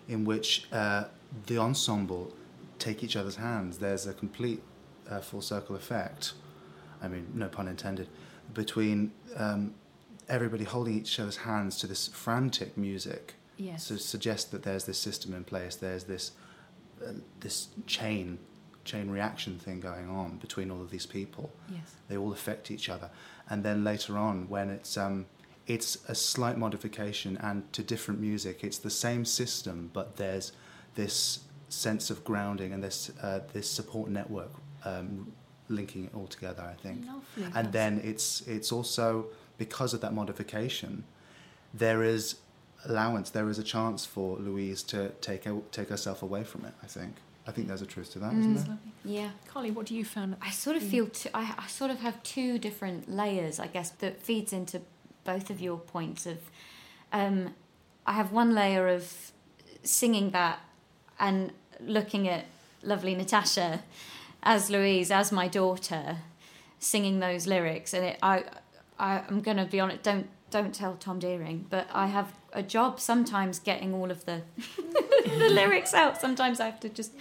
in 0.07 0.25
which 0.25 0.67
uh, 0.71 1.05
the 1.47 1.57
ensemble 1.57 2.33
take 2.79 3.03
each 3.03 3.15
other's 3.15 3.35
hands. 3.37 3.77
There's 3.77 4.07
a 4.07 4.13
complete 4.13 4.61
uh, 5.09 5.19
full 5.21 5.41
circle 5.41 5.75
effect. 5.75 6.33
I 7.01 7.07
mean, 7.07 7.27
no 7.33 7.47
pun 7.47 7.67
intended, 7.67 8.07
between 8.53 9.11
um, 9.37 9.73
everybody 10.27 10.63
holding 10.63 10.95
each 10.97 11.19
other's 11.19 11.37
hands 11.37 11.77
to 11.79 11.87
this 11.87 12.07
frantic 12.07 12.77
music 12.77 13.35
Yes. 13.57 13.89
to 13.89 13.97
suggest 13.97 14.51
that 14.51 14.63
there's 14.63 14.85
this 14.85 14.97
system 14.97 15.33
in 15.33 15.43
place. 15.43 15.75
There's 15.75 16.05
this 16.05 16.31
uh, 17.05 17.11
this 17.41 17.67
chain 17.87 18.39
chain 18.91 19.09
reaction 19.17 19.53
thing 19.65 19.79
going 19.91 20.07
on 20.21 20.29
between 20.45 20.67
all 20.71 20.81
of 20.81 20.89
these 20.95 21.05
people. 21.17 21.45
Yes. 21.77 21.95
They 22.09 22.17
all 22.21 22.31
affect 22.39 22.71
each 22.75 22.87
other, 22.95 23.09
and 23.49 23.63
then 23.63 23.83
later 23.91 24.13
on, 24.27 24.49
when 24.49 24.67
it's 24.77 24.97
um, 24.97 25.25
it's 25.75 25.89
a 26.09 26.15
slight 26.15 26.57
modification 26.65 27.31
and 27.47 27.57
to 27.73 27.81
different 27.93 28.19
music, 28.29 28.55
it's 28.67 28.79
the 28.79 28.95
same 29.05 29.23
system, 29.25 29.75
but 29.93 30.07
there's 30.21 30.51
this 30.95 31.39
sense 31.69 32.09
of 32.13 32.17
grounding 32.23 32.73
and 32.73 32.81
this 32.83 33.11
uh, 33.27 33.39
this 33.53 33.69
support 33.69 34.09
network 34.09 34.51
um, 34.91 35.31
linking 35.77 36.05
it 36.07 36.13
all 36.15 36.27
together. 36.27 36.63
I 36.63 36.75
think, 36.85 37.05
Lovely. 37.05 37.43
and 37.43 37.53
That's- 37.53 37.73
then 37.79 38.01
it's 38.11 38.27
it's 38.55 38.71
also 38.77 39.07
because 39.57 39.93
of 39.95 40.01
that 40.01 40.13
modification, 40.13 41.03
there 41.73 42.01
is 42.15 42.35
allowance, 42.85 43.29
there 43.31 43.49
is 43.49 43.59
a 43.59 43.63
chance 43.75 44.05
for 44.13 44.37
Louise 44.47 44.81
to 44.83 45.09
take 45.21 45.45
a, 45.45 45.53
take 45.71 45.89
herself 45.89 46.23
away 46.23 46.43
from 46.43 46.61
it. 46.69 46.73
I 46.83 46.87
think. 46.87 47.13
I 47.49 47.51
think 47.51 47.67
there's 47.67 47.81
a 47.81 47.85
truth 47.95 48.11
to 48.13 48.19
that, 48.19 48.31
Mm. 48.31 48.55
not 48.55 48.65
there? 48.67 48.77
Yeah. 49.03 49.29
Carly, 49.47 49.71
what 49.71 49.85
do 49.87 49.95
you 49.95 50.05
find? 50.05 50.35
I 50.41 50.51
sort 50.51 50.75
of 50.77 50.83
feel 50.83 51.07
t- 51.07 51.29
I, 51.33 51.43
I 51.57 51.67
sort 51.67 51.89
of 51.91 51.99
have 51.99 52.21
two 52.23 52.59
different 52.59 53.09
layers, 53.09 53.59
I 53.59 53.67
guess, 53.67 53.89
that 54.01 54.21
feeds 54.21 54.53
into 54.53 54.81
both 55.23 55.49
of 55.49 55.59
your 55.59 55.77
points 55.77 56.25
of 56.25 56.37
um, 57.11 57.55
I 58.05 58.13
have 58.13 58.31
one 58.31 58.53
layer 58.53 58.87
of 58.87 59.31
singing 59.83 60.29
that 60.31 60.59
and 61.19 61.51
looking 61.79 62.27
at 62.27 62.45
lovely 62.83 63.15
Natasha 63.15 63.81
as 64.43 64.69
Louise, 64.69 65.09
as 65.11 65.31
my 65.31 65.47
daughter, 65.47 66.17
singing 66.79 67.19
those 67.19 67.47
lyrics, 67.47 67.93
and 67.93 68.05
it, 68.05 68.19
I, 68.21 68.43
I, 68.99 69.23
I'm 69.27 69.41
going 69.41 69.57
to 69.57 69.65
be 69.65 69.79
honest. 69.79 70.03
Don't 70.03 70.27
don't 70.51 70.73
tell 70.73 70.95
Tom 70.95 71.19
Deering, 71.19 71.65
but 71.69 71.87
I 71.93 72.07
have 72.07 72.33
a 72.53 72.63
job 72.63 72.99
sometimes 72.99 73.59
getting 73.59 73.93
all 73.93 74.09
of 74.11 74.25
the 74.25 74.41
the 75.39 75.49
lyrics 75.49 75.93
out. 75.93 76.19
Sometimes 76.19 76.59
I 76.59 76.65
have 76.65 76.79
to 76.81 76.89
just 76.89 77.11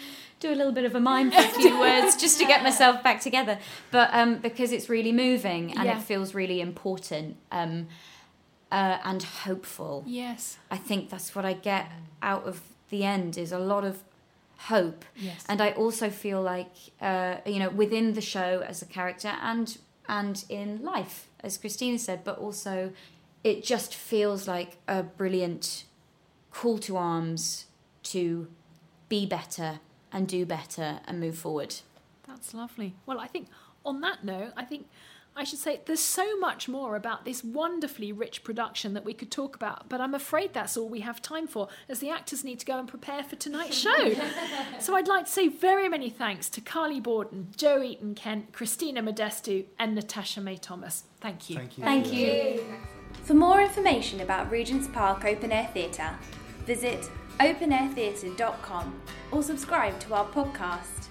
do 0.40 0.53
a 0.53 0.55
little 0.55 0.72
bit 0.72 0.84
of 0.84 0.94
a 0.94 1.01
mime 1.01 1.30
for 1.30 1.40
a 1.40 1.49
few 1.49 1.78
words 1.86 2.16
just 2.16 2.38
to 2.38 2.44
get 2.46 2.62
myself 2.62 3.03
back 3.03 3.20
together. 3.20 3.59
But 3.90 4.11
um, 4.12 4.38
because 4.38 4.72
it's 4.72 4.88
really 4.88 5.12
moving 5.12 5.72
and 5.76 5.84
Yeah. 5.84 5.99
it 5.99 6.03
feels 6.03 6.34
really 6.34 6.61
important 6.61 7.36
um, 7.51 7.88
uh, 8.70 8.99
and 9.05 9.22
hopeful. 9.22 10.05
Yes. 10.07 10.59
I 10.70 10.76
think 10.76 11.11
that's 11.11 11.34
what 11.34 11.44
I 11.44 11.55
get 11.55 11.90
out 12.22 12.44
of 12.44 12.61
the 12.90 13.05
end 13.05 13.36
is 13.36 13.53
a 13.53 13.59
lot 13.59 13.84
of 13.84 14.03
hope. 14.59 15.05
Yes. 15.16 15.44
And 15.49 15.61
I 15.61 15.70
also 15.72 16.11
feel 16.11 16.40
like 16.42 16.72
uh, 17.01 17.36
you 17.46 17.59
know 17.59 17.70
within 17.70 18.14
the 18.14 18.20
show 18.20 18.62
as 18.66 18.82
a 18.82 18.86
character 18.86 19.32
and 19.42 19.76
and 20.09 20.44
in 20.49 20.82
life, 20.82 21.28
as 21.40 21.59
Christina 21.59 21.99
said, 21.99 22.24
but 22.24 22.38
also 22.38 22.92
it 23.44 23.62
just 23.64 23.94
feels 23.94 24.49
like 24.49 24.78
a 24.88 25.03
brilliant 25.03 25.84
call 26.51 26.78
to 26.78 26.96
arms 26.96 27.66
to 28.12 28.48
be 29.09 29.26
better 29.26 29.80
and 30.12 30.26
do 30.26 30.44
better 30.46 31.00
and 31.06 31.20
move 31.20 31.36
forward. 31.36 31.76
That's 32.26 32.54
lovely. 32.54 32.94
Well, 33.06 33.18
I 33.18 33.26
think 33.26 33.48
on 33.84 34.00
that 34.02 34.24
note, 34.24 34.52
I 34.56 34.64
think 34.64 34.86
I 35.38 35.44
should 35.44 35.61
say 35.61 35.80
there's 35.86 36.00
so 36.00 36.36
much 36.38 36.68
more 36.68 36.96
about 36.96 37.24
this 37.24 37.44
wonderfully 37.44 38.11
rich 38.11 38.42
production 38.42 38.94
that 38.94 39.04
we 39.04 39.14
could 39.14 39.30
talk 39.30 39.54
about, 39.54 39.88
but 39.88 40.00
I'm 40.00 40.12
afraid 40.14 40.52
that's 40.52 40.76
all 40.76 40.88
we 40.88 41.00
have 41.00 41.22
time 41.22 41.46
for, 41.46 41.68
as 41.88 42.00
the 42.00 42.11
actors 42.11 42.42
need 42.42 42.59
to 42.59 42.66
go 42.66 42.76
and 42.76 42.88
prepare 42.88 43.22
for 43.22 43.36
tonight's 43.36 43.76
show. 43.86 44.14
so 44.80 44.96
I'd 44.96 45.06
like 45.06 45.26
to 45.26 45.30
say 45.30 45.46
very 45.46 45.88
many 45.88 46.11
thanks 46.11 46.48
to 46.50 46.61
Carly 46.61 47.00
Bawden, 47.00 47.56
Joe 47.56 47.80
Eaton 47.82 48.16
Kent, 48.16 48.52
Christina 48.52 49.00
Modestou, 49.00 49.66
and 49.78 49.94
Natasha 49.94 50.40
May 50.40 50.56
Thomas. 50.56 51.04
Thank 51.20 51.48
you. 51.48 51.56
Thank 51.56 51.78
you. 51.78 51.84
Thank 51.84 52.12
you. 52.12 52.64
For 53.22 53.34
more 53.34 53.61
information 53.61 54.20
about 54.20 54.50
Regent's 54.50 54.88
Park 54.88 55.24
Open 55.24 55.52
Air 55.52 55.70
Theatre, 55.72 56.18
visit 56.66 57.09
openairtheatre.com 57.41 59.01
or 59.30 59.43
subscribe 59.43 59.99
to 60.01 60.14
our 60.14 60.26
podcast. 60.26 61.09